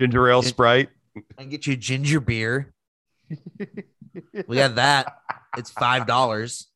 Ginger 0.00 0.30
ale 0.30 0.40
Sprite. 0.40 0.88
I 1.16 1.20
can 1.42 1.48
get 1.48 1.66
you 1.66 1.74
a 1.74 1.76
ginger 1.76 2.20
beer. 2.20 2.72
We 4.46 4.56
got 4.56 4.76
that. 4.76 5.14
It's 5.56 5.70
five 5.70 6.06
dollars. 6.06 6.68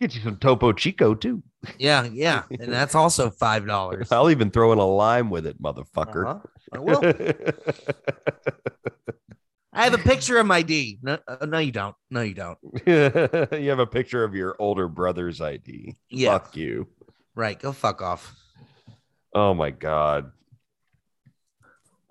Get 0.00 0.14
you 0.14 0.20
some 0.22 0.36
Topo 0.36 0.72
Chico 0.72 1.14
too. 1.14 1.42
Yeah, 1.78 2.04
yeah, 2.04 2.42
and 2.50 2.72
that's 2.72 2.94
also 2.94 3.30
five 3.30 3.66
dollars. 3.66 4.12
I'll 4.12 4.30
even 4.30 4.50
throw 4.50 4.72
in 4.72 4.78
a 4.78 4.86
lime 4.86 5.30
with 5.30 5.46
it, 5.46 5.60
motherfucker. 5.60 6.40
I 6.72 6.78
will. 6.78 7.00
I 9.72 9.84
have 9.84 9.94
a 9.94 9.98
picture 9.98 10.38
of 10.38 10.46
my 10.46 10.62
D. 10.62 10.98
No, 11.02 11.18
uh, 11.26 11.46
no, 11.46 11.58
you 11.58 11.72
don't. 11.72 11.94
No, 12.10 12.22
you 12.22 12.34
don't. 12.34 12.58
you 12.86 13.68
have 13.70 13.78
a 13.78 13.86
picture 13.86 14.24
of 14.24 14.34
your 14.34 14.56
older 14.58 14.88
brother's 14.88 15.40
ID. 15.40 15.96
Yeah, 16.10 16.32
Fuck 16.32 16.56
you. 16.56 16.88
right. 17.34 17.58
Go 17.58 17.72
fuck 17.72 18.02
off. 18.02 18.34
Oh 19.34 19.54
my 19.54 19.70
god. 19.70 20.32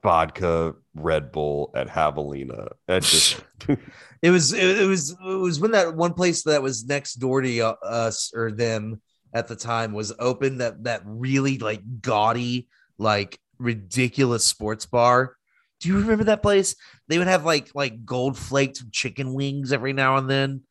Vodka 0.07 0.73
Red 0.95 1.33
Bull 1.33 1.71
at 1.75 1.89
Javelina. 1.89 2.69
That 2.87 3.03
just 3.03 3.41
It 4.21 4.29
was. 4.31 4.53
It, 4.53 4.81
it 4.81 4.87
was. 4.87 5.11
It 5.11 5.35
was 5.35 5.59
when 5.59 5.71
that 5.71 5.95
one 5.95 6.13
place 6.13 6.43
that 6.43 6.63
was 6.63 6.85
next 6.85 7.15
door 7.15 7.41
to 7.41 7.59
uh, 7.59 7.75
us 7.83 8.31
or 8.33 8.51
them 8.51 9.01
at 9.33 9.47
the 9.47 9.55
time 9.55 9.93
was 9.93 10.13
open. 10.17 10.59
That 10.59 10.85
that 10.85 11.01
really 11.05 11.57
like 11.57 11.81
gaudy, 12.01 12.67
like 12.97 13.37
ridiculous 13.59 14.45
sports 14.45 14.85
bar. 14.85 15.35
Do 15.81 15.89
you 15.89 15.99
remember 15.99 16.23
that 16.23 16.41
place? 16.41 16.75
They 17.09 17.17
would 17.17 17.27
have 17.27 17.45
like 17.45 17.69
like 17.75 18.05
gold 18.05 18.37
flaked 18.37 18.91
chicken 18.91 19.33
wings 19.33 19.73
every 19.73 19.93
now 19.93 20.15
and 20.15 20.29
then. 20.29 20.61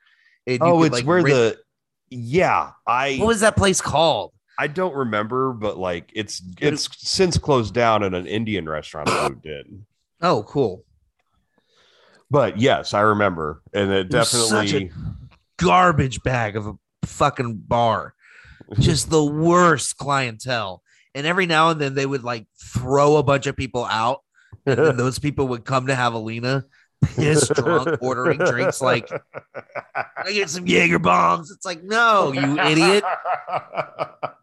And 0.47 0.59
you 0.59 0.66
Oh, 0.66 0.78
could, 0.78 0.87
it's 0.87 0.93
like, 0.95 1.07
where 1.07 1.22
rip- 1.22 1.34
the 1.34 1.59
yeah, 2.11 2.70
I 2.87 3.16
what 3.18 3.26
was 3.28 3.41
that 3.41 3.55
place 3.57 3.80
called? 3.80 4.32
I 4.59 4.66
don't 4.68 4.94
remember, 4.94 5.52
but 5.52 5.78
like 5.78 6.11
it's 6.14 6.40
It- 6.61 6.72
it's 6.74 6.88
since 6.96 7.36
closed 7.38 7.74
down 7.74 8.02
and 8.02 8.14
an 8.14 8.26
Indian 8.26 8.68
restaurant 8.68 9.09
I 9.09 9.28
moved 9.28 9.46
in. 9.46 9.84
Oh, 10.22 10.42
cool. 10.44 10.84
But 12.30 12.59
yes, 12.59 12.94
I 12.94 13.00
remember. 13.00 13.62
And 13.72 13.90
it 13.92 14.07
It 14.07 14.11
definitely 14.11 14.90
garbage 15.59 16.22
bag 16.22 16.57
of 16.57 16.66
a 16.66 16.74
fucking 17.04 17.64
bar. 17.68 18.14
Just 18.80 19.11
the 19.11 19.24
worst 19.24 19.96
clientele. 19.96 20.82
And 21.14 21.26
every 21.26 21.46
now 21.46 21.70
and 21.70 21.80
then 21.80 21.94
they 21.94 22.07
would 22.07 22.24
like 22.24 22.46
throw 22.62 23.16
a 23.16 23.22
bunch 23.22 23.46
of 23.46 23.57
people 23.57 23.84
out. 23.84 24.22
And 24.66 24.98
those 24.98 25.18
people 25.18 25.48
would 25.48 25.64
come 25.64 25.86
to 25.86 25.94
Javelina 25.94 26.64
pissed 27.04 27.54
drunk, 27.54 27.98
ordering 28.00 28.38
drinks 28.38 28.80
like, 28.80 29.09
I 29.94 30.32
get 30.32 30.50
some 30.50 30.66
Jaeger 30.66 30.98
bombs. 30.98 31.52
It's 31.52 31.64
like, 31.64 31.84
no, 31.84 32.32
you 32.32 32.59
idiot. 32.59 33.04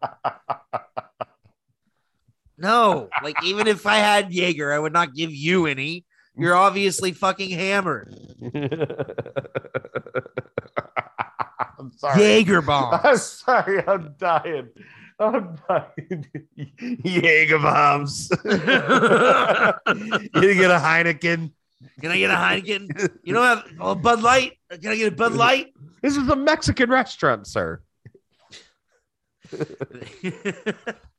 No. 2.64 3.10
Like, 3.22 3.36
even 3.44 3.66
if 3.66 3.86
I 3.86 3.96
had 3.96 4.32
Jaeger, 4.32 4.72
I 4.72 4.78
would 4.78 4.94
not 4.94 5.14
give 5.14 5.34
you 5.34 5.66
any. 5.66 6.06
You're 6.36 6.56
obviously 6.56 7.12
fucking 7.12 7.50
hammered. 7.50 8.16
I'm 11.78 11.92
sorry. 11.92 12.22
Jaeger 12.22 12.62
bombs. 12.66 13.00
I'm 13.04 13.16
sorry, 13.18 13.86
I'm 13.86 14.14
dying. 14.18 14.70
I'm 15.18 15.58
dying. 15.68 16.26
Jaeger 17.04 17.58
bombs. 17.58 18.30
you 18.30 18.38
get 18.48 18.62
a 20.70 20.80
Heineken. 20.80 21.52
Can 22.00 22.10
I 22.10 22.18
get 22.18 22.30
a 22.30 22.34
Heineken? 22.34 23.10
You 23.24 23.34
don't 23.34 23.44
have 23.44 23.66
a 23.78 23.94
Bud 23.94 24.22
Light? 24.22 24.54
Can 24.70 24.90
I 24.90 24.96
get 24.96 25.12
a 25.12 25.16
Bud 25.16 25.34
Light? 25.34 25.74
This 26.00 26.16
is 26.16 26.26
a 26.28 26.36
Mexican 26.36 26.88
restaurant, 26.90 27.46
sir. 27.46 27.82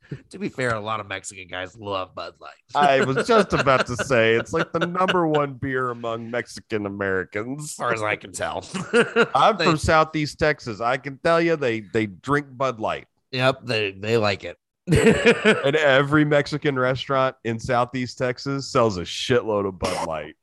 to 0.30 0.38
be 0.40 0.50
fair, 0.50 0.76
a 0.76 0.80
lot 0.80 1.00
of 1.00 1.08
Mexican 1.08 1.48
guys 1.48 1.76
love 1.78 2.14
Bud 2.16 2.34
Light. 2.40 2.54
I 2.76 3.04
was 3.04 3.28
just 3.28 3.54
about 3.54 3.86
to 3.88 3.96
say 3.96 4.36
it's 4.36 4.54
like 4.54 4.72
the 4.72 4.80
number 4.86 5.28
one 5.28 5.54
beer 5.54 5.90
among 5.92 6.30
Mexican 6.32 6.86
Americans. 6.86 7.64
as 7.66 7.74
far 7.74 7.94
as 7.94 8.02
I 8.04 8.16
can 8.16 8.32
tell. 8.32 8.66
I'm 9.36 9.58
They- 9.58 9.66
from 9.66 9.78
Southeast 9.78 10.38
Texas. 10.40 10.82
I 10.82 10.98
can 10.98 11.18
tell 11.20 11.40
you 11.42 11.56
they 11.56 11.82
they 11.82 12.06
drink 12.06 12.48
Bud 12.52 12.80
Light. 12.80 13.08
Yep, 13.32 13.62
they 13.66 13.92
they 13.92 14.18
like 14.18 14.44
it. 14.44 14.58
And 14.88 15.76
every 15.76 16.26
Mexican 16.26 16.78
restaurant 16.78 17.36
in 17.44 17.60
Southeast 17.60 18.18
Texas 18.18 18.68
sells 18.72 18.98
a 18.98 19.02
shitload 19.02 19.68
of 19.68 19.80
Bud 19.80 20.08
Light. 20.08 20.36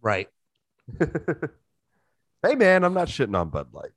right. 0.00 0.28
hey 2.42 2.54
man, 2.54 2.84
I'm 2.84 2.94
not 2.94 3.08
shitting 3.08 3.36
on 3.38 3.50
Bud 3.50 3.68
Light. 3.72 3.90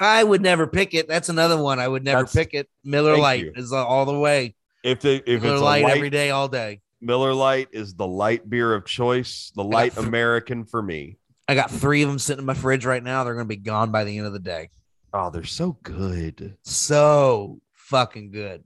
I 0.00 0.22
would 0.24 0.42
never 0.42 0.66
pick 0.66 0.94
it. 0.94 1.08
That's 1.08 1.28
another 1.28 1.60
one. 1.60 1.78
I 1.78 1.88
would 1.88 2.04
never 2.04 2.22
That's- 2.22 2.34
pick 2.34 2.54
it. 2.54 2.68
Miller 2.84 3.16
Lite 3.16 3.44
you. 3.44 3.52
is 3.56 3.72
all 3.72 4.04
the 4.06 4.18
way. 4.18 4.54
If 4.82 5.00
the 5.00 5.22
if 5.30 5.42
Miller 5.42 5.54
it's 5.54 5.60
a 5.60 5.64
Light 5.64 5.84
light, 5.84 5.96
every 5.96 6.10
day, 6.10 6.30
all 6.30 6.48
day. 6.48 6.80
Miller 7.00 7.32
Lite 7.32 7.68
is 7.72 7.94
the 7.94 8.06
light 8.06 8.48
beer 8.48 8.74
of 8.74 8.84
choice, 8.84 9.52
the 9.54 9.64
light 9.64 9.94
th- 9.94 10.06
American 10.06 10.64
for 10.64 10.82
me. 10.82 11.18
I 11.48 11.54
got 11.54 11.70
three 11.70 12.02
of 12.02 12.08
them 12.08 12.18
sitting 12.18 12.40
in 12.40 12.46
my 12.46 12.54
fridge 12.54 12.84
right 12.84 13.02
now. 13.02 13.24
They're 13.24 13.34
gonna 13.34 13.44
be 13.46 13.56
gone 13.56 13.90
by 13.92 14.04
the 14.04 14.16
end 14.18 14.26
of 14.26 14.32
the 14.32 14.38
day. 14.38 14.70
Oh, 15.12 15.30
they're 15.30 15.44
so 15.44 15.78
good. 15.82 16.56
So 16.62 17.60
fucking 17.72 18.30
good. 18.30 18.64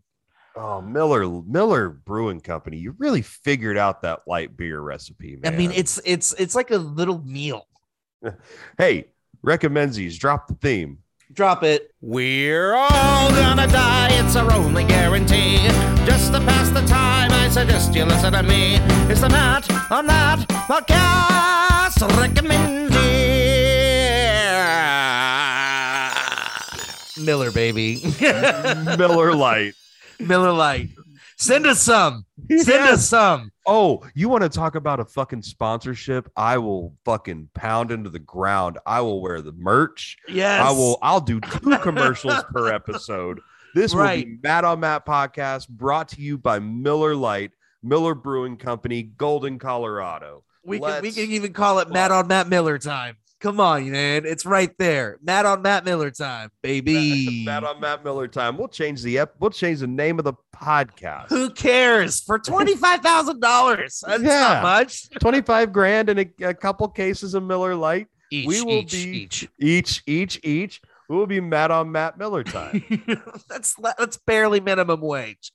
Oh, 0.57 0.81
Miller 0.81 1.29
Miller 1.47 1.89
Brewing 1.89 2.41
Company, 2.41 2.79
you 2.79 2.95
really 2.99 3.23
figured 3.23 3.77
out 3.77 4.03
that 4.03 4.21
light 4.27 4.57
beer 4.57 4.81
recipe, 4.81 5.37
man. 5.37 5.53
I 5.55 5.57
mean, 5.57 5.71
it's 5.73 6.01
it's 6.05 6.33
it's 6.35 6.55
like 6.57 6.71
a 6.73 6.79
little 6.79 7.23
meal. 7.25 7.67
hey, 8.79 9.05
recommendsies, 9.45 10.19
drop 10.19 10.49
the 10.49 10.55
theme. 10.55 10.99
Drop 11.33 11.63
it. 11.63 11.93
We're 12.01 12.75
all 12.75 13.31
gonna 13.31 13.67
die, 13.67 14.09
it's 14.13 14.35
our 14.35 14.51
only 14.53 14.85
guarantee. 14.85 15.59
Just 16.07 16.33
to 16.33 16.41
pass 16.41 16.71
the 16.71 16.81
time, 16.87 17.31
I 17.33 17.49
suggest 17.51 17.95
you 17.95 18.05
listen 18.05 18.33
to 18.33 18.43
me. 18.43 18.77
It's 19.11 19.21
the 19.21 19.29
Matt 19.29 19.71
on 19.93 20.07
that 20.07 20.39
podcast 20.49 21.99
recommendee. 22.17 22.89
Miller, 27.25 27.51
baby. 27.51 28.01
Miller 28.21 29.35
Lite. 29.35 29.75
Miller 30.21 30.53
Lite. 30.53 30.91
Send 31.37 31.67
us 31.67 31.83
some. 31.83 32.25
Send 32.49 32.67
Yes. 32.69 32.93
us 32.95 33.09
some. 33.09 33.53
Oh, 33.69 34.03
you 34.15 34.29
want 34.31 34.43
to 34.43 34.49
talk 34.49 34.75
about 34.75 34.99
a 34.99 35.05
fucking 35.05 35.43
sponsorship? 35.43 36.31
I 36.37 36.57
will 36.59 36.95
fucking 37.05 37.51
pound 37.55 37.91
into 37.91 38.09
the 38.09 38.19
ground. 38.19 38.79
I 38.87 39.03
will 39.03 39.21
wear 39.21 39.43
the 39.43 39.53
merch. 39.53 40.17
Yes. 40.27 40.67
I 40.67 40.71
will. 40.73 40.99
I'll 41.03 41.21
do 41.21 41.39
two 41.63 41.79
commercials 41.79 42.43
per 42.51 42.73
episode. 42.73 43.41
This 43.75 43.95
will 43.95 44.09
be 44.09 44.39
Matt 44.43 44.65
on 44.65 44.81
Matt 44.81 45.05
podcast, 45.05 45.69
brought 45.69 46.09
to 46.09 46.21
you 46.21 46.39
by 46.39 46.59
Miller 46.59 47.15
Lite, 47.15 47.53
Miller 47.83 48.15
Brewing 48.15 48.57
Company, 48.57 49.03
Golden, 49.03 49.59
Colorado. 49.59 50.45
We 50.65 50.81
can 50.81 51.03
we 51.03 51.13
can 51.13 51.31
even 51.31 51.53
call 51.53 51.79
it 51.79 51.91
Matt 51.91 52.11
on 52.11 52.27
Matt 52.27 52.49
Miller 52.49 52.79
time. 52.79 53.17
Come 53.41 53.61
on, 53.61 53.91
man. 53.93 54.27
It's 54.27 54.45
right 54.45 54.73
there. 54.79 55.17
Matt 55.23 55.47
on 55.47 55.63
Matt 55.63 55.85
Miller 55.85 56.11
time, 56.11 56.51
baby. 56.61 57.43
Matt 57.47 57.63
on 57.63 57.81
Matt 57.81 58.03
Miller 58.05 58.27
time. 58.27 58.57
We'll 58.59 58.67
change 58.67 59.01
the 59.03 59.19
ep- 59.19 59.37
We'll 59.39 59.51
change 59.51 59.79
the 59.79 59.87
name 59.87 60.19
of 60.19 60.25
the 60.25 60.35
podcast. 60.57 61.29
Who 61.29 61.51
cares? 61.51 62.21
For 62.21 62.41
$25,000. 62.41 64.01
That's 64.07 64.23
Yeah. 64.23 64.29
not 64.41 64.63
much. 64.63 65.09
Twenty 65.21 65.41
five 65.43 65.73
grand 65.73 66.09
and 66.09 66.21
a, 66.21 66.27
a 66.49 66.55
couple 66.55 66.89
cases 66.89 67.35
of 67.35 67.43
Miller 67.45 67.75
Lite 67.75 68.09
Each, 68.31 68.47
We 68.47 68.63
will 68.63 68.73
each, 68.83 68.93
be- 68.93 68.99
each. 69.23 69.49
each, 69.61 70.03
each, 70.07 70.41
each. 70.43 70.81
We 71.09 71.17
will 71.17 71.27
be 71.27 71.41
Matt 71.41 71.71
on 71.71 71.91
Matt 71.93 72.19
Miller 72.19 72.43
time. 72.45 72.83
that's 73.49 73.75
that's 73.97 74.17
barely 74.27 74.61
minimum 74.61 75.01
wage. 75.01 75.53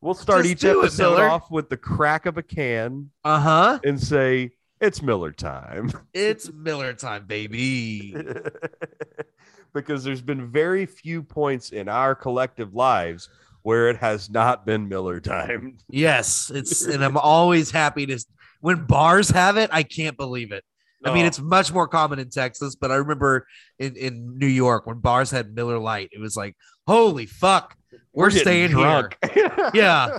We'll 0.00 0.14
start 0.14 0.42
Just 0.42 0.52
each 0.52 0.60
do 0.60 0.80
it, 0.80 0.84
episode 0.84 1.18
off 1.20 1.50
with 1.50 1.68
the 1.70 1.76
crack 1.76 2.26
of 2.26 2.36
a 2.36 2.42
can 2.42 3.10
Uh 3.24 3.40
huh. 3.40 3.78
and 3.84 4.00
say 4.00 4.50
it's 4.82 5.00
Miller 5.02 5.32
time. 5.32 5.90
It's 6.12 6.52
Miller 6.54 6.92
time, 6.92 7.26
baby. 7.26 8.14
because 9.72 10.04
there's 10.04 10.20
been 10.20 10.50
very 10.50 10.84
few 10.86 11.22
points 11.22 11.70
in 11.70 11.88
our 11.88 12.14
collective 12.14 12.74
lives 12.74 13.30
where 13.62 13.88
it 13.88 13.96
has 13.96 14.28
not 14.28 14.66
been 14.66 14.88
Miller 14.88 15.20
time. 15.20 15.78
Yes, 15.88 16.50
it's 16.54 16.84
and 16.84 17.02
I'm 17.04 17.16
always 17.16 17.70
happy 17.70 18.04
to 18.06 18.18
when 18.60 18.84
bars 18.84 19.30
have 19.30 19.56
it. 19.56 19.70
I 19.72 19.82
can't 19.84 20.16
believe 20.16 20.52
it. 20.52 20.64
I 21.04 21.12
mean, 21.12 21.24
Oh. 21.24 21.26
it's 21.28 21.40
much 21.40 21.72
more 21.72 21.88
common 21.88 22.18
in 22.20 22.30
Texas, 22.30 22.76
but 22.76 22.92
I 22.92 22.96
remember 22.96 23.46
in, 23.80 23.96
in 23.96 24.38
New 24.38 24.46
York 24.46 24.86
when 24.86 24.98
bars 24.98 25.30
had 25.32 25.52
Miller 25.54 25.78
Lite, 25.78 26.10
it 26.12 26.20
was 26.20 26.36
like, 26.36 26.54
holy 26.86 27.26
fuck, 27.26 27.76
we're, 28.12 28.28
getting 28.30 28.42
staying 28.42 28.70
drunk. 28.70 29.16
here 29.34 29.70
Yeah. 29.74 30.18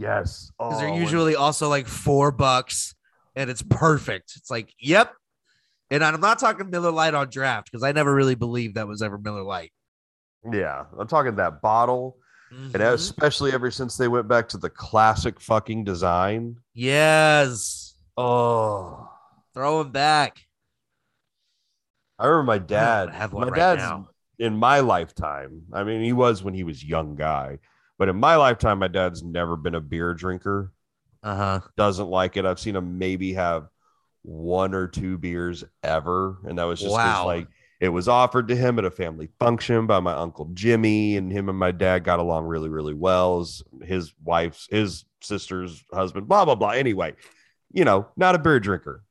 Yes. 0.00 0.50
because 0.58 0.76
Oh, 0.76 0.80
they're 0.80 0.94
usually 0.94 1.36
also 1.36 1.68
like 1.68 1.86
four 1.86 2.30
bucks, 2.32 2.94
and 3.36 3.50
it's 3.50 3.62
perfect. 3.62 4.32
It's 4.36 4.50
like, 4.50 4.72
yep. 4.78 5.12
And 5.90 6.02
I'm 6.02 6.20
not 6.20 6.38
talking 6.38 6.70
Miller 6.70 6.90
Lite 6.90 7.14
on 7.14 7.28
draft 7.30 7.68
because 7.70 7.82
I 7.84 7.92
never 7.92 8.14
really 8.14 8.34
believed 8.36 8.76
that 8.76 8.88
was 8.88 9.02
ever 9.02 9.18
Miller 9.18 9.42
Lite. 9.42 9.72
Yeah, 10.50 10.84
I'm 10.98 11.06
talking 11.08 11.34
that 11.36 11.60
bottle, 11.60 12.16
and 12.50 12.72
Mhm. 12.72 12.92
especially 12.94 13.52
ever 13.52 13.70
since 13.70 13.96
they 13.96 14.08
went 14.08 14.26
back 14.26 14.48
to 14.50 14.58
the 14.58 14.70
classic 14.70 15.38
fucking 15.40 15.84
design. 15.84 16.56
yes, 16.74 17.94
Oh, 18.16 19.08
throw 19.54 19.80
him 19.82 19.90
back. 19.92 20.38
I 22.18 22.26
remember 22.26 22.44
my 22.44 22.58
dad. 22.58 23.08
I 23.08 23.12
have 23.12 23.32
one 23.32 23.46
my 23.46 23.50
right 23.50 23.56
dad's 23.56 23.82
now. 23.82 24.08
in 24.38 24.56
my 24.56 24.80
lifetime. 24.80 25.62
I 25.72 25.84
mean, 25.84 26.02
he 26.02 26.12
was 26.12 26.42
when 26.42 26.54
he 26.54 26.64
was 26.64 26.84
young 26.84 27.14
guy, 27.16 27.58
but 28.00 28.08
in 28.08 28.16
my 28.16 28.36
lifetime, 28.36 28.78
my 28.78 28.88
dad's 28.88 29.22
never 29.22 29.56
been 29.56 29.74
a 29.74 29.80
beer 29.80 30.14
drinker. 30.14 30.72
Uh 31.22 31.36
huh. 31.36 31.60
Doesn't 31.76 32.08
like 32.08 32.38
it. 32.38 32.46
I've 32.46 32.58
seen 32.58 32.74
him 32.74 32.96
maybe 32.96 33.34
have 33.34 33.68
one 34.22 34.72
or 34.72 34.88
two 34.88 35.18
beers 35.18 35.64
ever, 35.82 36.38
and 36.44 36.58
that 36.58 36.64
was 36.64 36.80
just 36.80 36.94
Wow. 36.94 37.26
like 37.26 37.46
it 37.78 37.90
was 37.90 38.08
offered 38.08 38.48
to 38.48 38.56
him 38.56 38.78
at 38.78 38.86
a 38.86 38.90
family 38.90 39.28
function 39.38 39.86
by 39.86 40.00
my 40.00 40.14
uncle 40.14 40.50
Jimmy, 40.54 41.18
and 41.18 41.30
him 41.30 41.50
and 41.50 41.58
my 41.58 41.72
dad 41.72 42.02
got 42.04 42.20
along 42.20 42.46
really, 42.46 42.70
really 42.70 42.94
well. 42.94 43.40
His, 43.40 43.62
his 43.82 44.14
wife's, 44.24 44.66
his 44.70 45.04
sister's 45.20 45.84
husband, 45.92 46.26
blah 46.26 46.46
blah 46.46 46.54
blah. 46.54 46.70
Anyway, 46.70 47.14
you 47.70 47.84
know, 47.84 48.08
not 48.16 48.34
a 48.34 48.38
beer 48.38 48.60
drinker. 48.60 49.04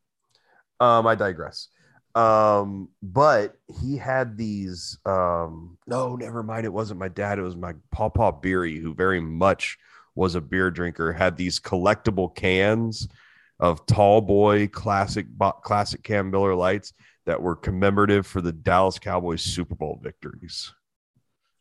Um, 0.79 1.05
I 1.05 1.13
digress. 1.13 1.67
Um, 2.15 2.89
but 3.01 3.57
he 3.81 3.97
had 3.97 4.37
these. 4.37 4.97
Um, 5.05 5.77
no, 5.87 6.15
never 6.15 6.43
mind. 6.43 6.65
It 6.65 6.73
wasn't 6.73 6.99
my 6.99 7.07
dad. 7.07 7.39
It 7.39 7.43
was 7.43 7.55
my 7.55 7.73
Pawpaw 7.91 8.33
Beery, 8.41 8.77
who 8.79 8.93
very 8.93 9.19
much 9.19 9.77
was 10.15 10.35
a 10.35 10.41
beer 10.41 10.71
drinker. 10.71 11.11
Had 11.11 11.37
these 11.37 11.59
collectible 11.59 12.33
cans 12.35 13.07
of 13.59 13.85
Tall 13.85 14.21
Boy 14.21 14.67
classic 14.67 15.27
classic 15.61 16.03
Cam 16.03 16.31
Miller 16.31 16.55
Lites 16.55 16.93
that 17.25 17.41
were 17.41 17.55
commemorative 17.55 18.25
for 18.25 18.41
the 18.41 18.51
Dallas 18.51 18.97
Cowboys 18.97 19.41
Super 19.41 19.75
Bowl 19.75 19.99
victories. 20.01 20.73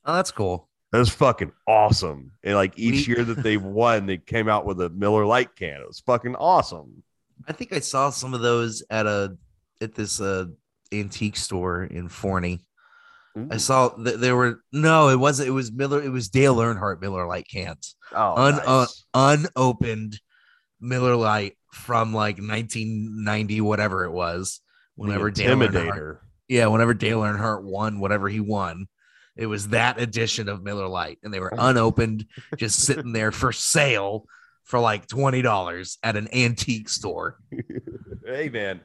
Oh, 0.05 0.15
that's 0.15 0.31
cool. 0.31 0.69
That 0.93 0.99
was 0.99 1.11
fucking 1.11 1.53
awesome. 1.67 2.33
And 2.43 2.55
like 2.55 2.79
each 2.79 3.07
year 3.07 3.23
that 3.23 3.43
they 3.43 3.57
won, 3.59 4.07
they 4.07 4.17
came 4.17 4.49
out 4.49 4.65
with 4.65 4.81
a 4.81 4.89
Miller 4.89 5.27
Lite 5.27 5.55
can. 5.55 5.83
It 5.83 5.87
was 5.87 6.01
fucking 6.01 6.37
awesome. 6.37 7.03
I 7.47 7.53
think 7.53 7.73
I 7.73 7.81
saw 7.81 8.09
some 8.11 8.33
of 8.33 8.41
those 8.41 8.83
at 8.89 9.07
a 9.07 9.37
at 9.81 9.95
this 9.95 10.21
uh 10.21 10.47
antique 10.93 11.37
store 11.37 11.85
in 11.85 12.09
Forney. 12.09 12.61
I 13.53 13.59
saw 13.59 13.91
that 13.99 14.21
there 14.21 14.35
were 14.35 14.63
no, 14.73 15.11
it 15.11 15.17
wasn't. 15.21 15.49
It 15.49 15.53
was 15.53 15.71
Miller. 15.71 16.03
It 16.03 16.09
was 16.09 16.29
Dale 16.29 16.57
Earnhardt 16.57 17.01
Miller 17.01 17.25
Lite 17.25 17.47
cans, 17.49 17.95
Oh, 18.13 18.35
Un- 18.35 18.57
nice. 18.67 19.05
unopened 19.15 20.19
Miller 20.81 21.15
Lite 21.15 21.57
from 21.73 22.13
like 22.13 22.39
1990, 22.39 23.61
whatever 23.61 24.05
it 24.05 24.11
was. 24.11 24.61
Whenever 24.97 25.31
Dale 25.31 25.57
Earnhardt, 25.57 26.19
yeah, 26.49 26.67
whenever 26.67 26.95
Dale 26.95 27.21
Earnhardt 27.21 27.63
won 27.63 28.01
whatever 28.01 28.29
he 28.29 28.41
won, 28.41 28.89
it 29.37 29.47
was 29.47 29.69
that 29.69 30.01
edition 30.01 30.49
of 30.49 30.65
Miller 30.65 30.89
Lite, 30.89 31.19
and 31.23 31.33
they 31.33 31.39
were 31.39 31.55
unopened, 31.57 32.27
just 32.57 32.81
sitting 32.85 33.13
there 33.13 33.31
for 33.31 33.53
sale 33.53 34.25
for 34.65 34.81
like 34.81 35.07
twenty 35.07 35.43
dollars 35.43 35.99
at 36.03 36.17
an 36.17 36.27
antique 36.35 36.89
store. 36.89 37.39
hey 38.27 38.49
man, 38.49 38.81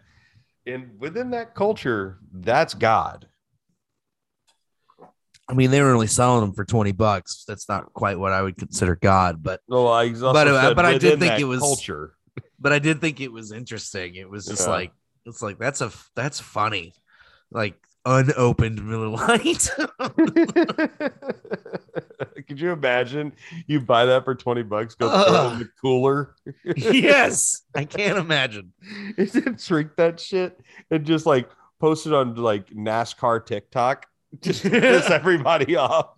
and 0.66 1.00
within 1.00 1.32
that 1.32 1.56
culture, 1.56 2.20
that's 2.32 2.74
God. 2.74 3.28
I 5.50 5.54
mean, 5.54 5.72
they 5.72 5.82
were 5.82 5.92
only 5.94 6.08
selling 6.08 6.42
them 6.42 6.54
for 6.54 6.64
20 6.64 6.94
bucks. 6.94 7.44
That's 7.48 7.68
not 7.68 7.92
quite 7.94 8.18
what 8.18 8.32
I 8.32 8.42
would 8.42 8.56
consider 8.58 8.96
God, 8.96 9.44
but 9.44 9.60
Well, 9.68 9.90
I 9.90 10.10
But, 10.10 10.48
uh, 10.48 10.62
said 10.62 10.76
but 10.76 10.86
I 10.86 10.98
did 10.98 11.20
think 11.20 11.40
it 11.40 11.44
was- 11.44 11.60
culture. 11.60 12.16
but 12.60 12.72
I 12.72 12.80
did 12.80 13.02
think 13.02 13.20
it 13.20 13.32
was 13.32 13.52
interesting. 13.52 14.16
It 14.16 14.30
was 14.30 14.46
just 14.46 14.66
Yeah. 14.68 14.74
like 14.74 14.94
it's 15.26 15.42
like 15.42 15.58
that's 15.58 15.82
a 15.82 15.92
that's 16.16 16.40
funny. 16.40 16.94
Like 17.52 17.76
unopened 18.06 18.86
Miller 18.86 19.08
Lite. 19.08 19.70
Could 22.48 22.60
you 22.60 22.72
imagine 22.72 23.34
you 23.68 23.80
buy 23.82 24.06
that 24.06 24.26
for 24.26 24.36
20 24.36 24.64
bucks, 24.64 24.96
go 24.96 25.10
throw 25.10 25.50
it 25.50 25.54
in 25.54 25.60
the 25.60 25.70
cooler? 25.82 26.36
yes, 26.76 27.64
I 27.76 27.86
can't 27.86 28.18
imagine. 28.18 28.74
and 29.18 29.28
then 29.30 29.58
drink 29.64 29.92
that 29.98 30.20
shit 30.20 30.60
and 30.92 31.06
just 31.06 31.26
like 31.26 31.50
post 31.80 32.06
it 32.06 32.14
on 32.14 32.36
like 32.36 32.70
NASCAR 32.70 33.46
TikTok 33.46 34.06
just 34.42 34.64
piss 34.64 35.06
everybody 35.10 35.76
off. 35.76 36.16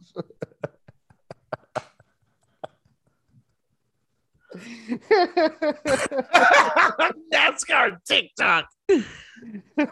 NASCAR 7.33 7.97
TikTok. 8.07 8.67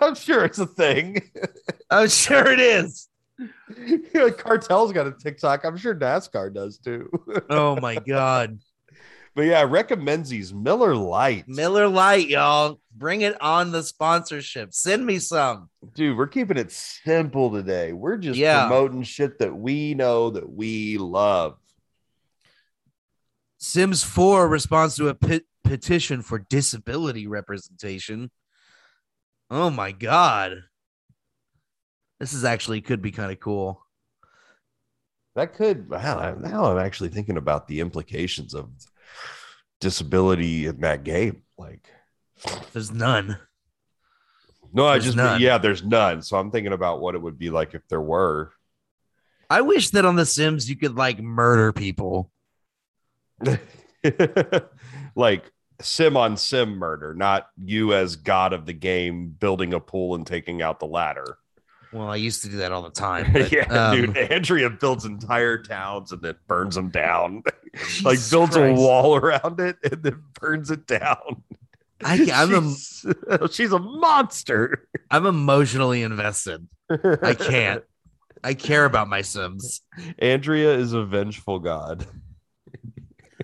I'm 0.02 0.16
sure 0.16 0.46
it's 0.46 0.60
a 0.60 0.66
thing. 0.66 1.22
I'm 1.90 2.10
sure 2.10 2.52
it 2.52 2.60
is. 2.60 3.10
Cartel's 3.40 4.94
got 4.94 5.08
a 5.08 5.12
TikTok. 5.12 5.64
I'm 5.66 5.78
sure 5.78 5.96
NASCAR 5.96 6.54
does 6.54 6.78
too. 6.78 7.10
Oh 7.50 7.80
my 7.80 7.96
god. 7.96 8.60
but 9.36 9.44
yeah, 9.44 9.66
recommends 9.68 10.30
these 10.30 10.54
Miller 10.54 10.96
Lite. 10.96 11.48
Miller 11.48 11.88
Lite, 11.88 12.30
y'all. 12.30 12.80
Bring 12.96 13.22
it 13.22 13.40
on 13.42 13.72
the 13.72 13.82
sponsorship. 13.82 14.74
Send 14.74 15.06
me 15.06 15.18
some. 15.20 15.70
Dude, 15.96 16.16
we're 16.18 16.28
keeping 16.28 16.58
it 16.58 16.72
simple 16.72 17.52
today. 17.52 17.92
We're 17.94 18.18
just 18.18 18.38
Yeah. 18.38 18.68
promoting 18.68 19.04
shit 19.04 19.40
that 19.40 19.56
we 19.56 19.96
know 19.96 20.30
that 20.30 20.48
we 20.50 20.98
love. 21.00 21.58
Sims 23.64 24.04
4 24.04 24.50
responds 24.50 24.98
to 24.98 25.08
a 25.08 25.16
pet- 25.16 25.46
petition 25.64 26.22
for 26.22 26.38
disability 26.38 27.28
representation. 27.28 28.30
Oh 29.50 29.70
my 29.70 29.94
god. 29.94 30.64
This 32.20 32.34
is 32.34 32.44
actually 32.44 32.82
could 32.82 33.02
be 33.02 33.12
kind 33.12 33.32
of 33.32 33.40
cool. 33.40 33.82
That 35.36 35.54
could 35.54 35.90
wow, 35.90 36.36
now 36.38 36.66
I'm 36.66 36.78
actually 36.78 37.08
thinking 37.08 37.38
about 37.38 37.70
the 37.70 37.80
implications 37.80 38.54
of 38.54 38.70
disability 39.80 40.66
in 40.66 40.82
that 40.82 41.06
game. 41.06 41.44
Like 41.58 41.88
There's 42.74 42.92
none. 42.92 43.38
no, 44.74 44.86
I 44.88 45.00
just 45.00 45.16
none. 45.16 45.40
yeah, 45.40 45.58
there's 45.58 45.86
none. 45.86 46.22
So 46.22 46.36
I'm 46.36 46.52
thinking 46.52 46.74
about 46.74 47.00
what 47.00 47.16
it 47.16 47.22
would 47.22 47.40
be 47.40 47.50
like 47.50 47.76
if 47.76 47.88
there 47.88 48.02
were. 48.02 48.52
I 49.50 49.62
wish 49.62 49.92
that 49.92 50.04
on 50.04 50.18
The 50.18 50.26
Sims 50.26 50.70
you 50.70 50.76
could 50.76 50.98
like 50.98 51.22
murder 51.22 51.72
people. 51.72 52.30
like 55.16 55.52
sim 55.82 56.18
on 56.18 56.38
sim 56.38 56.76
murder, 56.78 57.14
not 57.14 57.48
you 57.58 57.94
as 57.94 58.16
god 58.16 58.54
of 58.54 58.66
the 58.66 58.74
game 58.74 59.30
building 59.30 59.74
a 59.74 59.80
pool 59.80 60.16
and 60.16 60.26
taking 60.26 60.62
out 60.62 60.80
the 60.80 60.88
ladder. 60.88 61.38
Well, 61.92 62.10
I 62.10 62.16
used 62.16 62.42
to 62.42 62.50
do 62.50 62.58
that 62.58 62.72
all 62.72 62.82
the 62.82 62.90
time. 62.90 63.30
but, 63.34 63.52
yeah, 63.52 63.66
um, 63.66 63.96
dude. 63.96 64.18
Andrea 64.18 64.70
builds 64.70 65.06
entire 65.06 65.60
towns 65.60 66.12
and 66.12 66.22
then 66.22 66.36
burns 66.48 66.76
them 66.76 66.90
down. 66.90 67.44
like 68.04 68.20
builds 68.30 68.56
Christ. 68.56 68.58
a 68.58 68.74
wall 68.74 69.16
around 69.16 69.60
it 69.60 69.78
and 69.84 70.02
then 70.02 70.24
burns 70.40 70.72
it 70.72 70.88
down. 70.88 71.44
I, 72.04 72.30
I'm 72.34 72.54
a, 72.54 72.74
she's, 72.74 73.06
she's 73.52 73.72
a 73.72 73.80
monster. 73.80 74.88
I'm 75.10 75.26
emotionally 75.26 76.02
invested. 76.02 76.68
I 76.90 77.34
can't. 77.34 77.84
I 78.44 78.56
care 78.56 78.84
about 78.84 79.08
my 79.08 79.22
Sims. 79.22 79.82
Andrea 80.20 80.74
is 80.74 80.92
a 80.92 81.06
vengeful 81.06 81.60
god. 81.60 82.06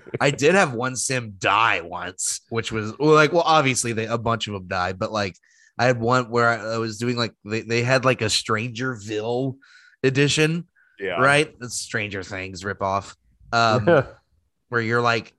I 0.22 0.32
did 0.32 0.56
have 0.56 0.74
one 0.74 0.96
sim 0.96 1.36
die 1.38 1.82
once, 1.82 2.42
which 2.50 2.72
was 2.72 2.98
well, 2.98 3.14
like, 3.14 3.34
well, 3.34 3.44
obviously 3.46 3.94
they 3.94 4.06
a 4.06 4.18
bunch 4.18 4.48
of 4.48 4.54
them 4.54 4.68
died, 4.68 5.00
but 5.00 5.12
like 5.12 5.36
I 5.78 5.86
had 5.86 6.00
one 6.00 6.30
where 6.30 6.50
I, 6.50 6.76
I 6.76 6.78
was 6.78 6.98
doing 6.98 7.16
like 7.16 7.34
they, 7.46 7.62
they 7.62 7.84
had 7.84 8.06
like 8.06 8.22
a 8.22 8.26
Strangerville 8.26 9.56
edition, 10.04 10.68
Yeah. 11.00 11.22
right? 11.22 11.56
That's 11.60 11.78
Stranger 11.80 12.24
Things 12.24 12.64
ripoff. 12.64 13.16
Um, 13.52 14.04
where 14.70 14.82
you're 14.82 15.02
like 15.02 15.34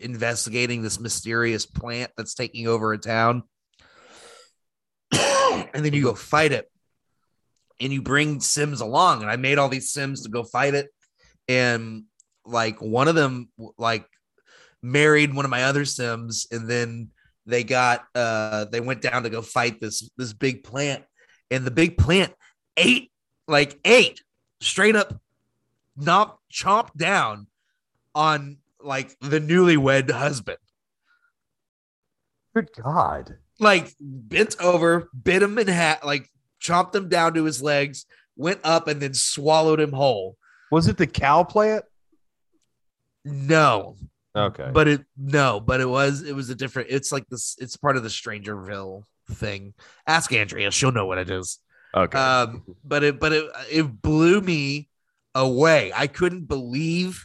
investigating 0.00 0.82
this 0.82 1.00
mysterious 1.00 1.66
plant 1.66 2.10
that's 2.16 2.34
taking 2.34 2.66
over 2.66 2.92
a 2.92 2.98
town. 2.98 3.42
and 5.12 5.84
then 5.84 5.92
you 5.92 6.02
go 6.02 6.14
fight 6.14 6.52
it. 6.52 6.70
And 7.80 7.92
you 7.92 8.02
bring 8.02 8.40
Sims 8.40 8.80
along. 8.80 9.22
And 9.22 9.30
I 9.30 9.36
made 9.36 9.58
all 9.58 9.68
these 9.68 9.92
Sims 9.92 10.22
to 10.22 10.28
go 10.28 10.42
fight 10.44 10.74
it. 10.74 10.88
And 11.48 12.04
like 12.44 12.80
one 12.80 13.08
of 13.08 13.14
them 13.14 13.48
like 13.78 14.06
married 14.82 15.34
one 15.34 15.44
of 15.44 15.50
my 15.50 15.64
other 15.64 15.84
Sims. 15.84 16.46
And 16.50 16.68
then 16.68 17.10
they 17.46 17.64
got 17.64 18.04
uh 18.14 18.66
they 18.66 18.80
went 18.80 19.02
down 19.02 19.22
to 19.24 19.30
go 19.30 19.42
fight 19.42 19.80
this 19.80 20.10
this 20.16 20.32
big 20.32 20.64
plant. 20.64 21.04
And 21.50 21.64
the 21.64 21.70
big 21.70 21.98
plant 21.98 22.32
ate 22.76 23.10
like 23.46 23.78
ate 23.84 24.22
straight 24.60 24.96
up 24.96 25.20
not 25.96 26.38
chomped 26.52 26.96
down 26.96 27.46
on 28.14 28.58
like 28.82 29.16
the 29.20 29.40
newlywed 29.40 30.10
husband. 30.10 30.58
Good 32.54 32.70
God. 32.80 33.38
Like 33.58 33.92
bent 34.00 34.56
over, 34.60 35.08
bit 35.20 35.42
him 35.42 35.58
in 35.58 35.68
half, 35.68 36.04
like 36.04 36.28
chopped 36.60 36.94
him 36.94 37.08
down 37.08 37.34
to 37.34 37.44
his 37.44 37.62
legs, 37.62 38.06
went 38.36 38.60
up 38.64 38.88
and 38.88 39.00
then 39.00 39.14
swallowed 39.14 39.80
him 39.80 39.92
whole. 39.92 40.36
Was 40.70 40.88
it 40.88 40.96
the 40.96 41.06
cow 41.06 41.44
plant? 41.44 41.84
No, 43.24 43.96
Okay. 44.36 44.70
but 44.72 44.88
it 44.88 45.02
no, 45.16 45.60
but 45.60 45.80
it 45.80 45.88
was 45.88 46.22
it 46.22 46.34
was 46.34 46.50
a 46.50 46.54
different. 46.54 46.88
It's 46.90 47.12
like 47.12 47.26
this. 47.28 47.56
It's 47.58 47.76
part 47.76 47.96
of 47.96 48.02
the 48.02 48.08
Strangerville 48.08 49.04
thing. 49.30 49.74
Ask 50.06 50.32
Andrea; 50.32 50.70
she'll 50.70 50.92
know 50.92 51.06
what 51.06 51.18
it 51.18 51.30
is. 51.30 51.58
okay. 51.94 52.18
Um, 52.18 52.64
but 52.84 53.02
it 53.04 53.20
but 53.20 53.32
it 53.32 53.44
it 53.70 54.02
blew 54.02 54.40
me 54.40 54.88
away. 55.34 55.92
I 55.94 56.06
couldn't 56.06 56.46
believe 56.48 57.24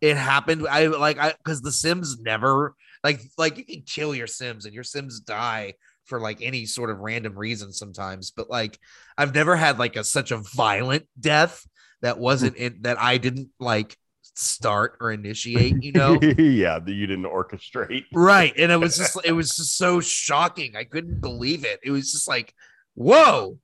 it 0.00 0.16
happened. 0.16 0.66
I 0.68 0.86
like 0.86 1.18
I 1.18 1.32
because 1.32 1.60
the 1.60 1.72
Sims 1.72 2.18
never 2.20 2.74
like 3.04 3.20
like 3.36 3.58
you 3.58 3.64
can 3.64 3.82
kill 3.82 4.14
your 4.14 4.26
Sims 4.28 4.64
and 4.64 4.74
your 4.74 4.84
Sims 4.84 5.20
die 5.20 5.74
for 6.04 6.20
like 6.20 6.40
any 6.40 6.64
sort 6.64 6.88
of 6.88 7.00
random 7.00 7.36
reason 7.36 7.72
sometimes. 7.72 8.30
But 8.30 8.48
like 8.48 8.78
I've 9.18 9.34
never 9.34 9.56
had 9.56 9.78
like 9.78 9.96
a 9.96 10.04
such 10.04 10.30
a 10.30 10.38
violent 10.38 11.06
death 11.20 11.66
that 12.00 12.18
wasn't 12.18 12.56
in 12.56 12.78
that 12.82 12.98
I 13.00 13.18
didn't 13.18 13.48
like 13.58 13.96
start 14.38 14.96
or 15.00 15.10
initiate, 15.10 15.82
you 15.82 15.92
know? 16.00 16.18
yeah, 16.22 16.78
that 16.78 16.92
you 16.92 17.06
didn't 17.06 17.24
orchestrate. 17.24 18.04
right. 18.14 18.52
And 18.56 18.70
it 18.70 18.76
was 18.76 18.96
just 18.96 19.18
it 19.24 19.32
was 19.32 19.56
just 19.56 19.76
so 19.76 20.00
shocking. 20.00 20.76
I 20.76 20.84
couldn't 20.84 21.20
believe 21.20 21.64
it. 21.64 21.80
It 21.82 21.90
was 21.90 22.12
just 22.12 22.28
like, 22.28 22.54
whoa, 22.94 23.58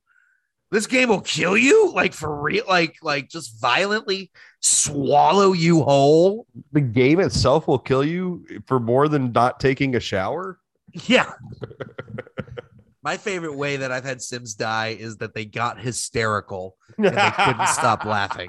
this 0.71 0.87
game 0.87 1.09
will 1.09 1.21
kill 1.21 1.57
you, 1.57 1.91
like 1.93 2.13
for 2.13 2.41
real, 2.41 2.65
like 2.67 2.97
like 3.01 3.29
just 3.29 3.59
violently 3.61 4.31
swallow 4.59 5.53
you 5.53 5.83
whole. 5.83 6.45
The 6.73 6.81
game 6.81 7.19
itself 7.19 7.67
will 7.67 7.79
kill 7.79 8.03
you 8.03 8.45
for 8.65 8.79
more 8.79 9.07
than 9.07 9.31
not 9.31 9.59
taking 9.59 9.95
a 9.95 9.99
shower. 9.99 10.59
Yeah. 10.91 11.31
My 13.03 13.17
favorite 13.17 13.55
way 13.55 13.77
that 13.77 13.91
I've 13.91 14.03
had 14.03 14.19
Sims 14.19 14.55
die 14.55 14.97
is 14.99 15.17
that 15.17 15.35
they 15.35 15.45
got 15.45 15.79
hysterical 15.79 16.75
and 16.97 17.05
they 17.05 17.31
couldn't 17.37 17.67
stop 17.67 18.03
laughing. 18.03 18.47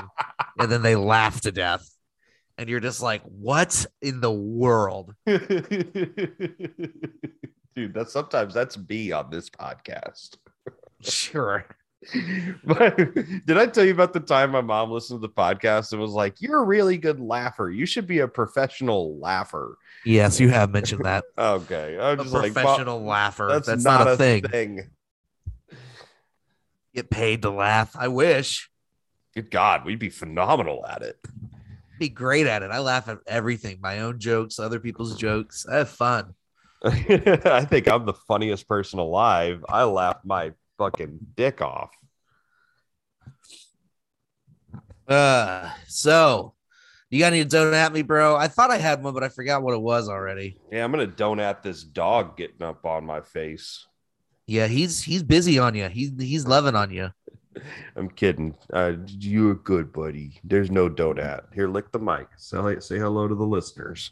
And 0.59 0.73
then 0.73 0.81
they 0.81 0.97
laughed 0.97 1.43
to 1.43 1.53
death. 1.53 1.87
And 2.59 2.69
you're 2.71 2.81
just 2.81 3.03
like, 3.03 3.23
what 3.23 3.85
in 4.01 4.21
the 4.21 4.33
world? 4.33 5.15
Dude, 5.27 5.43
that's 7.93 8.13
sometimes 8.13 8.55
that's 8.55 8.79
me 8.89 9.13
on 9.13 9.31
this 9.31 9.51
podcast. 9.51 10.37
Sure. 11.03 11.67
But 12.65 12.97
did 13.47 13.59
I 13.59 13.67
tell 13.67 13.85
you 13.85 13.93
about 13.93 14.15
the 14.15 14.21
time 14.21 14.51
my 14.51 14.63
mom 14.63 14.91
listened 14.91 15.21
to 15.21 15.27
the 15.27 15.33
podcast 15.33 15.93
and 15.93 16.01
was 16.01 16.13
like, 16.13 16.41
You're 16.41 16.63
a 16.63 16.65
really 16.65 16.97
good 16.97 17.21
laugher. 17.21 17.71
You 17.71 17.85
should 17.85 18.07
be 18.07 18.21
a 18.21 18.29
professional 18.29 19.19
laugher. 19.19 19.77
Yes, 20.07 20.41
you 20.41 20.49
have 20.49 20.71
mentioned 20.71 21.05
that. 21.05 21.25
Okay. 21.39 21.99
I'm 22.01 22.19
A 22.19 22.23
just 22.23 22.35
like, 22.35 22.55
professional 22.55 23.03
laugher. 23.03 23.49
that's, 23.51 23.67
That's, 23.67 23.85
not, 23.85 24.09
a, 24.09 24.17
thing. 24.17 24.43
thing. 24.45 24.91
Get 26.95 27.11
paid 27.11 27.43
to 27.43 27.51
laugh. 27.51 27.95
I 27.95 28.09
wish. 28.09 28.71
Good 29.35 29.51
God, 29.51 29.85
we'd 29.85 29.99
be 29.99 30.09
phenomenal 30.09 30.87
at 30.87 31.03
it. 31.03 31.19
Be 31.99 32.09
great 32.09 32.47
at 32.47 32.63
it. 32.63 32.71
I 32.71 32.79
laugh 32.79 33.09
at 33.09 33.19
everything. 33.27 33.79
My 33.81 34.01
own 34.01 34.19
jokes, 34.19 34.59
other 34.59 34.81
people's 34.81 35.17
jokes. 35.17 35.67
I 35.71 35.77
have 35.79 35.89
fun. 35.89 36.35
I 36.85 37.67
think 37.69 37.89
I'm 37.89 38.05
the 38.05 38.15
funniest 38.29 38.69
person 38.69 38.99
alive. 38.99 39.65
I 39.69 39.85
laugh 39.85 40.19
my 40.25 40.53
fucking 40.79 41.19
dick 41.35 41.63
off. 41.63 41.91
Uh, 45.09 45.71
so 45.87 46.55
you 47.11 47.21
got 47.21 47.33
any 47.33 47.45
donut 47.45 47.73
at 47.73 47.93
me, 47.93 48.03
bro? 48.03 48.37
I 48.37 48.49
thought 48.49 48.71
I 48.71 48.79
had 48.79 49.03
one, 49.03 49.15
but 49.15 49.23
I 49.23 49.29
forgot 49.29 49.63
what 49.63 49.75
it 49.75 49.81
was 49.81 50.09
already. 50.09 50.59
Yeah, 50.71 50.85
I'm 50.85 50.91
gonna 50.91 51.07
don't 51.07 51.41
at 51.41 51.63
this 51.63 51.85
dog 51.85 52.37
getting 52.37 52.63
up 52.63 52.85
on 52.85 53.07
my 53.07 53.21
face. 53.21 53.87
Yeah, 54.47 54.67
he's 54.67 55.03
he's 55.03 55.23
busy 55.23 55.59
on 55.59 55.75
you. 55.75 55.89
He's 55.89 56.13
he's 56.19 56.47
loving 56.47 56.75
on 56.75 56.91
you. 56.91 57.11
I'm 57.97 58.09
kidding. 58.09 58.55
Uh, 58.73 58.95
you're 59.07 59.55
good, 59.55 59.93
buddy. 59.93 60.41
There's 60.45 60.71
no 60.71 60.89
don't 60.89 61.19
at. 61.19 61.45
Here, 61.55 61.69
lick 61.69 61.93
the 61.93 61.99
mic. 61.99 62.29
Say, 62.37 62.81
say 62.81 62.99
hello 62.99 63.29
to 63.29 63.35
the 63.35 63.45
listeners. 63.47 64.11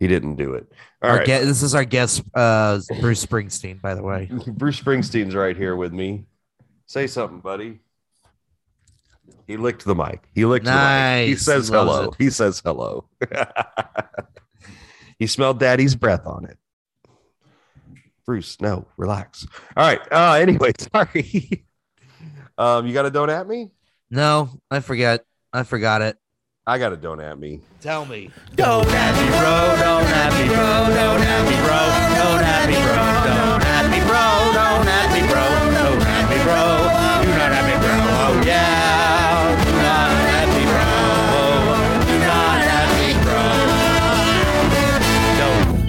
He 0.00 0.08
didn't 0.08 0.36
do 0.36 0.54
it. 0.54 0.70
All 1.02 1.16
right. 1.16 1.26
gue- 1.26 1.44
this 1.44 1.62
is 1.62 1.74
our 1.74 1.84
guest, 1.84 2.22
uh, 2.34 2.80
Bruce 3.00 3.24
Springsteen, 3.24 3.80
by 3.80 3.94
the 3.94 4.02
way. 4.02 4.28
Bruce 4.48 4.80
Springsteen's 4.80 5.34
right 5.34 5.56
here 5.56 5.76
with 5.76 5.92
me. 5.92 6.24
Say 6.86 7.06
something, 7.06 7.40
buddy. 7.40 7.80
He 9.46 9.56
licked 9.56 9.84
the 9.84 9.94
mic. 9.94 10.28
He 10.34 10.44
licked 10.44 10.66
the 10.66 10.72
mic. 10.72 11.28
He 11.28 11.36
says 11.36 11.68
He 11.68 11.74
hello. 11.74 12.04
it. 12.04 12.14
He 12.18 12.30
says 12.30 12.60
hello. 12.64 13.08
he 15.18 15.26
smelled 15.26 15.60
daddy's 15.60 15.94
breath 15.94 16.26
on 16.26 16.46
it. 16.46 16.58
Bruce, 18.26 18.58
no, 18.60 18.86
relax. 18.96 19.46
All 19.76 19.86
right. 19.86 20.00
Uh 20.10 20.32
anyway, 20.32 20.72
sorry. 20.92 21.66
Um, 22.58 22.86
you 22.86 22.92
got 22.92 23.06
a 23.06 23.10
don't 23.10 23.30
at 23.30 23.46
me? 23.48 23.70
No, 24.10 24.50
I 24.70 24.80
forget. 24.80 25.24
I 25.52 25.62
forgot 25.62 26.02
it. 26.02 26.16
I 26.66 26.78
got 26.78 26.92
a 26.92 26.96
don't 26.96 27.20
at 27.20 27.38
me. 27.38 27.60
Tell 27.80 28.06
me. 28.06 28.30
Don't 28.54 28.86
at 28.88 29.14
me, 29.20 29.28
bro. 29.28 29.76
Don't 29.76 30.06
at 30.06 30.32
me, 30.32 30.46
bro. 30.48 30.56
Don't 30.56 31.20
at 31.20 31.44
me, 31.44 31.56
bro. 31.60 31.76
Don't 32.16 32.40
at 32.40 32.66
me, 32.66 32.74
bro. 32.80 32.96
Don't 33.28 33.64
at 33.64 33.90
me, 33.90 34.00
bro. 34.00 34.24
Don't 34.54 34.88
at 34.88 35.10
me, 35.12 35.20
bro. 35.28 35.44
Don't 35.76 36.00
at 36.08 36.24
me, 36.30 36.38
bro. 36.42 36.64
Do 37.20 37.28
not 37.36 37.52
at 37.52 37.64
me, 37.68 37.74
bro. 37.82 37.92
Oh 38.16 38.40
yeah. 38.46 39.52
Do 39.64 39.70
not 39.84 40.10
at 40.32 40.48
me, 40.54 40.62
bro. 40.72 40.88
Do 42.08 42.14
not 42.24 42.64
at 42.64 42.88
me, 42.96 43.12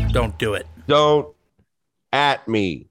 bro. 0.10 0.14
Don't 0.14 0.36
do 0.38 0.54
it. 0.56 0.68
Don't 0.88 1.34
at 2.12 2.48
me. 2.48 2.90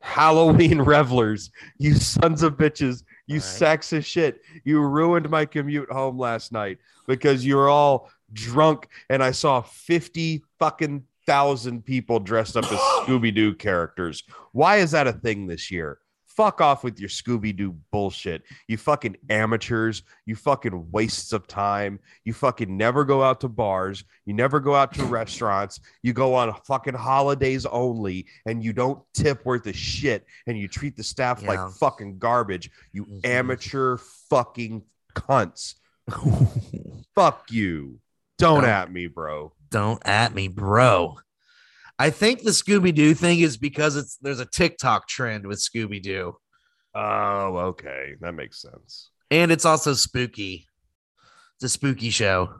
Halloween 0.00 0.80
revelers, 0.82 1.50
you 1.78 1.94
sons 1.94 2.42
of 2.42 2.56
bitches, 2.56 3.04
you 3.26 3.36
All 3.36 3.40
right. 3.40 3.42
sacks 3.42 3.92
of 3.92 4.04
shit. 4.04 4.40
You 4.64 4.80
ruined 4.80 5.28
my 5.30 5.44
commute 5.44 5.90
home 5.90 6.18
last 6.18 6.52
night 6.52 6.78
because 7.06 7.44
you 7.44 7.56
were 7.56 7.68
all 7.68 8.10
drunk 8.32 8.88
and 9.08 9.22
I 9.22 9.30
saw 9.30 9.60
50 9.60 10.42
fucking 10.58 11.04
thousand 11.26 11.84
people 11.84 12.18
dressed 12.18 12.56
up 12.56 12.64
as 12.64 12.78
Scooby 13.06 13.34
Doo 13.34 13.54
characters. 13.54 14.22
Why 14.52 14.78
is 14.78 14.90
that 14.92 15.06
a 15.06 15.12
thing 15.12 15.46
this 15.46 15.70
year? 15.70 15.98
Fuck 16.36 16.60
off 16.60 16.84
with 16.84 16.98
your 17.00 17.08
Scooby 17.08 17.54
Doo 17.54 17.76
bullshit. 17.90 18.42
You 18.68 18.76
fucking 18.76 19.16
amateurs. 19.28 20.02
You 20.26 20.36
fucking 20.36 20.90
wastes 20.90 21.32
of 21.32 21.46
time. 21.46 21.98
You 22.24 22.32
fucking 22.32 22.74
never 22.74 23.04
go 23.04 23.22
out 23.22 23.40
to 23.40 23.48
bars. 23.48 24.04
You 24.24 24.34
never 24.34 24.60
go 24.60 24.74
out 24.74 24.94
to 24.94 25.04
restaurants. 25.04 25.80
You 26.02 26.12
go 26.12 26.34
on 26.34 26.54
fucking 26.64 26.94
holidays 26.94 27.66
only 27.66 28.26
and 28.46 28.62
you 28.62 28.72
don't 28.72 29.02
tip 29.12 29.44
worth 29.44 29.66
a 29.66 29.72
shit 29.72 30.24
and 30.46 30.56
you 30.56 30.68
treat 30.68 30.96
the 30.96 31.02
staff 31.02 31.42
Yeah. 31.42 31.48
like 31.64 31.72
fucking 31.74 32.18
garbage. 32.18 32.70
You 32.92 33.04
Mhm. 33.06 33.26
amateur 33.26 33.96
fucking 34.30 34.82
cunts. 35.14 35.74
Fuck 37.14 37.50
you. 37.50 38.00
Don't 38.38 38.64
Oh. 38.64 38.68
at 38.68 38.90
me, 38.92 39.06
bro. 39.06 39.52
Don't 39.70 40.00
at 40.06 40.34
me, 40.34 40.48
bro. 40.48 41.18
I 42.00 42.08
think 42.08 42.42
the 42.42 42.50
Scooby 42.50 42.94
Doo 42.94 43.12
thing 43.12 43.40
is 43.40 43.58
because 43.58 43.94
it's 43.94 44.16
there's 44.22 44.40
a 44.40 44.46
TikTok 44.46 45.06
trend 45.06 45.46
with 45.46 45.58
Scooby 45.58 46.02
Doo, 46.02 46.34
Oh, 46.94 47.58
okay. 47.58 48.14
That 48.20 48.32
makes 48.32 48.62
sense. 48.62 49.10
and 49.30 49.52
it's 49.52 49.66
also 49.66 49.92
spooky. 49.92 50.66
It's 51.56 51.64
a 51.64 51.68
spooky 51.68 52.08
show. 52.08 52.54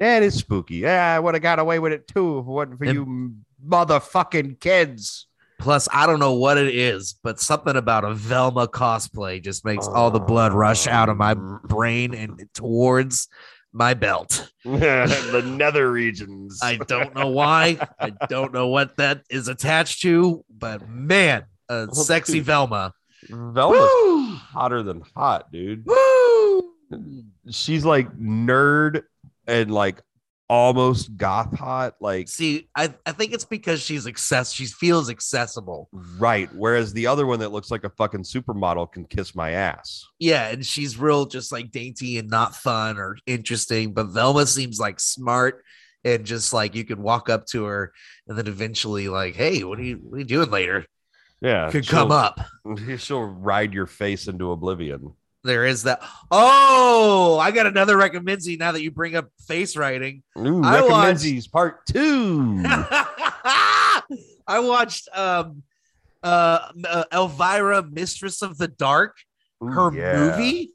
Yeah, 0.00 0.16
it 0.16 0.24
is 0.24 0.34
spooky. 0.34 0.78
Yeah, 0.78 1.14
I 1.14 1.20
would 1.20 1.34
have 1.34 1.44
got 1.44 1.60
away 1.60 1.78
with 1.78 1.92
it 1.92 2.08
too 2.08 2.40
if 2.40 2.46
it 2.46 2.50
wasn't 2.50 2.78
for 2.78 2.84
And- 2.86 2.94
you 2.94 3.34
motherfucking 3.64 4.58
kids. 4.58 5.28
Plus, 5.60 5.86
I 5.92 6.06
don't 6.06 6.18
know 6.18 6.34
what 6.34 6.58
it 6.58 6.74
is, 6.74 7.14
but 7.22 7.38
something 7.38 7.76
about 7.76 8.04
a 8.04 8.14
Velma 8.14 8.66
cosplay 8.66 9.40
just 9.40 9.64
makes 9.64 9.86
all 9.86 10.10
the 10.10 10.18
blood 10.18 10.54
rush 10.54 10.88
out 10.88 11.08
of 11.08 11.18
my 11.18 11.36
oh. 11.38 11.60
brain 11.68 12.14
and 12.14 12.48
towards 12.52 13.28
my 13.72 13.94
belt. 13.94 14.50
the 14.64 15.42
nether 15.46 15.90
regions. 15.90 16.60
I 16.62 16.76
don't 16.76 17.14
know 17.14 17.28
why. 17.28 17.78
I 17.98 18.10
don't 18.28 18.52
know 18.52 18.68
what 18.68 18.96
that 18.96 19.22
is 19.30 19.48
attached 19.48 20.02
to, 20.02 20.44
but 20.50 20.88
man, 20.88 21.44
sexy 21.92 22.34
dude. 22.34 22.46
Velma. 22.46 22.92
Velma's 23.28 23.78
Woo! 23.80 24.34
hotter 24.34 24.82
than 24.82 25.02
hot, 25.14 25.52
dude. 25.52 25.84
Woo! 25.86 26.72
She's 27.50 27.84
like 27.84 28.10
nerd 28.16 29.02
and 29.46 29.72
like 29.72 30.02
almost 30.50 31.16
goth 31.16 31.56
hot. 31.56 31.94
Like 32.00 32.28
See, 32.28 32.68
I, 32.76 32.92
I 33.06 33.12
think 33.12 33.32
it's 33.32 33.44
because 33.44 33.80
she's 33.80 34.06
access. 34.06 34.52
She 34.52 34.66
feels 34.66 35.08
accessible. 35.08 35.88
right. 36.18 36.50
Whereas 36.54 36.92
the 36.92 37.06
other 37.06 37.24
one 37.24 37.38
that 37.38 37.52
looks 37.52 37.70
like 37.70 37.84
a 37.84 37.90
fucking 37.90 38.24
supermodel 38.24 38.90
can 38.92 39.04
kiss 39.04 39.34
my 39.34 39.52
ass. 39.52 40.04
Yeah, 40.18 40.48
and 40.48 40.66
she's 40.66 40.98
real, 40.98 41.26
just 41.26 41.52
like 41.52 41.70
dainty 41.70 42.18
and 42.18 42.28
not 42.28 42.56
fun 42.56 42.98
or 42.98 43.16
interesting. 43.26 43.94
But 43.94 44.08
Velma 44.08 44.44
seems 44.44 44.80
like 44.80 44.98
smart 44.98 45.64
and 46.04 46.26
just 46.26 46.52
like 46.52 46.74
you 46.74 46.84
could 46.84 46.98
walk 46.98 47.30
up 47.30 47.46
to 47.46 47.64
her 47.64 47.92
and 48.26 48.36
then 48.36 48.48
eventually 48.48 49.08
like, 49.08 49.36
hey, 49.36 49.62
what 49.62 49.78
are 49.78 49.84
you 49.84 49.96
what 50.02 50.16
are 50.16 50.20
you 50.20 50.24
doing 50.24 50.50
later? 50.50 50.84
Yeah. 51.40 51.70
Could 51.70 51.86
come 51.86 52.10
up. 52.10 52.40
She'll 52.98 53.22
ride 53.22 53.72
your 53.72 53.86
face 53.86 54.26
into 54.26 54.50
oblivion. 54.50 55.14
There 55.42 55.64
is 55.64 55.84
that. 55.84 56.02
Oh, 56.30 57.38
I 57.38 57.50
got 57.50 57.66
another 57.66 57.96
recommendzy 57.96 58.58
now 58.58 58.72
that 58.72 58.82
you 58.82 58.90
bring 58.90 59.16
up 59.16 59.28
face 59.46 59.76
writing. 59.76 60.22
Ooh, 60.38 60.62
I 60.62 60.82
watched- 60.82 61.24
Recommendees 61.24 61.48
part 61.48 61.86
two. 61.86 62.62
I 64.46 64.58
watched 64.58 65.08
um 65.14 65.62
uh, 66.22 66.68
uh 66.86 67.04
Elvira, 67.12 67.82
Mistress 67.82 68.42
of 68.42 68.58
the 68.58 68.68
Dark, 68.68 69.16
Ooh, 69.64 69.68
her 69.68 69.92
yeah. 69.94 70.16
movie. 70.18 70.72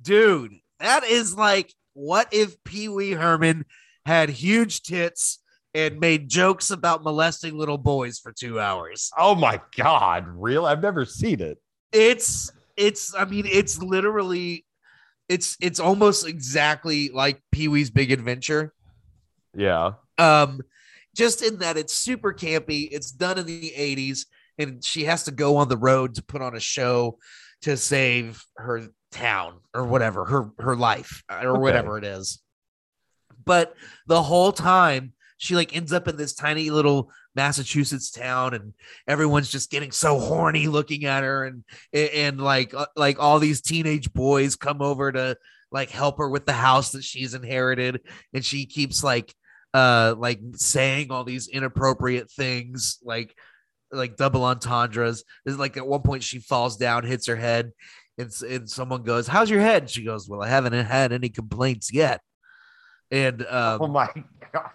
Dude, 0.00 0.54
that 0.80 1.04
is 1.04 1.34
like 1.36 1.72
what 1.92 2.28
if 2.32 2.62
Pee 2.64 2.88
Wee 2.88 3.12
Herman 3.12 3.64
had 4.06 4.28
huge 4.28 4.82
tits 4.82 5.40
and 5.74 5.98
made 6.00 6.28
jokes 6.28 6.70
about 6.70 7.02
molesting 7.02 7.56
little 7.58 7.78
boys 7.78 8.18
for 8.18 8.32
two 8.32 8.58
hours? 8.60 9.10
Oh 9.18 9.34
my 9.34 9.60
god, 9.76 10.26
real? 10.28 10.64
I've 10.64 10.82
never 10.82 11.04
seen 11.04 11.40
it. 11.40 11.58
It's 11.92 12.50
it's 12.76 13.14
I 13.14 13.24
mean, 13.24 13.46
it's 13.46 13.80
literally 13.80 14.64
it's 15.28 15.56
it's 15.60 15.80
almost 15.80 16.26
exactly 16.26 17.10
like 17.10 17.40
Pee 17.52 17.68
Wee's 17.68 17.90
Big 17.90 18.12
Adventure. 18.12 18.72
Yeah. 19.56 19.92
um 20.18 20.60
just 21.16 21.42
in 21.42 21.58
that 21.60 21.76
it's 21.76 21.94
super 21.94 22.32
campy 22.32 22.88
it's 22.90 23.12
done 23.12 23.38
in 23.38 23.46
the 23.46 23.72
80s 23.76 24.26
and 24.58 24.84
she 24.84 25.04
has 25.04 25.22
to 25.24 25.30
go 25.30 25.56
on 25.58 25.68
the 25.68 25.76
road 25.76 26.16
to 26.16 26.22
put 26.24 26.42
on 26.42 26.56
a 26.56 26.60
show 26.60 27.18
to 27.62 27.76
save 27.76 28.44
her 28.56 28.88
town 29.12 29.60
or 29.72 29.84
whatever 29.84 30.24
her 30.24 30.50
her 30.58 30.74
life 30.74 31.22
or 31.30 31.50
Okay. 31.50 31.60
whatever 31.60 31.96
it 31.98 32.04
is 32.04 32.42
but 33.44 33.74
the 34.08 34.22
whole 34.22 34.50
time 34.50 35.12
she 35.36 35.54
like 35.54 35.74
ends 35.76 35.92
up 35.92 36.08
in 36.08 36.16
this 36.16 36.34
tiny 36.34 36.70
little 36.70 37.10
massachusetts 37.34 38.10
town 38.10 38.54
and 38.54 38.72
everyone's 39.08 39.50
just 39.50 39.70
getting 39.70 39.90
so 39.90 40.18
horny 40.18 40.68
looking 40.68 41.04
at 41.04 41.24
her 41.24 41.44
and 41.44 41.64
and 41.92 42.40
like 42.40 42.72
uh, 42.74 42.86
like 42.96 43.18
all 43.18 43.38
these 43.38 43.60
teenage 43.60 44.12
boys 44.12 44.56
come 44.56 44.80
over 44.80 45.10
to 45.10 45.36
like 45.72 45.90
help 45.90 46.18
her 46.18 46.28
with 46.28 46.46
the 46.46 46.52
house 46.52 46.92
that 46.92 47.02
she's 47.02 47.34
inherited 47.34 48.00
and 48.32 48.44
she 48.44 48.66
keeps 48.66 49.02
like 49.02 49.34
uh 49.74 50.14
like 50.16 50.38
saying 50.54 51.10
all 51.10 51.24
these 51.24 51.48
inappropriate 51.48 52.30
things 52.30 52.98
like 53.02 53.34
like 53.94 54.16
double 54.16 54.44
entendres. 54.44 55.24
Is 55.44 55.58
like 55.58 55.76
at 55.76 55.86
one 55.86 56.02
point 56.02 56.22
she 56.22 56.38
falls 56.38 56.76
down 56.76 57.04
hits 57.04 57.26
her 57.26 57.36
head 57.36 57.72
and, 58.18 58.30
and 58.48 58.68
someone 58.68 59.02
goes 59.02 59.26
how's 59.26 59.50
your 59.50 59.60
head? 59.60 59.82
And 59.82 59.90
she 59.90 60.04
goes 60.04 60.28
well 60.28 60.42
i 60.42 60.48
haven't 60.48 60.72
had 60.72 61.12
any 61.12 61.28
complaints 61.28 61.92
yet. 61.92 62.20
And 63.10 63.42
um 63.42 63.82
oh 63.82 63.86
my 63.88 64.08
god. 64.52 64.70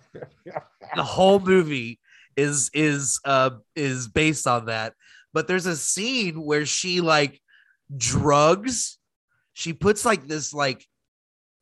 the 0.96 1.04
whole 1.04 1.40
movie 1.40 2.00
is 2.40 2.72
is 2.74 3.20
uh 3.26 3.52
is 3.76 4.08
based 4.08 4.48
on 4.48 4.66
that 4.66 4.94
but 5.34 5.48
there's 5.48 5.66
a 5.66 5.76
scene 5.76 6.42
where 6.42 6.66
she 6.66 7.02
like 7.02 7.42
drugs 7.96 8.98
she 9.54 9.74
puts 9.74 10.06
like 10.06 10.28
this 10.28 10.54
like 10.54 10.86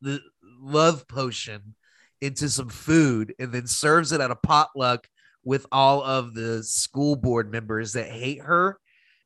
the 0.00 0.20
love 0.60 1.06
potion 1.08 1.74
into 2.20 2.48
some 2.48 2.68
food 2.68 3.34
and 3.38 3.52
then 3.52 3.66
serves 3.66 4.12
it 4.12 4.20
at 4.20 4.30
a 4.30 4.36
potluck 4.36 5.08
with 5.44 5.66
all 5.72 6.02
of 6.02 6.34
the 6.34 6.62
school 6.62 7.16
board 7.16 7.50
members 7.50 7.92
that 7.92 8.08
hate 8.08 8.40
her 8.42 8.78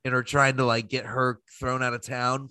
and 0.04 0.14
are 0.14 0.22
trying 0.22 0.56
to 0.56 0.64
like 0.64 0.88
get 0.88 1.04
her 1.04 1.40
thrown 1.58 1.82
out 1.82 1.94
of 1.94 2.02
town 2.02 2.48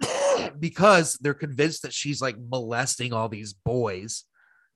because 0.58 1.18
they're 1.20 1.34
convinced 1.34 1.82
that 1.82 1.92
she's 1.92 2.20
like 2.20 2.36
molesting 2.38 3.12
all 3.12 3.28
these 3.28 3.52
boys 3.52 4.24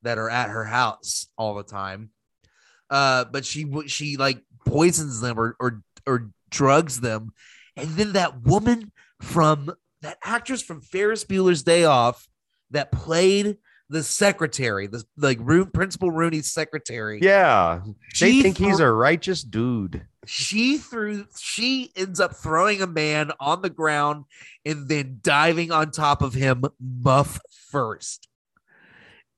that 0.03 0.19
are 0.19 0.31
at 0.31 0.49
her 0.49 0.65
house 0.65 1.27
all 1.37 1.55
the 1.55 1.63
time. 1.63 2.11
Uh, 2.91 3.25
but 3.25 3.45
she 3.45 3.67
she 3.87 4.17
like 4.17 4.43
poisons 4.67 5.21
them 5.21 5.39
or 5.39 5.57
or 5.61 5.83
or 6.07 6.31
drugs 6.51 7.01
them, 7.01 7.33
and 7.77 7.89
then 7.91 8.13
that 8.13 8.43
woman 8.43 8.93
from 9.23 9.73
that 10.03 10.19
actress 10.25 10.63
from 10.63 10.81
Ferris 10.81 11.25
Bueller's 11.25 11.63
Day 11.63 11.85
Off 11.85 12.27
that 12.71 12.91
played 12.91 13.59
the 13.89 14.03
secretary, 14.03 14.87
the 14.87 15.05
like 15.17 15.41
Principal 15.73 16.11
Rooney's 16.11 16.53
secretary. 16.53 17.21
Yeah. 17.23 17.81
They 17.85 17.93
she 18.13 18.43
think 18.43 18.57
he's 18.59 18.81
a 18.81 18.91
righteous 18.91 19.43
dude. 19.43 20.07
she 20.27 20.79
threw 20.79 21.27
she 21.39 21.91
ends 21.97 22.21
up 22.21 22.35
throwing 22.37 22.83
a 22.83 22.87
man 22.87 23.33
on 23.41 23.63
the 23.63 23.71
ground 23.71 24.25
and 24.65 24.89
then 24.89 25.19
diving 25.23 25.73
on 25.73 25.91
top 25.91 26.23
of 26.23 26.35
him 26.35 26.65
muff 26.79 27.41
first 27.71 28.29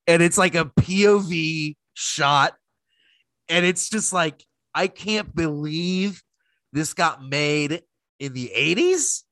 and 0.06 0.22
it's 0.22 0.38
like 0.38 0.54
a 0.54 0.64
pov 0.64 1.76
shot 1.94 2.54
and 3.52 3.66
it's 3.66 3.88
just 3.88 4.12
like 4.12 4.44
i 4.74 4.86
can't 4.86 5.34
believe 5.34 6.22
this 6.72 6.94
got 6.94 7.22
made 7.22 7.82
in 8.18 8.32
the 8.32 8.50
80s 8.56 9.22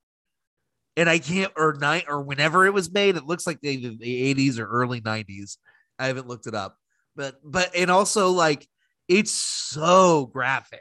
and 0.97 1.09
i 1.09 1.18
can't 1.18 1.53
or 1.57 1.77
night 1.81 2.05
or 2.09 2.23
whenever 2.23 2.66
it 2.66 2.75
was 2.75 2.93
made 2.93 3.16
it 3.16 3.25
looks 3.25 3.47
like 3.47 3.61
the, 3.61 3.97
the 3.97 4.35
80s 4.35 4.59
or 4.59 4.66
early 4.66 5.01
90s 5.01 5.57
i 5.99 6.07
haven't 6.07 6.29
looked 6.29 6.47
it 6.47 6.55
up. 6.55 6.77
But 7.16 7.37
but 7.45 7.71
and 7.77 7.91
also 7.91 8.31
like 8.31 8.66
it's 9.09 9.33
so 9.33 10.27
graphic. 10.27 10.81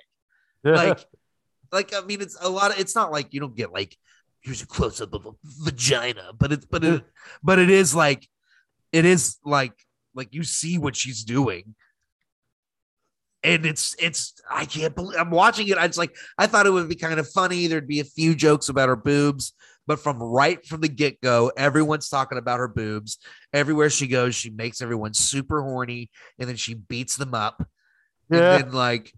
Like 0.64 1.00
like 1.72 1.94
i 1.94 2.02
mean 2.02 2.22
it's 2.22 2.38
a 2.40 2.50
lot 2.50 2.72
of 2.72 2.80
it's 2.80 2.96
not 2.96 3.12
like 3.12 3.34
you 3.34 3.40
don't 3.40 3.56
get 3.56 3.72
like 3.72 3.96
here's 4.42 4.62
a 4.62 4.68
close-up 4.68 5.14
of 5.14 5.26
a 5.26 5.32
vagina 5.44 6.32
but 6.40 6.52
it's 6.52 6.66
but 6.66 6.84
it 6.84 7.04
but 7.44 7.60
it 7.60 7.70
is 7.70 7.94
like 7.94 8.28
it 8.92 9.06
is 9.06 9.38
like 9.46 9.74
like 10.16 10.30
you 10.32 10.44
see 10.44 10.78
what 10.78 10.96
she's 10.96 11.24
doing 11.24 11.76
and 13.44 13.66
it's 13.66 13.96
it's 14.00 14.34
i 14.50 14.66
can't 14.66 14.96
believe 14.96 15.18
i'm 15.18 15.32
watching 15.32 15.68
it 15.70 15.78
i 15.78 15.88
just 15.88 15.98
like 15.98 16.14
i 16.38 16.46
thought 16.46 16.66
it 16.66 16.72
would 16.72 16.90
be 16.90 16.96
kind 16.96 17.20
of 17.20 17.30
funny 17.30 17.68
there'd 17.68 17.88
be 17.88 18.02
a 18.02 18.04
few 18.06 18.36
jokes 18.36 18.68
about 18.70 18.90
her 18.90 18.96
boobs 18.98 19.54
but 19.90 20.00
from 20.00 20.22
right 20.22 20.64
from 20.68 20.82
the 20.82 20.88
get 20.88 21.20
go, 21.20 21.52
everyone's 21.58 22.10
talking 22.10 22.38
about 22.38 22.60
her 22.60 22.68
boobs. 22.68 23.18
Everywhere 23.52 23.90
she 23.90 24.06
goes, 24.06 24.36
she 24.36 24.52
makes 24.52 24.84
everyone 24.84 25.16
super 25.16 25.64
horny, 25.64 26.12
and 26.38 26.48
then 26.48 26.58
she 26.58 26.76
beats 26.76 27.16
them 27.16 27.34
up. 27.34 27.68
And 28.30 28.40
Yeah. 28.40 28.58
then 28.60 28.72
like, 28.72 29.12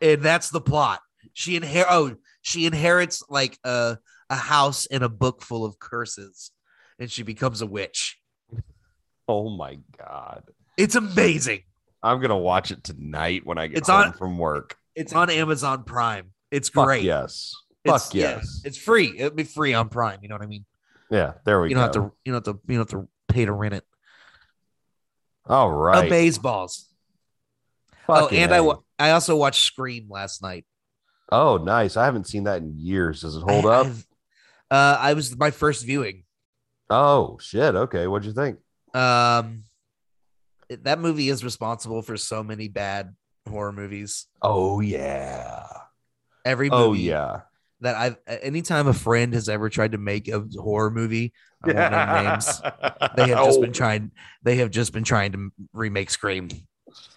and 0.00 0.22
that's 0.22 0.50
the 0.50 0.60
plot. 0.60 1.00
She 1.32 1.58
inher 1.58 1.84
oh, 1.90 2.14
she 2.42 2.64
inherits 2.64 3.24
like 3.28 3.58
a 3.64 3.98
a 4.30 4.36
house 4.36 4.86
and 4.86 5.02
a 5.02 5.08
book 5.08 5.42
full 5.42 5.64
of 5.64 5.80
curses, 5.80 6.52
and 7.00 7.10
she 7.10 7.24
becomes 7.24 7.60
a 7.60 7.66
witch. 7.66 8.20
oh 9.28 9.50
my 9.50 9.80
god. 9.98 10.44
It's 10.76 10.94
amazing. 10.94 11.62
I'm 12.02 12.20
gonna 12.20 12.38
watch 12.38 12.70
it 12.70 12.84
tonight 12.84 13.42
when 13.44 13.58
I 13.58 13.66
get 13.66 13.78
It's 13.78 13.88
home 13.88 14.06
on- 14.08 14.12
from 14.12 14.38
work. 14.38 14.76
It's 14.94 15.12
on 15.12 15.30
Amazon 15.30 15.84
Prime. 15.84 16.32
It's 16.50 16.68
Fuck 16.68 16.86
great. 16.86 17.04
yes. 17.04 17.54
It's, 17.84 18.04
Fuck 18.06 18.14
yeah, 18.14 18.36
yes. 18.36 18.62
it's 18.64 18.76
free. 18.78 19.16
It'll 19.18 19.30
be 19.36 19.44
free 19.44 19.72
on 19.74 19.88
Prime. 19.88 20.18
You 20.22 20.28
know 20.28 20.34
what 20.34 20.42
I 20.42 20.46
mean? 20.46 20.64
Yeah, 21.10 21.34
there 21.44 21.60
we 21.60 21.68
You 21.70 21.74
go. 21.76 21.80
don't 21.82 21.94
have 21.94 22.10
to. 22.10 22.12
You 22.24 22.32
don't 22.32 22.46
have 22.46 22.54
to. 22.56 22.60
You 22.72 22.78
don't 22.78 22.90
have 22.92 23.00
to 23.02 23.08
pay 23.28 23.44
to 23.44 23.52
rent 23.52 23.74
it. 23.74 23.84
All 25.46 25.70
right. 25.72 25.96
Oh, 25.98 26.00
right. 26.02 26.10
baseballs. 26.10 26.86
Oh, 28.08 28.28
and 28.28 28.52
I 28.52 28.58
A. 28.58 28.62
wa- 28.64 28.78
I 28.98 29.10
also 29.12 29.36
watched 29.36 29.62
Scream 29.64 30.06
last 30.10 30.42
night. 30.42 30.64
Oh, 31.30 31.56
nice. 31.58 31.96
I 31.96 32.04
haven't 32.06 32.26
seen 32.26 32.44
that 32.44 32.62
in 32.62 32.74
years. 32.78 33.20
Does 33.22 33.36
it 33.36 33.42
hold 33.42 33.66
I- 33.66 33.68
up? 33.80 33.86
Uh, 34.70 34.96
I 35.00 35.14
was 35.14 35.36
my 35.36 35.50
first 35.50 35.84
viewing. 35.86 36.24
Oh 36.90 37.38
shit. 37.40 37.74
Okay. 37.74 38.06
What'd 38.06 38.26
you 38.26 38.32
think? 38.32 38.58
Um, 38.94 39.62
that 40.82 40.98
movie 40.98 41.28
is 41.28 41.44
responsible 41.44 42.02
for 42.02 42.16
so 42.16 42.42
many 42.42 42.68
bad 42.68 43.14
horror 43.48 43.72
movies. 43.72 44.26
Oh 44.42 44.80
yeah. 44.80 45.66
Every 46.44 46.70
oh, 46.70 46.88
movie 46.90 47.12
Oh 47.12 47.16
yeah. 47.16 47.40
that 47.80 47.96
I've 47.96 48.16
anytime 48.26 48.86
a 48.88 48.94
friend 48.94 49.32
has 49.34 49.48
ever 49.48 49.68
tried 49.68 49.92
to 49.92 49.98
make 49.98 50.28
a 50.28 50.44
horror 50.56 50.90
movie, 50.90 51.32
I 51.64 51.72
won't 51.72 51.92
name 51.92 52.24
names. 52.24 52.60
They 53.16 53.28
have 53.28 53.44
just 53.44 53.58
Oh, 53.58 53.62
been 53.62 53.72
trying. 53.72 54.10
They 54.42 54.56
have 54.56 54.70
just 54.70 54.92
been 54.92 55.04
trying 55.04 55.32
to 55.32 55.50
remake 55.72 56.10
Scream. 56.10 56.48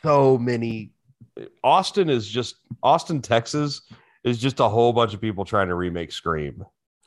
so 0.03 0.37
many. 0.37 0.91
Austin 1.63 2.09
is 2.09 2.27
just 2.27 2.55
Austin, 2.83 3.21
Texas 3.21 3.81
is 4.23 4.37
just 4.37 4.59
a 4.59 4.67
whole 4.69 4.93
bunch 4.93 5.13
of 5.13 5.21
people 5.21 5.45
trying 5.45 5.67
to 5.67 5.75
remake 5.75 6.11
Scream. 6.11 6.63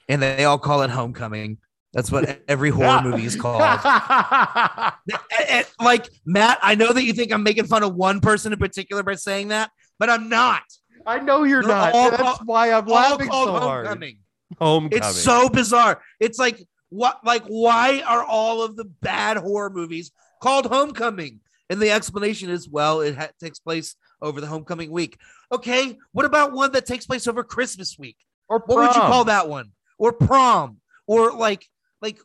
and 0.08 0.20
they 0.22 0.44
all 0.44 0.58
call 0.58 0.82
it 0.82 0.90
Homecoming. 0.90 1.58
That's 1.94 2.10
what 2.10 2.42
every 2.48 2.70
horror 2.70 3.00
movie 3.02 3.24
is 3.24 3.36
called. 3.36 3.62
And- 5.06 5.48
and, 5.48 5.66
like 5.80 6.08
Matt, 6.24 6.58
I 6.62 6.74
know 6.74 6.92
that 6.92 7.04
you 7.04 7.12
think 7.12 7.32
I'm 7.32 7.42
making 7.42 7.66
fun 7.66 7.82
of 7.82 7.94
one 7.94 8.20
person 8.20 8.52
in 8.52 8.58
particular 8.58 9.02
by 9.02 9.14
saying 9.14 9.48
that, 9.48 9.70
but 9.98 10.08
I'm 10.10 10.28
not. 10.28 10.62
I 11.06 11.18
know 11.20 11.44
you're 11.44 11.62
They're 11.62 11.70
not. 11.74 11.94
all 11.94 12.10
That's 12.10 12.22
called- 12.22 12.40
why 12.46 12.72
I'm 12.72 12.88
All 12.88 12.94
laughing 12.94 13.28
called 13.28 13.48
so 13.48 13.58
hard. 13.58 13.86
Homecoming. 13.86 14.18
Homecoming. 14.58 14.98
It's 14.98 15.20
so 15.20 15.48
bizarre. 15.48 16.00
It's 16.20 16.38
like 16.38 16.62
what? 16.88 17.20
Like 17.24 17.44
why 17.46 18.02
are 18.06 18.24
all 18.24 18.62
of 18.62 18.76
the 18.76 18.84
bad 18.84 19.36
horror 19.36 19.70
movies 19.70 20.10
called 20.42 20.66
Homecoming? 20.66 21.40
And 21.70 21.80
the 21.80 21.90
explanation 21.90 22.50
is, 22.50 22.68
well, 22.68 23.00
it 23.00 23.16
ha- 23.16 23.30
takes 23.40 23.58
place 23.58 23.96
over 24.22 24.40
the 24.40 24.46
homecoming 24.46 24.90
week. 24.90 25.18
Okay, 25.52 25.96
what 26.12 26.24
about 26.24 26.52
one 26.52 26.72
that 26.72 26.86
takes 26.86 27.06
place 27.06 27.26
over 27.26 27.42
Christmas 27.44 27.98
week? 27.98 28.16
Or 28.48 28.58
What 28.66 28.76
would 28.78 28.94
you 28.94 29.00
call 29.02 29.24
that 29.24 29.48
one? 29.48 29.72
Or 29.98 30.12
prom? 30.12 30.78
Or 31.06 31.32
like, 31.32 31.66
like, 32.04 32.18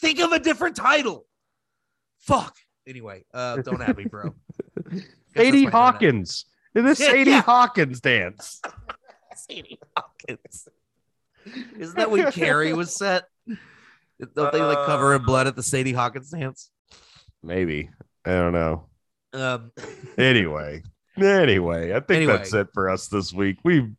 think 0.00 0.18
of 0.20 0.32
a 0.32 0.38
different 0.40 0.74
title. 0.76 1.24
Fuck. 2.20 2.56
Anyway, 2.86 3.24
uh, 3.32 3.56
don't 3.58 3.80
have 3.80 3.96
me, 3.96 4.04
bro. 4.04 4.34
Sadie. 5.36 5.64
Hawkins. 5.64 6.44
In 6.74 6.84
this 6.84 6.98
Yeah, 7.00 7.10
Sadie 7.12 7.30
yeah. 7.30 7.42
Hawkins 7.42 8.00
dance. 8.00 8.60
Sadie 9.36 9.78
Hawkins. 9.96 10.68
Isn't 11.78 11.96
that 11.96 12.10
when 12.10 12.30
Carrie 12.32 12.72
was 12.72 12.94
set? 12.94 13.24
Don't 14.34 14.52
they 14.52 14.60
like 14.60 14.86
cover 14.86 15.14
in 15.14 15.22
blood 15.24 15.46
at 15.46 15.54
the 15.56 15.62
Sadie 15.62 15.92
Hawkins 15.92 16.30
dance? 16.30 16.70
Maybe. 17.42 17.90
I 18.24 18.30
don't 18.30 18.52
know. 18.52 18.86
Um, 19.32 19.70
Anyway. 20.18 20.82
Anyway, 21.16 21.92
I 21.92 22.00
think 22.00 22.10
Anyway. 22.16 22.32
that's 22.38 22.52
it 22.54 22.68
for 22.74 22.90
us 22.90 23.06
this 23.08 23.32
week. 23.32 23.58
We've 23.62 23.90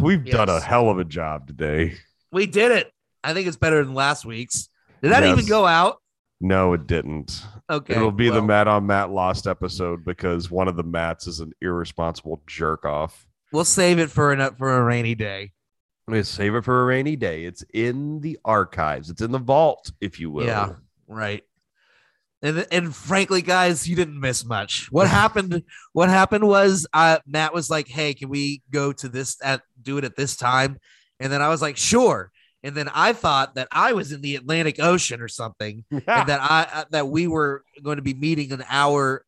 we've 0.00 0.24
done 0.30 0.48
a 0.48 0.60
hell 0.60 0.88
of 0.88 0.98
a 1.00 1.04
job 1.04 1.48
today. 1.48 1.94
we 2.30 2.46
did 2.46 2.70
it. 2.70 2.92
I 3.26 3.34
think 3.34 3.48
it's 3.48 3.56
better 3.56 3.82
than 3.84 3.94
last 3.94 4.24
week's. 4.24 4.68
Did 5.02 5.12
that 5.12 5.22
Yes. 5.22 5.32
even 5.36 5.46
go 5.48 5.66
out? 5.66 6.00
No, 6.40 6.72
it 6.74 6.86
didn't. 6.86 7.42
Okay. 7.68 7.94
It'll 7.96 8.12
be 8.12 8.28
the 8.30 8.42
Matt 8.42 8.68
on 8.68 8.86
Matt 8.86 9.10
lost 9.10 9.46
episode 9.46 10.04
because 10.04 10.50
one 10.50 10.68
of 10.68 10.76
the 10.76 10.82
Matts 10.84 11.26
is 11.26 11.40
an 11.40 11.52
irresponsible 11.60 12.42
jerk 12.46 12.84
off. 12.84 13.26
We'll 13.52 13.64
save 13.64 13.98
it 13.98 14.10
for 14.10 14.32
an 14.32 14.54
for 14.56 14.76
a 14.76 14.82
rainy 14.82 15.14
day. 15.14 15.52
We 16.06 16.22
save 16.22 16.54
it 16.54 16.64
for 16.64 16.82
a 16.82 16.84
rainy 16.84 17.16
day. 17.16 17.44
It's 17.44 17.64
in 17.74 18.20
the 18.20 18.38
archives. 18.44 19.10
It's 19.10 19.22
in 19.22 19.32
the 19.32 19.38
vault, 19.40 19.90
if 20.00 20.20
you 20.20 20.30
will. 20.30 20.46
Yeah. 20.46 20.74
Right. 21.08 21.42
And 22.42 22.66
and 22.70 22.94
frankly, 22.94 23.42
guys, 23.42 23.88
you 23.88 23.96
didn't 23.96 24.20
miss 24.20 24.44
much. 24.44 24.88
What 24.92 25.08
happened? 25.20 25.62
What 25.94 26.08
happened 26.10 26.46
was 26.46 26.86
uh, 26.92 27.18
Matt 27.26 27.54
was 27.54 27.70
like, 27.70 27.88
"Hey, 27.88 28.14
can 28.14 28.28
we 28.28 28.62
go 28.70 28.92
to 28.92 29.08
this 29.08 29.36
at 29.42 29.62
do 29.80 29.98
it 29.98 30.04
at 30.04 30.16
this 30.16 30.36
time?" 30.36 30.78
And 31.18 31.32
then 31.32 31.40
I 31.42 31.48
was 31.48 31.62
like, 31.62 31.76
"Sure." 31.76 32.30
And 32.66 32.74
then 32.74 32.90
I 32.92 33.12
thought 33.12 33.54
that 33.54 33.68
I 33.70 33.92
was 33.92 34.10
in 34.12 34.20
the 34.22 34.34
Atlantic 34.36 34.80
Ocean 34.80 35.20
or 35.20 35.28
something, 35.28 35.84
and 35.90 36.02
that 36.06 36.40
I 36.42 36.66
uh, 36.72 36.84
that 36.90 37.08
we 37.08 37.28
were 37.28 37.62
going 37.82 37.96
to 37.96 38.02
be 38.02 38.14
meeting 38.14 38.50
an 38.52 38.64
hour. 38.68 39.24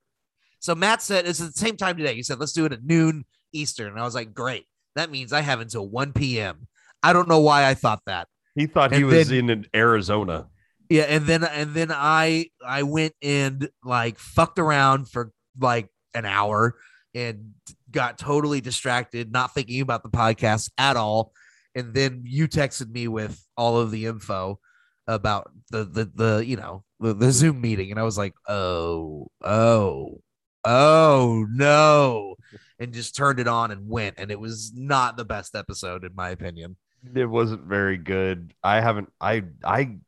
So 0.58 0.74
Matt 0.74 1.02
said 1.02 1.26
it's 1.26 1.40
at 1.40 1.46
the 1.46 1.52
same 1.58 1.76
time 1.76 1.96
today. 1.96 2.14
He 2.14 2.22
said, 2.24 2.40
"Let's 2.40 2.52
do 2.52 2.64
it 2.64 2.72
at 2.72 2.84
noon 2.84 3.24
Eastern." 3.52 3.92
And 3.92 4.00
I 4.00 4.04
was 4.04 4.14
like, 4.14 4.34
"Great." 4.34 4.66
That 4.96 5.10
means 5.10 5.32
I 5.32 5.42
have 5.42 5.60
until 5.60 5.88
1 5.88 6.12
p.m. 6.14 6.66
I 7.02 7.12
don't 7.12 7.28
know 7.28 7.38
why 7.38 7.68
I 7.68 7.74
thought 7.74 8.00
that. 8.06 8.26
he 8.56 8.66
thought 8.66 8.92
he 8.92 9.04
was 9.04 9.28
then- 9.28 9.50
in 9.50 9.66
Arizona. 9.74 10.48
Yeah, 10.90 11.02
and 11.02 11.24
then 11.26 11.44
and 11.44 11.74
then 11.74 11.92
I 11.92 12.46
I 12.66 12.82
went 12.82 13.14
and 13.22 13.68
like 13.84 14.18
fucked 14.18 14.58
around 14.58 15.08
for 15.08 15.30
like 15.60 15.88
an 16.14 16.24
hour 16.24 16.74
and 17.14 17.52
got 17.90 18.18
totally 18.18 18.60
distracted, 18.60 19.30
not 19.30 19.54
thinking 19.54 19.80
about 19.80 20.02
the 20.02 20.08
podcast 20.08 20.70
at 20.78 20.96
all. 20.96 21.32
And 21.74 21.94
then 21.94 22.22
you 22.24 22.48
texted 22.48 22.90
me 22.90 23.08
with 23.08 23.44
all 23.56 23.78
of 23.78 23.90
the 23.90 24.06
info 24.06 24.58
about 25.06 25.50
the 25.70 25.84
the 25.84 26.10
the 26.14 26.44
you 26.46 26.56
know 26.56 26.84
the, 27.00 27.14
the 27.14 27.32
Zoom 27.32 27.60
meeting, 27.60 27.90
and 27.90 27.98
I 27.98 28.02
was 28.02 28.18
like, 28.18 28.34
oh 28.46 29.28
oh 29.42 30.20
oh 30.64 31.46
no, 31.50 32.34
and 32.78 32.92
just 32.92 33.16
turned 33.16 33.40
it 33.40 33.48
on 33.48 33.70
and 33.70 33.88
went, 33.88 34.16
and 34.18 34.30
it 34.30 34.38
was 34.38 34.72
not 34.74 35.16
the 35.16 35.24
best 35.24 35.54
episode 35.54 36.04
in 36.04 36.14
my 36.14 36.30
opinion. 36.30 36.76
It 37.14 37.26
wasn't 37.26 37.62
very 37.64 37.96
good. 37.96 38.52
I 38.62 38.80
haven't 38.80 39.12
I 39.20 39.44
I 39.64 39.98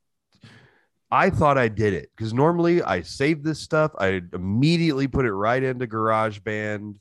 I 1.10 1.30
thought 1.30 1.58
I 1.58 1.68
did 1.68 1.92
it 1.92 2.10
because 2.16 2.32
normally 2.32 2.82
I 2.82 3.02
save 3.02 3.42
this 3.42 3.58
stuff, 3.58 3.92
I 3.98 4.22
immediately 4.32 5.08
put 5.08 5.24
it 5.24 5.32
right 5.32 5.62
into 5.62 5.86
GarageBand 5.86 6.96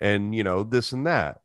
and 0.00 0.34
you 0.34 0.44
know, 0.44 0.62
this 0.62 0.92
and 0.92 1.06
that. 1.06 1.38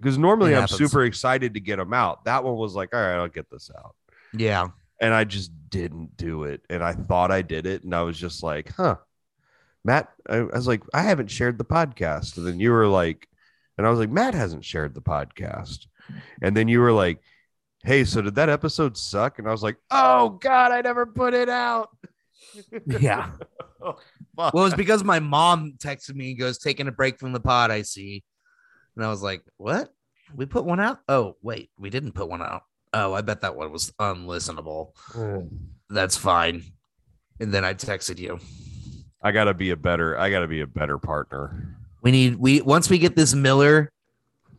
Because 0.00 0.16
normally 0.18 0.56
I'm 0.56 0.66
super 0.66 1.04
excited 1.04 1.54
to 1.54 1.60
get 1.60 1.76
them 1.76 1.92
out. 1.92 2.24
That 2.24 2.42
one 2.42 2.56
was 2.56 2.74
like, 2.74 2.94
all 2.94 3.00
right, 3.00 3.16
I'll 3.16 3.28
get 3.28 3.50
this 3.50 3.70
out. 3.76 3.94
Yeah, 4.32 4.68
And 5.00 5.12
I 5.12 5.24
just 5.24 5.50
didn't 5.68 6.16
do 6.16 6.44
it. 6.44 6.62
And 6.70 6.82
I 6.82 6.92
thought 6.92 7.30
I 7.30 7.42
did 7.42 7.66
it. 7.66 7.84
And 7.84 7.94
I 7.94 8.02
was 8.02 8.18
just 8.18 8.42
like, 8.42 8.72
huh. 8.74 8.96
Matt, 9.84 10.10
I, 10.28 10.36
I 10.36 10.42
was 10.42 10.66
like, 10.68 10.82
I 10.94 11.02
haven't 11.02 11.30
shared 11.30 11.58
the 11.58 11.64
podcast. 11.64 12.36
And 12.36 12.46
then 12.46 12.60
you 12.60 12.70
were 12.70 12.86
like, 12.86 13.28
and 13.76 13.86
I 13.86 13.90
was 13.90 13.98
like, 13.98 14.10
Matt 14.10 14.34
hasn't 14.34 14.64
shared 14.64 14.94
the 14.94 15.00
podcast. 15.00 15.86
And 16.42 16.56
then 16.56 16.68
you 16.68 16.80
were 16.80 16.92
like, 16.92 17.20
hey, 17.82 18.04
so 18.04 18.20
did 18.20 18.34
that 18.34 18.48
episode 18.48 18.96
suck? 18.96 19.38
And 19.38 19.48
I 19.48 19.52
was 19.52 19.62
like, 19.62 19.76
oh 19.90 20.30
God, 20.30 20.70
I 20.72 20.80
never 20.82 21.06
put 21.06 21.34
it 21.34 21.48
out. 21.48 21.90
yeah. 22.86 23.30
Oh, 23.82 23.96
fuck. 24.36 24.52
Well, 24.52 24.66
it's 24.66 24.74
because 24.74 25.02
my 25.02 25.20
mom 25.20 25.76
texted 25.78 26.14
me 26.14 26.32
and 26.32 26.38
goes, 26.38 26.58
taking 26.58 26.86
a 26.86 26.92
break 26.92 27.18
from 27.18 27.32
the 27.32 27.40
pod, 27.40 27.70
I 27.70 27.80
see. 27.80 28.22
And 29.00 29.06
I 29.06 29.08
was 29.08 29.22
like, 29.22 29.42
what? 29.56 29.94
We 30.36 30.44
put 30.44 30.66
one 30.66 30.78
out? 30.78 31.00
Oh, 31.08 31.36
wait, 31.40 31.70
we 31.78 31.88
didn't 31.88 32.12
put 32.12 32.28
one 32.28 32.42
out. 32.42 32.64
Oh, 32.92 33.14
I 33.14 33.22
bet 33.22 33.40
that 33.40 33.56
one 33.56 33.72
was 33.72 33.90
unlistenable. 33.92 34.90
That's 35.88 36.18
fine. 36.18 36.64
And 37.40 37.50
then 37.50 37.64
I 37.64 37.72
texted 37.72 38.18
you. 38.18 38.38
I 39.22 39.32
gotta 39.32 39.54
be 39.54 39.70
a 39.70 39.76
better, 39.76 40.18
I 40.18 40.30
gotta 40.30 40.48
be 40.48 40.60
a 40.60 40.66
better 40.66 40.98
partner. 40.98 41.78
We 42.02 42.10
need 42.10 42.36
we 42.36 42.60
once 42.60 42.90
we 42.90 42.98
get 42.98 43.16
this 43.16 43.32
Miller 43.32 43.90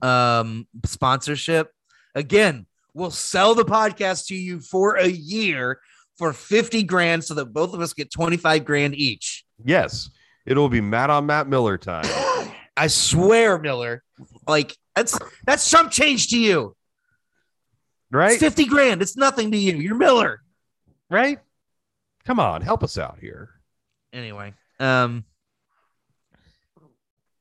um 0.02 0.68
sponsorship, 0.88 1.72
again, 2.16 2.66
we'll 2.96 3.12
sell 3.12 3.54
the 3.54 3.64
podcast 3.64 4.26
to 4.30 4.36
you 4.36 4.60
for 4.60 4.96
a 4.96 5.08
year 5.08 5.82
for 6.18 6.34
50 6.34 6.82
grand 6.82 7.24
so 7.24 7.36
that 7.36 7.54
both 7.54 7.76
of 7.76 7.80
us 7.80 7.94
get 7.94 8.12
25 8.12 8.66
grand 8.66 8.96
each. 8.96 9.46
Yes, 9.64 10.10
it'll 10.48 10.68
be 10.68 10.82
Matt 10.82 11.12
on 11.12 11.28
Matt 11.28 11.48
Miller 11.48 11.78
time. 11.78 12.06
I 12.76 12.88
swear, 12.88 13.58
Miller. 13.58 14.04
Like 14.48 14.76
that's 14.96 15.18
that's 15.46 15.64
some 15.64 15.90
change 15.90 16.30
to 16.30 16.40
you. 16.40 16.76
Right? 18.12 18.34
It's 18.34 18.42
50 18.42 18.66
grand. 18.66 19.02
It's 19.02 19.16
nothing 19.16 19.52
to 19.52 19.58
you. 19.58 19.78
You're 19.78 19.96
Miller. 19.96 20.42
right? 21.10 21.40
Come 22.26 22.40
on, 22.40 22.62
help 22.62 22.84
us 22.84 22.98
out 22.98 23.18
here. 23.20 23.50
Anyway, 24.14 24.54
um 24.80 25.24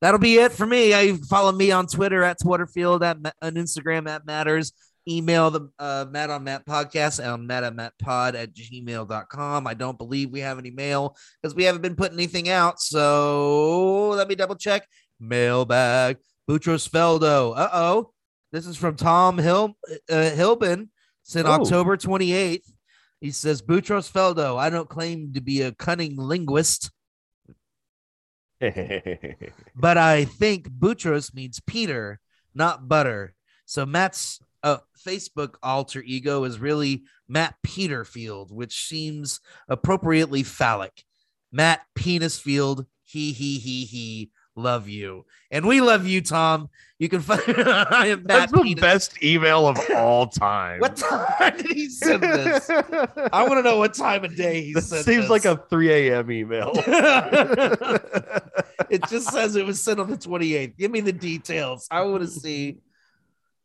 that'll 0.01 0.21
be 0.21 0.37
it 0.37 0.53
for 0.53 0.67
me. 0.67 0.95
I 0.95 1.17
follow 1.29 1.53
me 1.53 1.71
on 1.71 1.87
Twitter 1.87 2.23
at 2.23 2.41
Twitterfield 2.41 3.03
at 3.03 3.35
on 3.43 3.55
Instagram 3.55 4.09
at 4.09 4.27
Matters. 4.27 4.73
Email 5.09 5.51
the 5.51 5.71
uh, 5.79 6.05
Matt 6.11 6.31
on 6.31 6.45
Matt 6.45 6.67
podcast 6.67 7.27
on 7.27 7.47
Matt 7.47 7.65
on 7.65 7.75
Matt 7.75 7.95
pod 7.99 8.37
at 8.37 8.55
gmail.com. 8.55 9.67
I 9.67 9.75
don't 9.75 9.99
believe 9.99 10.31
we 10.31 10.41
have 10.41 10.59
any 10.59 10.71
mail 10.71 11.17
because 11.41 11.55
we 11.55 11.65
haven't 11.65 11.81
been 11.83 11.97
putting 11.97 12.19
anything 12.19 12.49
out. 12.49 12.81
So 12.81 14.11
let 14.11 14.29
me 14.29 14.35
double 14.35 14.57
check. 14.57 14.87
Mailbag. 15.21 16.19
Boutros 16.49 16.89
Feldo. 16.89 17.53
Uh 17.57 17.69
oh. 17.73 18.13
This 18.53 18.67
is 18.67 18.77
from 18.77 18.97
Tom 18.97 19.39
Hill 19.39 19.77
uh, 20.11 20.15
Hilbin. 20.15 20.89
Sent 21.23 21.47
Oh. 21.47 21.53
October 21.53 21.97
28th. 21.97 22.65
He 23.21 23.31
says, 23.31 23.61
Boutros 23.61 24.11
Feldo, 24.11 24.57
I 24.59 24.71
don't 24.71 24.89
claim 24.89 25.35
to 25.35 25.43
be 25.43 25.61
a 25.61 25.73
cunning 25.73 26.17
linguist, 26.17 26.91
but 28.61 29.99
I 29.99 30.25
think 30.25 30.71
Boutros 30.71 31.35
means 31.35 31.61
Peter, 31.67 32.19
not 32.55 32.89
butter. 32.89 33.35
So 33.67 33.85
Matt's 33.85 34.41
uh, 34.63 34.79
Facebook 35.07 35.55
alter 35.63 36.03
ego 36.05 36.45
is 36.45 36.59
really 36.59 37.05
Matt 37.29 37.55
Peterfield, 37.67 38.53
which 38.53 38.87
seems 38.87 39.41
appropriately 39.69 40.43
phallic. 40.43 41.05
Matt 41.53 41.83
Penisfield, 41.99 42.87
he, 43.05 43.33
he, 43.33 43.59
he, 43.59 43.85
he, 43.85 44.31
love 44.57 44.89
you. 44.89 45.25
And 45.51 45.67
we 45.67 45.81
love 45.81 46.07
you, 46.07 46.21
Tom. 46.21 46.69
You 46.99 47.09
can 47.09 47.21
find 47.21 47.41
I 47.47 48.07
am 48.09 48.19
Matt 48.25 48.27
That's 48.27 48.53
the 48.53 48.61
Penis. 48.63 48.81
best 48.81 49.23
email 49.23 49.67
of 49.67 49.79
all 49.97 50.27
time. 50.29 50.81
What 50.81 50.97
time 50.97 51.57
did 51.57 51.67
he 51.73 51.89
send 51.89 52.23
this? 52.23 52.69
I 53.33 53.43
want 53.49 53.55
to 53.55 53.63
know 53.63 53.79
what 53.79 53.95
time 53.95 54.25
of 54.25 54.37
day 54.37 54.63
he 54.63 54.75
That 54.75 54.83
sent 54.83 55.05
seems 55.07 55.23
this. 55.29 55.31
like 55.31 55.45
a 55.47 55.57
3 55.71 55.93
a.m. 56.11 56.31
email. 56.31 56.73
it 58.91 59.03
just 59.09 59.31
says 59.31 59.57
it 59.57 59.65
was 59.65 59.81
sent 59.83 60.01
on 60.01 60.11
the 60.11 60.17
28th. 60.17 60.77
Give 60.77 60.91
me 60.91 61.01
the 61.01 61.13
details. 61.13 61.87
I 61.91 62.03
want 62.03 62.23
to 62.23 62.29
see 62.29 62.79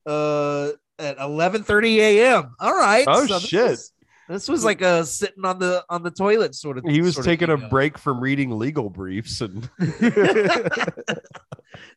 uh 0.05 0.69
at 0.97 1.17
11:30 1.17 1.95
a.m. 1.97 2.55
All 2.59 2.73
right. 2.73 3.03
Oh, 3.07 3.25
this 3.25 3.41
shit. 3.45 3.79
This 4.29 4.47
was 4.47 4.63
like 4.65 4.81
a 4.81 5.05
sitting 5.05 5.45
on 5.45 5.59
the 5.59 5.83
on 5.89 6.03
the 6.03 6.11
toilet 6.11 6.55
sort 6.55 6.77
of. 6.77 6.83
he 6.85 7.01
was 7.01 7.15
taking 7.15 7.49
a 7.49 7.57
break 7.57 7.97
from 7.97 8.19
reading 8.19 8.57
legal 8.57 8.89
briefs 8.89 9.41
and 9.41 9.69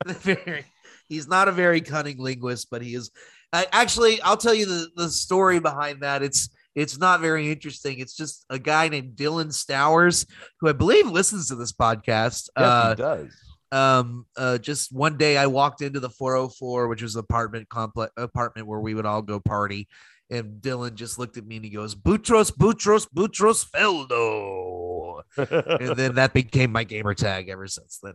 Very- 0.06 0.64
he's 1.08 1.28
not 1.28 1.48
a 1.48 1.52
very 1.52 1.80
cunning 1.80 2.18
linguist, 2.18 2.68
but 2.70 2.82
he 2.82 2.94
is. 2.94 3.10
I, 3.52 3.66
actually, 3.72 4.20
I'll 4.22 4.36
tell 4.36 4.54
you 4.54 4.66
the, 4.66 4.88
the 4.96 5.08
story 5.08 5.58
behind 5.60 6.02
that. 6.02 6.22
It's 6.22 6.48
it's 6.74 6.98
not 6.98 7.20
very 7.20 7.50
interesting. 7.50 7.98
It's 7.98 8.14
just 8.14 8.44
a 8.50 8.58
guy 8.58 8.88
named 8.88 9.16
Dylan 9.16 9.48
Stowers, 9.52 10.26
who 10.60 10.68
I 10.68 10.72
believe 10.72 11.06
listens 11.06 11.48
to 11.48 11.56
this 11.56 11.72
podcast. 11.72 12.48
yes, 12.56 12.56
uh, 12.56 12.88
he 12.90 12.94
does. 12.96 13.34
um 13.72 14.26
uh 14.36 14.58
just 14.58 14.92
one 14.92 15.16
day 15.18 15.36
i 15.36 15.46
walked 15.46 15.82
into 15.82 16.00
the 16.00 16.08
404 16.08 16.88
which 16.88 17.02
was 17.02 17.16
an 17.16 17.20
apartment 17.20 17.68
complex 17.68 18.10
apartment 18.16 18.66
where 18.66 18.80
we 18.80 18.94
would 18.94 19.04
all 19.04 19.20
go 19.20 19.38
party 19.40 19.88
and 20.30 20.60
dylan 20.60 20.94
just 20.94 21.18
looked 21.18 21.36
at 21.36 21.46
me 21.46 21.56
and 21.56 21.64
he 21.64 21.70
goes 21.70 21.94
boutros 21.94 22.50
boutros 22.54 23.06
boutros 23.14 23.64
feldo 23.70 25.22
and 25.80 25.96
then 25.96 26.14
that 26.16 26.32
became 26.32 26.70
my 26.72 26.84
gamer 26.84 27.14
tag 27.14 27.48
ever 27.48 27.66
since 27.66 27.98
then 28.02 28.14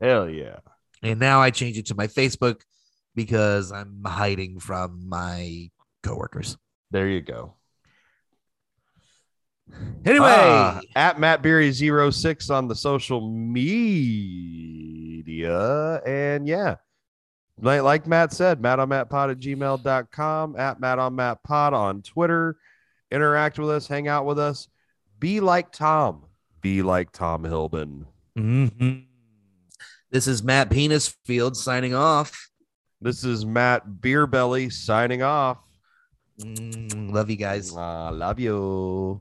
Hell 0.00 0.28
yeah. 0.28 0.56
and 1.02 1.18
now 1.20 1.40
i 1.40 1.50
change 1.50 1.76
it 1.78 1.86
to 1.86 1.94
my 1.94 2.06
facebook 2.06 2.60
because 3.14 3.70
i'm 3.72 4.02
hiding 4.04 4.58
from 4.58 5.08
my 5.08 5.70
coworkers 6.02 6.56
There 6.90 7.08
you 7.08 7.20
go. 7.20 7.54
anyway 10.04 10.26
Ah, 10.28 10.80
at 10.96 11.18
Matt 11.20 11.42
Berry 11.42 11.72
06 11.72 12.50
on 12.50 12.68
the 12.68 12.74
social 12.74 13.20
media. 15.22 16.00
And 16.06 16.46
yeah, 16.46 16.76
like, 17.60 17.82
like 17.82 18.06
Matt 18.06 18.32
said, 18.32 18.60
Matt 18.60 18.78
on 18.80 18.88
Matt 18.88 19.10
pod 19.10 19.30
at 19.30 19.38
gmail.com, 19.38 20.56
at 20.56 20.80
Matt 20.80 20.98
on 20.98 21.14
Matt 21.14 21.42
pod 21.42 21.74
on 21.74 22.02
Twitter. 22.02 22.56
Interact 23.10 23.58
with 23.58 23.70
us, 23.70 23.86
hang 23.86 24.08
out 24.08 24.24
with 24.26 24.38
us. 24.38 24.68
Be 25.18 25.40
like 25.40 25.70
Tom. 25.72 26.24
Be 26.60 26.82
like 26.82 27.12
Tom 27.12 27.44
Hilbin. 27.44 28.06
Mhm. 28.38 29.06
this 30.10 30.26
is 30.26 30.42
matt 30.42 30.70
penisfield 30.70 31.54
signing 31.56 31.94
off 31.94 32.48
This 33.02 33.24
is 33.24 33.44
Matt 33.44 33.82
Beerbelly 34.00 34.72
signing 34.72 35.22
off. 35.22 35.58
Mm, 36.40 37.12
love 37.12 37.28
you 37.28 37.36
guys 37.36 37.74
Ah, 37.76 38.10
love 38.10 38.38
you. 38.38 39.20